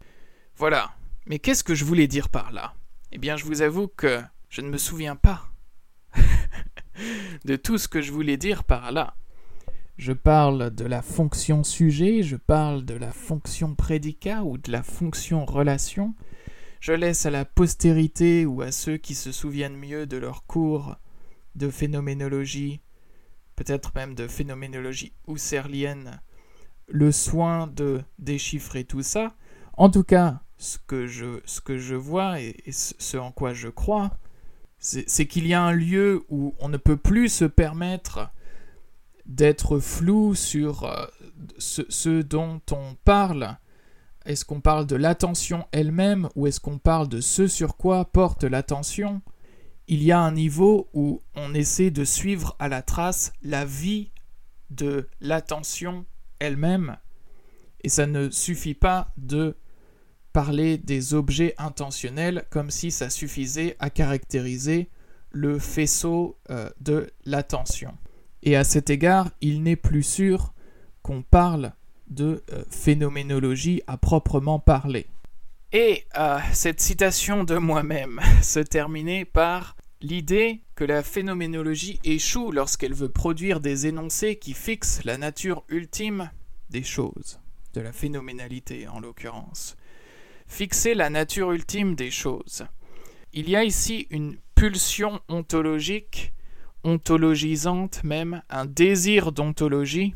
Voilà. 0.56 0.96
Mais 1.26 1.38
qu'est-ce 1.38 1.62
que 1.62 1.76
je 1.76 1.84
voulais 1.84 2.08
dire 2.08 2.28
par 2.28 2.50
là? 2.50 2.74
Eh 3.10 3.18
bien, 3.18 3.36
je 3.36 3.46
vous 3.46 3.62
avoue 3.62 3.88
que 3.88 4.20
je 4.50 4.60
ne 4.60 4.68
me 4.68 4.76
souviens 4.76 5.16
pas 5.16 5.48
de 7.44 7.56
tout 7.56 7.78
ce 7.78 7.88
que 7.88 8.02
je 8.02 8.12
voulais 8.12 8.36
dire 8.36 8.64
par 8.64 8.92
là. 8.92 9.16
Je 9.96 10.12
parle 10.12 10.70
de 10.74 10.84
la 10.84 11.00
fonction 11.00 11.64
sujet, 11.64 12.22
je 12.22 12.36
parle 12.36 12.84
de 12.84 12.94
la 12.94 13.10
fonction 13.10 13.74
prédicat 13.74 14.44
ou 14.44 14.58
de 14.58 14.70
la 14.70 14.82
fonction 14.82 15.46
relation, 15.46 16.14
je 16.80 16.92
laisse 16.92 17.24
à 17.24 17.30
la 17.30 17.46
postérité 17.46 18.44
ou 18.44 18.60
à 18.60 18.70
ceux 18.72 18.98
qui 18.98 19.14
se 19.14 19.32
souviennent 19.32 19.76
mieux 19.76 20.06
de 20.06 20.18
leur 20.18 20.44
cours 20.44 20.94
de 21.54 21.70
phénoménologie, 21.70 22.82
peut-être 23.56 23.92
même 23.94 24.14
de 24.14 24.28
phénoménologie 24.28 25.14
husserlienne, 25.26 26.20
le 26.88 27.10
soin 27.10 27.66
de 27.66 28.02
déchiffrer 28.18 28.84
tout 28.84 29.02
ça. 29.02 29.34
En 29.72 29.90
tout 29.90 30.04
cas, 30.04 30.42
ce 30.58 30.76
que 30.86 31.06
je, 31.06 31.40
ce 31.46 31.60
que 31.60 31.78
je 31.78 31.94
vois 31.94 32.40
et, 32.40 32.56
ce 32.70 33.16
en 33.16 33.30
quoi 33.32 33.54
je 33.54 33.68
crois, 33.68 34.10
c'est 34.80 35.26
qu'il 35.26 35.46
y 35.46 35.54
a 35.54 35.62
un 35.62 35.72
lieu 35.72 36.24
où 36.28 36.54
on 36.60 36.68
ne 36.68 36.76
peut 36.76 36.96
plus 36.96 37.28
se 37.28 37.44
permettre 37.44 38.30
d'être 39.26 39.78
flou 39.78 40.34
sur 40.34 40.84
euh, 40.84 41.06
ce, 41.58 42.22
dont 42.22 42.60
on 42.70 42.96
parle. 43.04 43.56
Est-ce 44.24 44.44
qu'on 44.44 44.60
parle 44.60 44.86
de 44.86 44.96
l'attention 44.96 45.66
elle-même 45.72 46.28
ou 46.34 46.46
est-ce 46.46 46.60
qu'on 46.60 46.78
parle 46.78 47.08
de 47.08 47.20
ce 47.20 47.46
sur 47.46 47.76
quoi 47.76 48.04
porte 48.04 48.44
l'attention? 48.44 49.22
Il 49.86 50.02
y 50.02 50.12
a 50.12 50.20
un 50.20 50.32
niveau 50.32 50.88
où 50.92 51.22
on 51.34 51.54
essaie 51.54 51.90
de 51.90 52.04
suivre 52.04 52.54
à 52.58 52.68
la 52.68 52.82
trace 52.82 53.32
la 53.42 53.64
vie 53.64 54.10
de 54.70 55.08
l'attention 55.20 56.04
elle-même 56.40 56.98
et 57.82 57.88
ça 57.88 58.06
ne 58.06 58.28
suffit 58.30 58.74
pas 58.74 59.12
de 59.16 59.56
parler 60.32 60.78
des 60.78 61.14
objets 61.14 61.54
intentionnels 61.58 62.44
comme 62.50 62.70
si 62.70 62.90
ça 62.90 63.10
suffisait 63.10 63.76
à 63.78 63.90
caractériser 63.90 64.88
le 65.30 65.58
faisceau 65.58 66.38
euh, 66.50 66.70
de 66.80 67.10
l'attention. 67.24 67.96
Et 68.42 68.56
à 68.56 68.64
cet 68.64 68.90
égard, 68.90 69.30
il 69.40 69.62
n'est 69.62 69.76
plus 69.76 70.02
sûr 70.02 70.52
qu'on 71.02 71.22
parle 71.22 71.72
de 72.08 72.42
euh, 72.52 72.64
phénoménologie 72.70 73.82
à 73.86 73.96
proprement 73.96 74.58
parler. 74.58 75.06
Et 75.72 76.06
euh, 76.18 76.38
cette 76.52 76.80
citation 76.80 77.44
de 77.44 77.56
moi-même 77.56 78.20
se 78.42 78.60
terminait 78.60 79.24
par 79.24 79.76
l'idée 80.00 80.62
que 80.74 80.84
la 80.84 81.02
phénoménologie 81.02 81.98
échoue 82.04 82.52
lorsqu'elle 82.52 82.94
veut 82.94 83.10
produire 83.10 83.60
des 83.60 83.86
énoncés 83.86 84.36
qui 84.36 84.54
fixent 84.54 85.04
la 85.04 85.18
nature 85.18 85.64
ultime 85.68 86.30
des 86.70 86.84
choses, 86.84 87.40
de 87.74 87.80
la 87.80 87.92
phénoménalité 87.92 88.86
en 88.88 89.00
l'occurrence. 89.00 89.76
Fixer 90.48 90.94
la 90.94 91.10
nature 91.10 91.52
ultime 91.52 91.94
des 91.94 92.10
choses. 92.10 92.64
Il 93.32 93.48
y 93.48 93.56
a 93.56 93.64
ici 93.64 94.06
une 94.10 94.36
pulsion 94.54 95.20
ontologique 95.28 96.32
ontologisante 96.84 98.02
même, 98.04 98.42
un 98.48 98.64
désir 98.64 99.32
d'ontologie, 99.32 100.14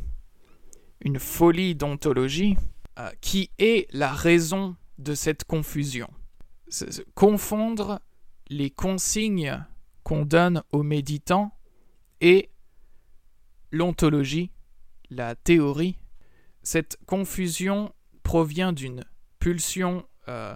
une 1.00 1.18
folie 1.18 1.74
d'ontologie, 1.74 2.56
euh, 2.98 3.10
qui 3.20 3.50
est 3.58 3.92
la 3.92 4.12
raison 4.12 4.76
de 4.98 5.14
cette 5.14 5.44
confusion. 5.44 6.08
confondre 7.14 8.00
les 8.48 8.70
consignes 8.70 9.62
qu'on 10.04 10.24
donne 10.24 10.62
aux 10.72 10.82
méditants 10.82 11.52
et 12.22 12.48
l'ontologie, 13.70 14.50
la 15.10 15.34
théorie. 15.34 15.98
Cette 16.62 16.96
confusion 17.04 17.92
provient 18.22 18.72
d'une 18.72 19.04
pulsion 19.38 20.06
euh, 20.28 20.54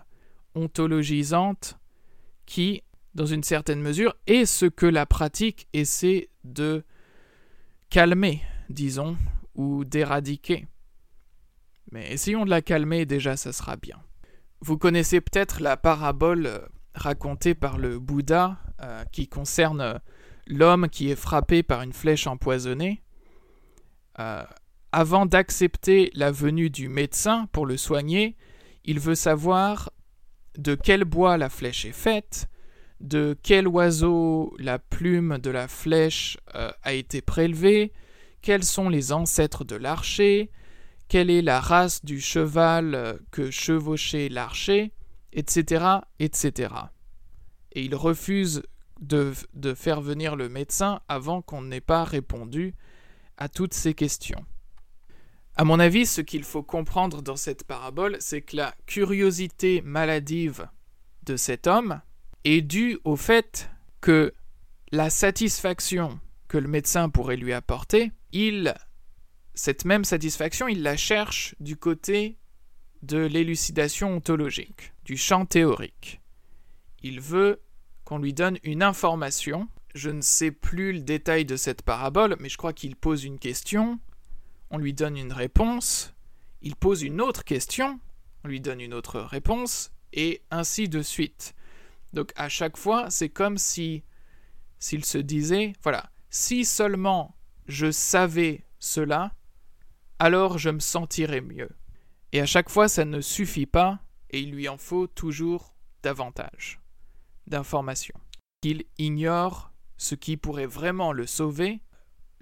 ontologisante 0.54 1.78
qui 2.46 2.82
dans 3.16 3.26
une 3.26 3.42
certaine 3.42 3.80
mesure, 3.80 4.14
et 4.26 4.44
ce 4.44 4.66
que 4.66 4.86
la 4.86 5.06
pratique 5.06 5.68
essaie 5.72 6.28
de 6.44 6.84
calmer, 7.88 8.42
disons, 8.68 9.16
ou 9.54 9.84
d'éradiquer. 9.86 10.66
Mais 11.90 12.12
essayons 12.12 12.44
de 12.44 12.50
la 12.50 12.60
calmer, 12.60 13.06
déjà 13.06 13.36
ça 13.36 13.52
sera 13.52 13.76
bien. 13.76 13.96
Vous 14.60 14.76
connaissez 14.76 15.22
peut-être 15.22 15.62
la 15.62 15.78
parabole 15.78 16.46
euh, 16.46 16.58
racontée 16.94 17.54
par 17.54 17.78
le 17.78 17.98
Bouddha 17.98 18.58
euh, 18.82 19.02
qui 19.12 19.28
concerne 19.28 20.00
l'homme 20.46 20.88
qui 20.90 21.10
est 21.10 21.16
frappé 21.16 21.62
par 21.62 21.82
une 21.82 21.92
flèche 21.92 22.26
empoisonnée. 22.26 23.02
avant 24.92 25.26
d'accepter 25.26 26.10
la 26.14 26.30
venue 26.30 26.70
du 26.70 26.88
médecin 26.88 27.48
pour 27.52 27.66
le 27.66 27.76
soigner, 27.76 28.36
il 28.86 29.00
veut 29.00 29.14
savoir 29.14 29.90
de 30.56 30.74
quel 30.74 31.04
bois 31.04 31.36
la 31.36 31.50
flèche 31.50 31.84
est 31.84 31.92
faite, 31.92 32.48
de 33.00 33.36
quel 33.42 33.68
oiseau 33.68 34.54
la 34.58 34.78
plume 34.78 35.38
de 35.38 35.50
la 35.50 35.68
flèche 35.68 36.38
euh, 36.54 36.70
a 36.82 36.94
été 36.94 37.20
prélevée, 37.20 37.92
quels 38.40 38.64
sont 38.64 38.88
les 38.88 39.12
ancêtres 39.12 39.64
de 39.64 39.76
l'archer, 39.76 40.50
quelle 41.08 41.30
est 41.30 41.42
la 41.42 41.60
race 41.60 42.04
du 42.04 42.20
cheval 42.20 42.94
euh, 42.94 43.14
que 43.30 43.50
chevauchait 43.50 44.28
l'archer, 44.28 44.92
etc., 45.32 45.84
etc. 46.18 46.72
Et 47.72 47.82
il 47.82 47.94
refuse 47.94 48.62
de, 49.00 49.32
de 49.52 49.74
faire 49.74 50.00
venir 50.00 50.36
le 50.36 50.48
médecin 50.48 51.00
avant 51.08 51.42
qu'on 51.42 51.62
n'ait 51.62 51.82
pas 51.82 52.04
répondu 52.04 52.74
à 53.36 53.48
toutes 53.48 53.74
ces 53.74 53.92
questions. 53.92 54.44
À 55.56 55.64
mon 55.64 55.80
avis, 55.80 56.06
ce 56.06 56.20
qu'il 56.20 56.44
faut 56.44 56.62
comprendre 56.62 57.22
dans 57.22 57.36
cette 57.36 57.64
parabole, 57.64 58.16
c'est 58.20 58.42
que 58.42 58.56
la 58.56 58.74
curiosité 58.86 59.82
maladive 59.82 60.68
de 61.24 61.36
cet 61.36 61.66
homme, 61.66 62.00
est 62.46 62.62
dû 62.62 62.98
au 63.04 63.16
fait 63.16 63.70
que 64.00 64.32
la 64.92 65.10
satisfaction 65.10 66.20
que 66.48 66.58
le 66.58 66.68
médecin 66.68 67.08
pourrait 67.08 67.36
lui 67.36 67.52
apporter, 67.52 68.12
il, 68.32 68.72
cette 69.54 69.84
même 69.84 70.04
satisfaction, 70.04 70.68
il 70.68 70.82
la 70.82 70.96
cherche 70.96 71.56
du 71.58 71.76
côté 71.76 72.38
de 73.02 73.18
l'élucidation 73.18 74.14
ontologique, 74.16 74.92
du 75.04 75.16
champ 75.16 75.44
théorique. 75.44 76.20
Il 77.02 77.20
veut 77.20 77.60
qu'on 78.04 78.18
lui 78.18 78.32
donne 78.32 78.58
une 78.62 78.84
information. 78.84 79.68
Je 79.96 80.10
ne 80.10 80.20
sais 80.20 80.52
plus 80.52 80.92
le 80.92 81.00
détail 81.00 81.44
de 81.44 81.56
cette 81.56 81.82
parabole, 81.82 82.36
mais 82.38 82.48
je 82.48 82.58
crois 82.58 82.72
qu'il 82.72 82.94
pose 82.94 83.24
une 83.24 83.40
question, 83.40 83.98
on 84.70 84.78
lui 84.78 84.94
donne 84.94 85.16
une 85.16 85.32
réponse, 85.32 86.14
il 86.62 86.76
pose 86.76 87.02
une 87.02 87.20
autre 87.20 87.44
question, 87.44 88.00
on 88.44 88.48
lui 88.48 88.60
donne 88.60 88.80
une 88.80 88.94
autre 88.94 89.20
réponse, 89.20 89.90
et 90.12 90.42
ainsi 90.50 90.88
de 90.88 91.02
suite. 91.02 91.54
Donc 92.12 92.32
à 92.36 92.48
chaque 92.48 92.76
fois, 92.76 93.10
c'est 93.10 93.28
comme 93.28 93.58
si 93.58 94.04
s'il 94.78 95.04
se 95.04 95.18
disait, 95.18 95.72
voilà, 95.82 96.10
si 96.30 96.64
seulement 96.64 97.36
je 97.66 97.90
savais 97.90 98.66
cela, 98.78 99.34
alors 100.18 100.58
je 100.58 100.70
me 100.70 100.80
sentirais 100.80 101.40
mieux. 101.40 101.70
Et 102.32 102.40
à 102.40 102.46
chaque 102.46 102.68
fois, 102.68 102.88
ça 102.88 103.04
ne 103.04 103.20
suffit 103.20 103.66
pas, 103.66 104.00
et 104.30 104.40
il 104.40 104.52
lui 104.52 104.68
en 104.68 104.76
faut 104.76 105.06
toujours 105.06 105.74
davantage 106.02 106.80
d'informations. 107.46 108.18
Il 108.62 108.84
ignore 108.98 109.72
ce 109.96 110.14
qui 110.14 110.36
pourrait 110.36 110.66
vraiment 110.66 111.12
le 111.12 111.26
sauver, 111.26 111.80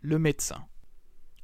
le 0.03 0.19
médecin. 0.19 0.67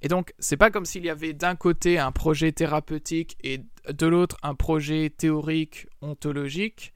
Et 0.03 0.09
donc, 0.09 0.33
c'est 0.39 0.57
pas 0.57 0.71
comme 0.71 0.87
s'il 0.87 1.05
y 1.05 1.11
avait 1.11 1.35
d'un 1.35 1.57
côté 1.57 1.99
un 1.99 2.13
projet 2.13 2.53
thérapeutique 2.53 3.37
et 3.43 3.63
de 3.89 4.07
l'autre 4.07 4.37
un 4.43 4.55
projet 4.55 5.11
théorique 5.11 5.87
ontologique. 6.01 6.95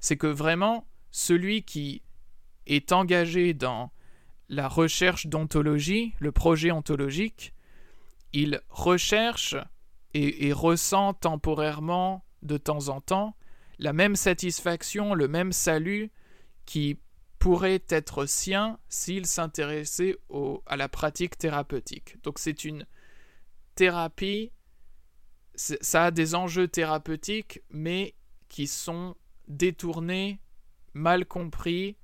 C'est 0.00 0.16
que 0.16 0.26
vraiment, 0.26 0.86
celui 1.10 1.62
qui 1.62 2.02
est 2.66 2.92
engagé 2.92 3.54
dans 3.54 3.92
la 4.48 4.68
recherche 4.68 5.26
d'ontologie, 5.26 6.14
le 6.18 6.32
projet 6.32 6.70
ontologique, 6.70 7.54
il 8.32 8.60
recherche 8.68 9.56
et, 10.14 10.52
ressent 10.52 11.14
temporairement, 11.14 12.24
de 12.42 12.56
temps 12.56 12.88
en 12.88 13.00
temps, 13.00 13.36
la 13.78 13.92
même 13.92 14.16
satisfaction, 14.16 15.14
le 15.14 15.28
même 15.28 15.52
salut 15.52 16.10
qui 16.64 16.98
pourrait 17.38 17.84
être 17.88 18.26
sien 18.26 18.78
s'il 18.88 19.26
s'intéressait 19.26 20.16
à 20.66 20.76
la 20.76 20.88
pratique 20.88 21.38
thérapeutique. 21.38 22.22
Donc 22.22 22.38
c'est 22.38 22.64
une 22.64 22.86
thérapie, 23.74 24.52
ça 25.54 26.06
a 26.06 26.10
des 26.10 26.34
enjeux 26.34 26.68
thérapeutiques, 26.68 27.62
mais 27.70 28.14
qui 28.48 28.66
sont 28.66 29.16
détourné, 29.48 30.40
mal 30.94 31.26
compris, 31.26 31.96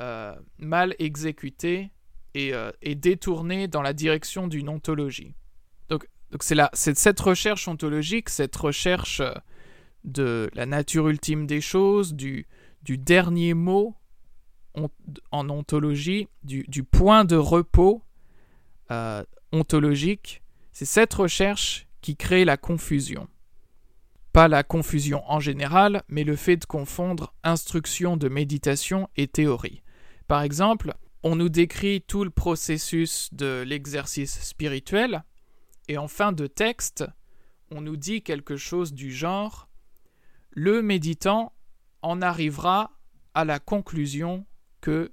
euh, 0.00 0.34
mal 0.58 0.94
exécuté 0.98 1.90
euh, 2.36 2.72
et, 2.82 2.94
détourné 2.94 3.68
dans 3.68 3.82
la 3.82 3.92
direction 3.92 4.48
d'une 4.48 4.68
ontologie. 4.68 5.34
Donc, 5.88 6.08
donc 6.30 6.42
c'est, 6.42 6.56
c'est 6.72 6.96
cette 6.96 7.20
recherche 7.20 7.68
ontologique, 7.68 8.28
cette 8.28 8.56
recherche 8.56 9.20
euh, 9.20 9.32
de 10.04 10.50
la 10.54 10.66
nature 10.66 11.08
ultime 11.08 11.46
des 11.46 11.60
choses, 11.60 12.14
du 12.14 12.46
dernier 12.82 13.54
mot 13.54 13.96
en 15.30 15.48
ontologie, 15.48 16.28
du, 16.42 16.84
point 16.84 17.24
de 17.24 17.36
repos 17.36 18.02
ontologique, 19.52 20.42
c'est 20.72 20.84
cette 20.84 21.14
recherche 21.14 21.86
qui 22.00 22.16
crée 22.16 22.44
la 22.44 22.56
confusion. 22.56 23.28
Pas 24.32 24.48
la 24.48 24.64
confusion 24.64 25.22
en 25.30 25.38
général, 25.38 26.02
mais 26.08 26.24
le 26.24 26.34
fait 26.34 26.56
de 26.56 26.64
confondre 26.64 27.32
instruction 27.44 28.16
de 28.16 28.28
méditation 28.28 29.08
et 29.16 29.28
théorie. 29.28 29.82
Par 30.26 30.42
exemple, 30.42 30.94
on 31.22 31.36
nous 31.36 31.48
décrit 31.48 32.02
tout 32.02 32.24
le 32.24 32.30
processus 32.30 33.32
de 33.32 33.62
l'exercice 33.66 34.40
spirituel, 34.40 35.22
et 35.88 35.96
en 35.96 36.08
fin 36.08 36.32
de 36.32 36.46
texte, 36.46 37.04
on 37.70 37.80
nous 37.80 37.96
dit 37.96 38.22
quelque 38.22 38.56
chose 38.56 38.92
du 38.92 39.12
genre 39.12 39.68
Le 40.50 40.82
méditant 40.82 41.52
en 42.02 42.20
arrivera 42.20 42.92
à 43.34 43.44
la 43.44 43.58
conclusion 43.58 44.44
que 44.84 45.12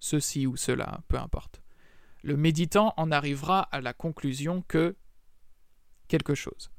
ceci 0.00 0.46
ou 0.46 0.56
cela, 0.56 1.02
peu 1.08 1.18
importe. 1.18 1.60
Le 2.22 2.34
méditant 2.34 2.94
en 2.96 3.12
arrivera 3.12 3.60
à 3.60 3.82
la 3.82 3.92
conclusion 3.92 4.64
que 4.66 4.96
quelque 6.08 6.34
chose. 6.34 6.70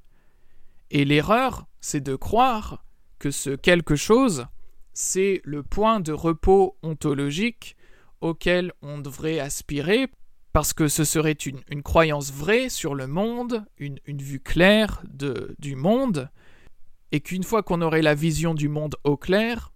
Et 0.90 1.06
l'erreur, 1.06 1.68
c'est 1.80 2.02
de 2.02 2.16
croire 2.16 2.84
que 3.20 3.30
ce 3.30 3.52
quelque 3.52 3.96
chose, 3.96 4.48
c'est 4.94 5.42
le 5.44 5.62
point 5.62 6.00
de 6.00 6.12
repos 6.12 6.76
ontologique 6.82 7.76
auquel 8.20 8.74
on 8.82 8.98
devrait 8.98 9.40
aspirer, 9.40 10.08
parce 10.54 10.74
que 10.74 10.88
ce 10.88 11.04
serait 11.04 11.34
une, 11.34 11.84
croyance 11.84 12.34
vraie 12.34 12.70
sur 12.70 12.96
le 12.96 13.06
monde, 13.06 13.64
une, 13.78 14.00
vue 14.08 14.40
claire 14.40 15.04
de, 15.08 15.56
du 15.60 15.76
monde, 15.76 16.32
et 17.12 17.20
qu'une 17.20 17.44
fois 17.44 17.62
qu'on 17.62 17.84
aurait 17.84 18.02
la 18.02 18.16
vision 18.16 18.56
du 18.56 18.70
monde 18.70 18.96
au 19.04 19.18
clair, 19.18 19.72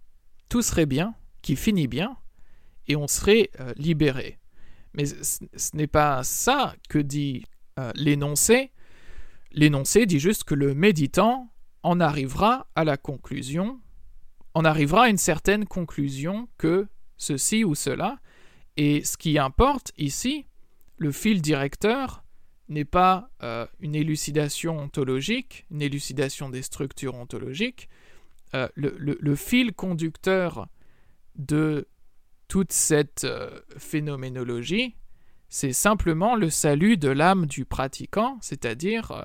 tout 0.48 0.60
serait 0.60 0.86
bien, 0.86 1.14
qui 1.40 1.54
finit 1.54 1.86
bien, 1.86 2.16
et 2.92 2.96
on 2.96 3.08
serait 3.08 3.50
euh, 3.58 3.72
libéré. 3.76 4.38
Mais 4.92 5.06
ce, 5.06 5.40
n'est 5.74 5.86
pas 5.86 6.22
ça 6.24 6.74
que 6.90 6.98
dit 6.98 7.44
euh, 7.78 7.90
l'énoncé. 7.94 8.70
L'énoncé 9.50 10.04
dit 10.04 10.20
juste 10.20 10.44
que 10.44 10.54
le 10.54 10.74
méditant 10.74 11.50
en 11.82 12.00
arrivera 12.00 12.66
à 12.76 12.84
la 12.84 12.98
conclusion, 12.98 13.80
en 14.52 14.66
arrivera 14.66 15.04
à 15.04 15.08
une 15.08 15.16
certaine 15.16 15.64
conclusion 15.64 16.48
que 16.58 16.86
ceci 17.16 17.64
ou 17.64 17.74
cela, 17.74 18.18
et 18.76 19.04
ce 19.04 19.16
qui 19.16 19.38
importe 19.38 19.92
ici, 19.96 20.44
le 20.98 21.12
fil 21.12 21.40
directeur, 21.40 22.22
n'est 22.68 22.84
pas 22.84 23.30
euh, 23.42 23.66
une 23.80 23.94
élucidation 23.94 24.78
ontologique, 24.78 25.64
une 25.70 25.80
élucidation 25.80 26.50
des 26.50 26.62
structures 26.62 27.14
ontologiques. 27.14 27.88
Le, 28.74 29.34
fil 29.34 29.72
conducteur 29.72 30.68
de 31.36 31.88
toute 32.52 32.74
cette 32.74 33.24
euh, 33.24 33.48
phénoménologie, 33.78 34.94
c'est 35.48 35.72
simplement 35.72 36.36
le 36.36 36.50
salut 36.50 36.98
de 36.98 37.08
l'âme 37.08 37.46
du 37.46 37.64
pratiquant, 37.64 38.36
c'est-à-dire 38.42 39.24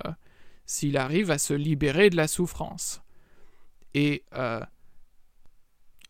s'il 0.65 0.95
arrive 0.95 1.29
à 1.29 1.37
se 1.37 1.53
libérer 1.53 2.09
de 2.09 2.15
la 2.15 2.29
souffrance. 2.29 3.01
Et, 3.93 4.23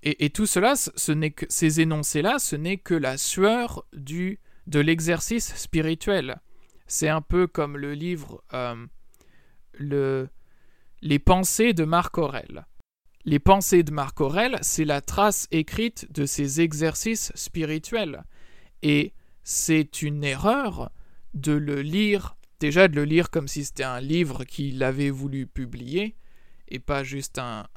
et, 0.03 0.29
tout 0.29 0.45
cela, 0.45 0.75
ces 0.75 1.81
énoncés-là, 1.81 2.37
ce 2.37 2.55
n'est 2.55 2.77
que 2.77 2.93
la 2.93 3.17
sueur 3.17 3.83
de 3.93 4.79
l'exercice 4.79 5.55
spirituel. 5.55 6.39
C'est 6.85 7.09
un 7.09 7.21
peu 7.21 7.47
comme 7.47 7.77
le 7.77 7.93
livre 7.93 8.43
euh, 8.53 8.85
le, 9.73 10.29
Les 11.01 11.17
pensées 11.17 11.73
de 11.73 11.83
Marc 11.83 12.19
Aurel. 12.19 12.67
Les 13.27 13.39
pensées 13.39 13.83
de 13.83 13.91
Marc 13.91 14.21
Aurel, 14.21 14.57
c'est 14.61 14.85
la 14.85 15.01
trace 15.01 15.49
écrite 15.51 16.09
de 16.13 16.25
ses 16.25 16.61
exercices 16.61 17.33
spirituels. 17.35 18.23
Et 18.83 19.11
c'est 19.43 20.01
une 20.01 20.23
erreur 20.23 20.91
de 21.33 21.51
le 21.51 21.81
lire, 21.81 22.37
déjà 22.61 22.87
de 22.87 22.95
le 22.95 23.03
lire 23.03 23.29
comme 23.29 23.49
si 23.49 23.65
c'était 23.65 23.83
un 23.83 23.99
livre 23.99 24.45
qu'il 24.45 24.81
avait 24.81 25.09
voulu 25.09 25.45
publier, 25.45 26.15
et 26.69 26.79
pas 26.79 27.03
juste 27.03 27.37
un, 27.37 27.67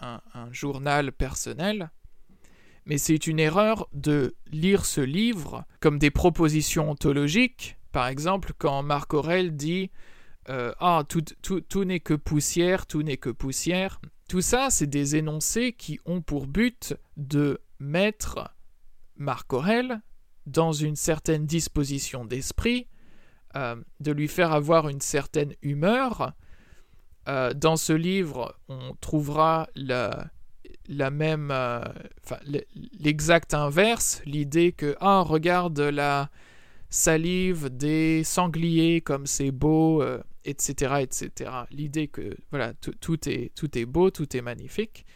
journal 0.53 1.11
personnel. 1.11 1.91
Mais 2.87 2.97
c'est 2.97 3.27
une 3.27 3.41
erreur 3.41 3.89
de 3.93 4.37
lire 4.53 4.85
ce 4.85 5.01
livre 5.01 5.65
comme 5.81 5.99
des 5.99 6.13
propositions 6.13 6.93
ontologiques 6.93 7.77
par 7.91 8.07
exemple, 8.07 8.53
quand 8.57 8.85
Marc 8.85 9.15
Aurel 9.15 9.57
dit 9.57 9.91
euh, 10.49 10.73
Ah, 10.79 11.03
tout 11.09 11.85
n'est 11.85 11.99
que 11.99 12.15
poussière, 12.15 12.87
tout 12.87 13.03
n'est 13.03 13.17
que 13.17 13.31
poussière, 13.31 14.01
tout 14.31 14.43
ça, 14.43 14.71
c'est 14.71 14.87
des 14.87 15.17
énoncés 15.17 15.73
qui 15.73 15.99
ont 16.07 16.21
pour 16.21 16.47
but 16.47 16.95
de 17.17 17.61
mettre 17.81 18.55
Marc 19.17 19.53
Aurel 19.53 20.03
dans 20.47 20.71
une 20.71 20.95
certaine 20.95 21.47
disposition 21.47 22.25
d'esprit, 22.25 22.87
euh, 23.57 23.75
de 23.99 24.13
lui 24.13 24.29
faire 24.29 24.53
avoir 24.53 24.89
une 24.89 25.01
certaine 25.01 25.55
humeur. 25.63 26.33
Euh, 27.29 27.53
dans 27.55 27.75
ce 27.75 27.93
livre, 27.93 28.57
on 28.69 28.95
trouvera 29.01 29.69
la, 29.75 30.31
même, 31.11 31.53
l'exact 33.01 33.53
inverse, 33.53 34.23
l'idée 34.27 34.71
que 34.71 34.95
ah 35.01 35.23
regarde 35.23 35.81
la 35.81 36.31
salive 36.89 37.69
des 37.69 38.23
sangliers 38.23 39.01
comme 39.01 39.27
c'est 39.27 39.51
beau, 39.51 40.03
euh, 40.03 40.23
etc. 40.45 41.11
L'idée 41.71 42.09
que 42.09 42.37
voilà 42.51 42.75
tout 42.75 43.29
est 43.29 43.55
tout 43.55 43.77
est 43.79 43.87
beau, 43.87 44.11
tout 44.11 44.37
est 44.37 44.43
magnifique. 44.43 45.07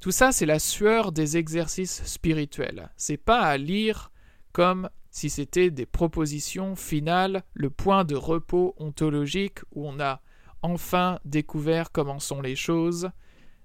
Tout 0.00 0.10
ça, 0.10 0.32
c'est 0.32 0.46
la 0.46 0.58
sueur 0.58 1.12
des 1.12 1.36
exercices 1.36 2.02
spirituels. 2.04 2.90
C'est 2.96 3.16
pas 3.16 3.40
à 3.40 3.56
lire 3.56 4.10
comme 4.52 4.90
si 5.10 5.30
c'était 5.30 5.70
des 5.70 5.86
propositions 5.86 6.74
finales, 6.74 7.44
le 7.54 7.70
point 7.70 8.04
de 8.04 8.16
repos 8.16 8.74
ontologique 8.78 9.60
où 9.70 9.86
on 9.86 10.00
a 10.00 10.20
enfin 10.62 11.20
découvert 11.24 11.92
comment 11.92 12.18
sont 12.18 12.40
les 12.40 12.56
choses. 12.56 13.10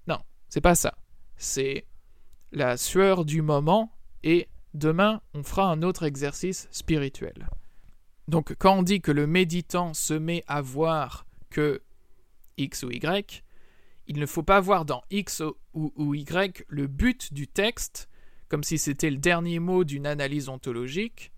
Non, 0.07 0.19
c'est 0.49 0.61
pas 0.61 0.75
ça. 0.75 0.95
C'est 1.37 1.85
la 2.51 2.77
sueur 2.77 3.25
du 3.25 3.41
moment 3.41 3.91
et 4.23 4.47
Demain, 4.77 5.21
on 5.33 5.41
fera 5.41 5.71
un 5.71 5.81
autre 5.81 6.03
exercice 6.03 6.67
spirituel. 6.69 7.49
Donc 8.27 8.55
quand 8.57 8.77
on 8.77 8.83
dit 8.83 9.01
que 9.01 9.11
le 9.11 9.27
méditant 9.27 9.93
se 9.93 10.13
met 10.13 10.43
à 10.47 10.61
voir 10.61 11.25
que 11.49 11.81
X 12.57 12.83
ou 12.83 12.91
Y, 12.91 13.43
il 14.07 14.19
ne 14.19 14.25
faut 14.25 14.43
pas 14.43 14.59
voir 14.59 14.85
dans 14.85 15.03
X 15.11 15.43
ou, 15.73 16.13
Y 16.13 16.65
le 16.67 16.87
but 16.87 17.33
du 17.33 17.47
texte, 17.47 18.09
comme 18.49 18.63
si 18.63 18.77
c'était 18.77 19.09
le 19.09 19.17
dernier 19.17 19.59
mot 19.59 19.83
d'une 19.83 20.07
analyse 20.07 20.49
ontologique, 20.49 21.31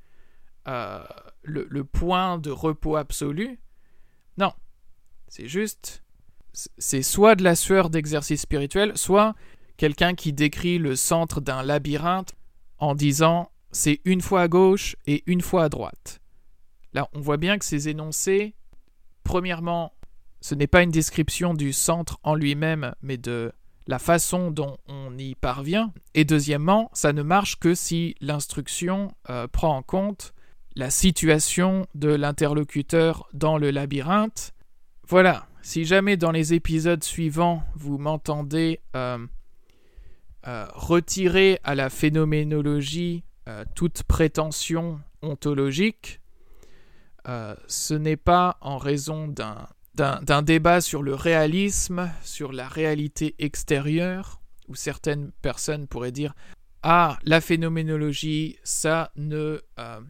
euh, 0.68 1.04
le, 1.42 1.68
le, 1.70 1.84
point 1.84 2.38
de 2.38 2.52
repos 2.52 2.96
absolu. 2.96 3.60
Non, 4.38 4.54
c'est 5.28 5.48
juste, 5.48 6.04
c'est 6.54 7.02
soit 7.02 7.36
de 7.36 7.44
la 7.44 7.56
sueur 7.56 7.90
d'exercice 7.90 8.42
spirituel, 8.42 8.98
soit 8.98 9.36
quelqu'un 9.78 10.14
qui 10.14 10.34
décrit 10.34 10.78
le 10.78 10.96
centre 10.96 11.42
d'un 11.42 11.64
labyrinthe 11.64 12.36
en 12.78 12.94
disant 12.94 13.52
c'est 13.72 14.02
une 14.06 14.22
fois 14.22 14.42
à 14.42 14.48
gauche 14.48 14.96
et 15.06 15.24
une 15.26 15.42
fois 15.42 15.64
à 15.66 15.70
droite. 15.70 16.22
Là, 16.94 17.10
on 17.14 17.20
voit 17.20 17.38
bien 17.38 17.58
que 17.58 17.66
ces 17.66 17.90
énoncés, 17.90 18.56
premièrement, 19.24 19.94
ce 20.42 20.56
n'est 20.56 20.68
pas 20.68 20.84
une 20.84 20.92
description 20.92 21.54
du 21.54 21.74
centre 21.74 22.20
en 22.24 22.36
lui-même, 22.36 22.94
mais 23.02 23.18
de 23.18 23.52
la 23.90 24.00
façon 24.00 24.52
dont 24.52 24.78
on 24.88 25.18
y 25.18 25.36
parvient. 25.36 25.92
Et 26.14 26.24
deuxièmement, 26.24 26.92
ça 26.94 27.12
ne 27.12 27.24
marche 27.24 27.58
que 27.58 27.74
si 27.74 28.16
l'instruction 28.22 29.12
euh, 29.30 29.48
prend 29.48 29.76
en 29.76 29.82
compte 29.82 30.34
la 30.76 30.92
situation 30.92 31.88
de 31.96 32.10
l'interlocuteur 32.10 33.28
dans 33.34 33.58
le 33.58 33.72
labyrinthe. 33.72 34.54
Voilà, 35.08 35.48
si 35.64 35.86
jamais 35.86 36.18
dans 36.18 36.32
les 36.32 36.54
épisodes 36.54 37.04
suivants 37.04 37.64
vous 37.76 37.98
m'entendez 37.98 38.80
euh, 38.96 39.18
euh, 40.48 40.68
retirer 40.76 41.60
à 41.64 41.74
la 41.76 41.90
phénoménologie 41.90 43.24
toute 43.74 44.04
prétention 44.04 45.00
ontologique, 45.24 46.19
euh, 47.28 47.56
ce 47.68 47.94
n'est 47.94 48.18
pas 48.18 48.58
en 48.62 48.78
raison 48.78 49.28
d'un 49.96 50.42
débat 50.42 50.82
sur 50.82 51.04
le 51.04 51.16
réalisme, 51.16 52.12
sur 52.24 52.52
la 52.52 52.68
réalité 52.68 53.36
extérieure, 53.40 54.42
où 54.68 54.76
certaines 54.76 55.32
personnes 55.42 55.88
pourraient 55.88 56.12
dire 56.12 56.34
Ah, 56.84 57.20
la 57.24 57.42
phénoménologie, 57.42 58.58
ça 58.64 59.12
ne 59.16 59.62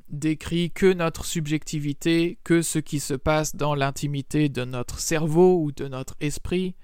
décrit 0.09 0.71
que 0.71 0.93
notre 0.93 1.25
subjectivité, 1.25 2.39
que 2.43 2.61
ce 2.61 2.79
qui 2.79 2.99
se 2.99 3.13
passe 3.13 3.55
dans 3.55 3.75
l'intimité 3.75 4.49
de 4.49 4.65
notre 4.65 4.99
cerveau 4.99 5.61
ou 5.63 5.71
de 5.71 5.87
notre 5.87 6.15
esprit. 6.19 6.75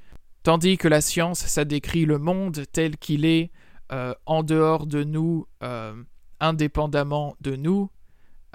Tandis 0.46 0.78
que 0.78 0.88
la 0.88 1.02
science, 1.02 1.40
ça 1.40 1.66
décrit 1.66 2.06
le 2.06 2.20
monde 2.20 2.66
tel 2.72 2.98
qu'il 2.98 3.26
est, 3.26 3.52
euh, 3.92 4.14
en 4.28 4.44
dehors 4.44 4.86
de 4.88 5.04
nous, 5.04 5.48
euh, 5.64 5.94
indépendamment 6.40 7.36
de 7.42 7.56
nous. 7.56 7.90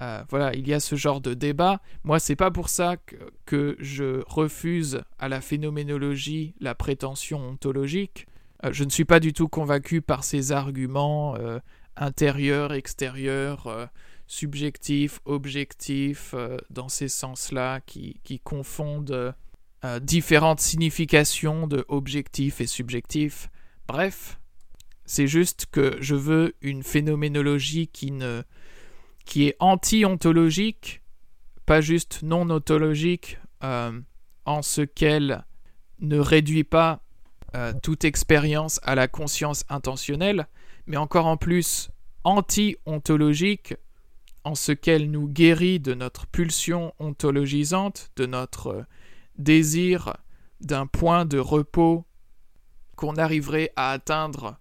Euh, 0.01 0.23
voilà, 0.29 0.55
il 0.55 0.67
y 0.67 0.73
a 0.73 0.81
ce 0.81 0.95
genre 0.95 1.21
de 1.21 1.35
débat. 1.35 1.81
Moi, 2.05 2.19
c'est 2.19 2.37
pas 2.37 2.51
pour 2.51 2.69
ça 2.69 2.97
que, 3.45 3.77
je 3.79 4.23
refuse 4.27 5.03
à 5.19 5.29
la 5.29 5.41
phénoménologie 5.41 6.55
la 6.61 6.75
prétention 6.75 7.41
ontologique. 7.49 8.27
je 8.71 8.85
ne 8.85 8.91
suis 8.91 9.05
pas 9.05 9.21
du 9.21 9.33
tout 9.33 9.49
convaincu 9.49 10.01
par 10.01 10.25
ces 10.25 10.53
arguments 10.53 11.37
intérieurs, 11.97 12.73
extérieurs, 12.73 13.91
subjectifs, 14.27 15.21
objectifs, 15.25 16.35
dans 16.71 16.89
ces 16.89 17.09
sens-là, 17.09 17.81
qui, 17.81 18.21
qui 18.23 18.39
confondent 18.39 19.35
euh, 19.83 19.99
différentes 19.99 20.61
significations 20.61 21.67
de 21.67 21.87
objectif 21.89 22.61
et 22.61 22.67
subjectif. 22.67 23.49
Bref, 23.89 24.39
c'est 25.07 25.27
juste 25.27 25.67
que 25.73 25.97
je 26.01 26.15
veux 26.15 26.55
une 26.61 26.83
phénoménologie 26.83 27.89
qui 27.89 28.11
ne 28.11 28.43
qui 29.25 29.47
est 29.47 29.57
anti-ontologique, 29.61 31.03
pas 31.67 31.81
juste 31.81 32.23
non-ontologique, 32.23 33.39
euh, 33.63 34.01
en 34.45 34.63
ce 34.63 34.81
qu'elle 34.81 35.45
ne 36.01 36.19
réduit 36.19 36.65
pas 36.65 37.03
euh, 37.55 37.73
toute 37.83 38.05
expérience 38.05 38.81
à 38.83 38.95
la 38.95 39.09
conscience 39.09 39.65
intentionnelle, 39.69 40.49
mais 40.87 40.97
encore 40.97 41.27
en 41.27 41.37
plus 41.37 41.91
anti-ontologique, 42.25 43.75
en 44.45 44.55
ce 44.55 44.73
qu'elle 44.73 45.11
nous 45.11 45.29
guérit 45.29 45.81
de 45.81 45.95
notre 45.95 46.27
pulsion 46.27 46.95
ontologisante, 46.99 48.11
de 48.17 48.27
notre 48.27 48.85
désir 49.37 50.17
d'un 50.61 50.87
point 50.87 51.25
de 51.25 51.39
repos 51.39 52.05
qu'on 52.97 53.17
arriverait 53.17 53.73
à 53.77 53.91
atteindre 53.91 54.59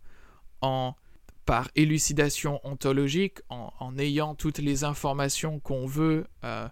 en 0.62 0.96
par 1.50 1.68
élucidation 1.74 2.60
ontologique, 2.64 3.40
en, 3.50 3.98
ayant 3.98 4.36
toutes 4.36 4.60
les 4.60 4.84
informations 4.84 5.60
qu'on 5.60 5.88
veut 5.88 6.28
euh, 6.44 6.70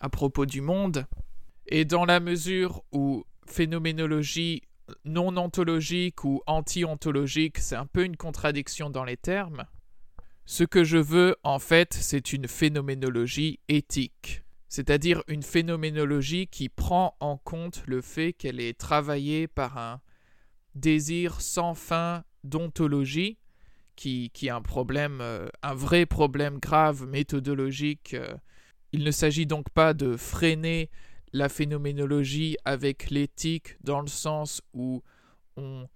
à 0.00 0.08
propos 0.10 0.44
du 0.44 0.60
monde, 0.60 1.06
et 1.66 1.86
dans 1.86 2.04
la 2.04 2.20
mesure 2.20 2.82
où 2.92 3.24
phénoménologie 3.46 4.64
non 5.06 5.34
ontologique 5.38 6.24
ou 6.24 6.42
anti-ontologique, 6.46 7.56
c'est 7.56 7.74
un 7.74 7.86
peu 7.86 8.04
une 8.04 8.18
contradiction 8.18 8.90
dans 8.90 9.04
les 9.04 9.16
termes, 9.16 9.64
ce 10.44 10.64
que 10.64 10.84
je 10.84 10.98
veux, 10.98 11.34
en 11.42 11.58
fait, 11.58 11.94
c'est 11.94 12.34
une 12.34 12.48
phénoménologie 12.48 13.60
éthique, 13.68 14.42
c'est-à-dire 14.68 15.22
une 15.26 15.42
phénoménologie 15.42 16.48
qui 16.48 16.68
prend 16.68 17.16
en 17.20 17.38
compte 17.38 17.82
le 17.86 18.02
fait 18.02 18.34
qu'elle 18.34 18.60
est 18.60 18.78
travaillée 18.78 19.48
par 19.48 19.78
un 19.78 20.02
désir 20.74 21.40
sans 21.40 21.72
fin 21.72 22.24
d'ontologie, 22.44 23.38
qui, 23.96 24.30
qui, 24.30 24.50
un 24.50 24.62
problème, 24.62 25.20
euh, 25.20 25.48
un 25.62 25.74
vrai 25.74 26.06
problème 26.06 26.58
grave 26.58 27.06
méthodologique. 27.06 28.14
Euh. 28.14 28.34
Il 28.92 29.04
ne 29.04 29.10
s'agit 29.10 29.46
donc 29.46 29.70
pas 29.70 29.94
de 29.94 30.16
freiner 30.16 30.90
la 31.32 31.48
phénoménologie 31.48 32.56
avec 32.64 33.10
l'éthique 33.10 33.76
dans 33.82 34.00
le 34.00 34.08
sens 34.08 34.60
où 34.74 35.02
on 35.56 35.88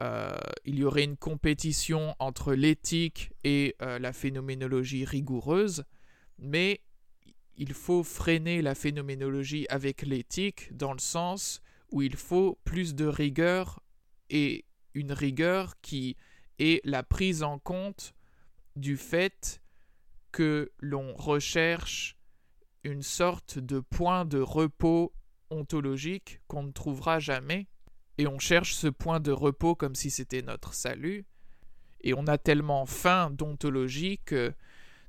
euh, 0.00 0.36
il 0.64 0.80
y 0.80 0.84
aurait 0.84 1.04
une 1.04 1.16
compétition 1.16 2.16
entre 2.18 2.54
l'éthique 2.54 3.30
et 3.44 3.76
la 3.78 4.12
phénoménologie 4.12 5.04
rigoureuse, 5.04 5.84
mais 6.38 6.80
il 7.56 7.72
faut 7.72 8.02
freiner 8.02 8.62
la 8.62 8.74
phénoménologie 8.74 9.66
avec 9.68 10.02
l'éthique 10.02 10.76
dans 10.76 10.92
le 10.92 10.98
sens 10.98 11.62
où 11.92 12.02
il 12.02 12.16
faut 12.16 12.58
plus 12.64 12.96
de 12.96 13.04
rigueur 13.04 13.80
et 14.30 14.64
une 14.94 15.12
rigueur 15.12 15.74
qui 15.80 16.16
est 16.62 16.80
la 16.84 17.02
prise 17.02 17.42
en 17.42 17.58
compte 17.58 18.14
du 18.76 18.96
fait 18.96 19.62
que 20.30 20.72
l'on 20.78 21.14
recherche 21.14 22.16
une 22.84 23.02
sorte 23.02 23.58
de 23.58 23.80
point 23.80 24.24
de 24.24 24.40
repos 24.40 25.12
ontologique 25.50 26.40
qu'on 26.48 26.62
ne 26.62 26.72
trouvera 26.72 27.18
jamais 27.18 27.66
et 28.18 28.26
on 28.26 28.38
cherche 28.38 28.74
ce 28.74 28.88
point 28.88 29.20
de 29.20 29.32
repos 29.32 29.74
comme 29.74 29.94
si 29.94 30.10
c'était 30.10 30.42
notre 30.42 30.74
salut, 30.74 31.24
et 32.02 32.14
on 32.14 32.26
a 32.26 32.38
tellement 32.38 32.86
faim 32.86 33.30
d'ontologie 33.30 34.20
que 34.24 34.52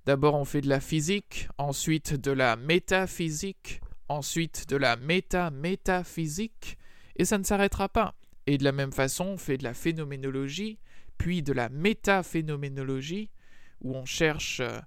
d'abord 0.06 0.36
on 0.36 0.46
fait 0.46 0.62
de 0.62 0.70
la 0.70 0.80
physique, 0.80 1.48
ensuite 1.58 2.14
de 2.14 2.32
la 2.32 2.56
métaphysique, 2.56 3.82
ensuite 4.10 4.70
de 4.70 4.78
la 4.78 4.96
méta-métaphysique, 4.96 6.78
et 7.16 7.26
ça 7.26 7.38
ne 7.38 7.44
s'arrêtera 7.44 7.90
pas. 7.90 8.16
Et 8.46 8.58
de 8.58 8.64
la 8.64 8.72
même 8.72 8.92
façon, 8.92 9.26
on 9.26 9.38
fait 9.38 9.58
de 9.58 9.64
la 9.64 9.74
phénoménologie, 9.74 10.80
puis 11.24 11.42
de 11.42 11.54
la 11.54 11.70
métaphénoménologie, 11.70 13.32
où 13.80 13.96
on 13.96 14.04
cherche 14.04 14.60
euh, 14.60 14.82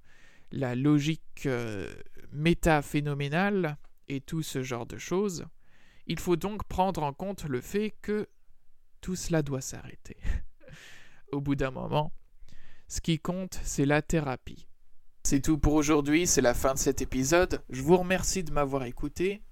la 0.52 0.74
logique 0.74 1.46
euh, 1.46 1.90
métaphénoménale 2.30 3.78
et 4.08 4.20
tout 4.20 4.42
ce 4.42 4.62
genre 4.62 4.84
de 4.84 4.98
choses. 4.98 5.46
Il 6.06 6.20
faut 6.20 6.36
donc 6.36 6.64
prendre 6.64 7.02
en 7.04 7.14
compte 7.14 7.44
le 7.44 7.62
fait 7.62 7.96
que 8.02 8.28
tout 9.00 9.16
cela 9.16 9.40
doit 9.40 9.62
s'arrêter. 9.62 10.18
Au 11.32 11.40
bout 11.40 11.54
d'un 11.54 11.70
moment, 11.70 12.12
ce 12.86 13.00
qui 13.00 13.18
compte, 13.18 13.58
c'est 13.62 13.86
la 13.86 14.02
thérapie. 14.02 14.68
C'est 15.22 15.40
tout 15.40 15.56
pour 15.56 15.72
aujourd'hui, 15.72 16.26
c'est 16.26 16.42
la 16.42 16.52
fin 16.52 16.74
de 16.74 16.78
cet 16.78 17.00
épisode. 17.00 17.62
Je 17.70 17.80
vous 17.80 17.96
remercie 17.96 18.44
de 18.44 18.52
m'avoir 18.52 18.84
écouté. 18.84 19.42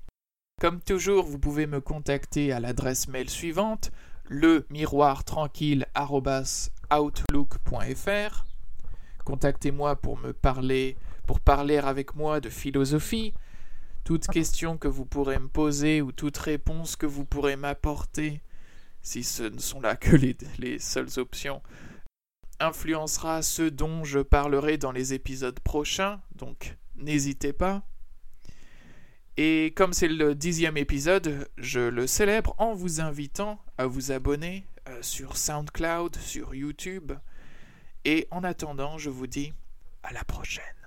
Comme 0.60 0.82
toujours, 0.82 1.24
vous 1.24 1.38
pouvez 1.38 1.66
me 1.66 1.80
contacter 1.80 2.52
à 2.52 2.60
l'adresse 2.60 3.08
mail 3.08 3.30
suivante 3.30 3.90
le 4.28 4.66
miroir 4.70 5.22
outlook.fr. 6.92 8.44
Contactez-moi 9.24 9.96
pour 9.96 10.18
me 10.18 10.32
parler, 10.32 10.96
pour 11.26 11.40
parler 11.40 11.78
avec 11.78 12.14
moi 12.14 12.40
de 12.40 12.48
philosophie, 12.48 13.34
toute 14.04 14.26
question 14.26 14.76
que 14.76 14.88
vous 14.88 15.06
pourrez 15.06 15.38
me 15.38 15.48
poser 15.48 16.02
ou 16.02 16.12
toute 16.12 16.36
réponse 16.36 16.96
que 16.96 17.06
vous 17.06 17.24
pourrez 17.24 17.56
m'apporter, 17.56 18.42
si 19.02 19.24
ce 19.24 19.44
ne 19.44 19.58
sont 19.58 19.80
là 19.80 19.96
que 19.96 20.14
les, 20.14 20.36
les 20.58 20.78
seules 20.78 21.18
options, 21.18 21.62
influencera 22.60 23.42
ce 23.42 23.62
dont 23.62 24.04
je 24.04 24.20
parlerai 24.20 24.78
dans 24.78 24.92
les 24.92 25.14
épisodes 25.14 25.58
prochains, 25.60 26.20
donc 26.36 26.76
n'hésitez 26.96 27.52
pas. 27.52 27.82
Et 29.36 29.72
comme 29.74 29.92
c'est 29.92 30.08
le 30.08 30.34
dixième 30.34 30.76
épisode, 30.76 31.48
je 31.58 31.80
le 31.80 32.06
célèbre 32.06 32.54
en 32.58 32.74
vous 32.74 33.00
invitant 33.00 33.60
à 33.78 33.86
vous 33.86 34.12
abonner 34.12 34.64
euh, 34.88 35.02
sur 35.02 35.36
SoundCloud, 35.36 36.16
sur 36.16 36.54
YouTube. 36.54 37.12
Et 38.04 38.28
en 38.30 38.44
attendant, 38.44 38.96
je 38.96 39.10
vous 39.10 39.26
dis 39.26 39.52
à 40.04 40.12
la 40.12 40.22
prochaine. 40.22 40.83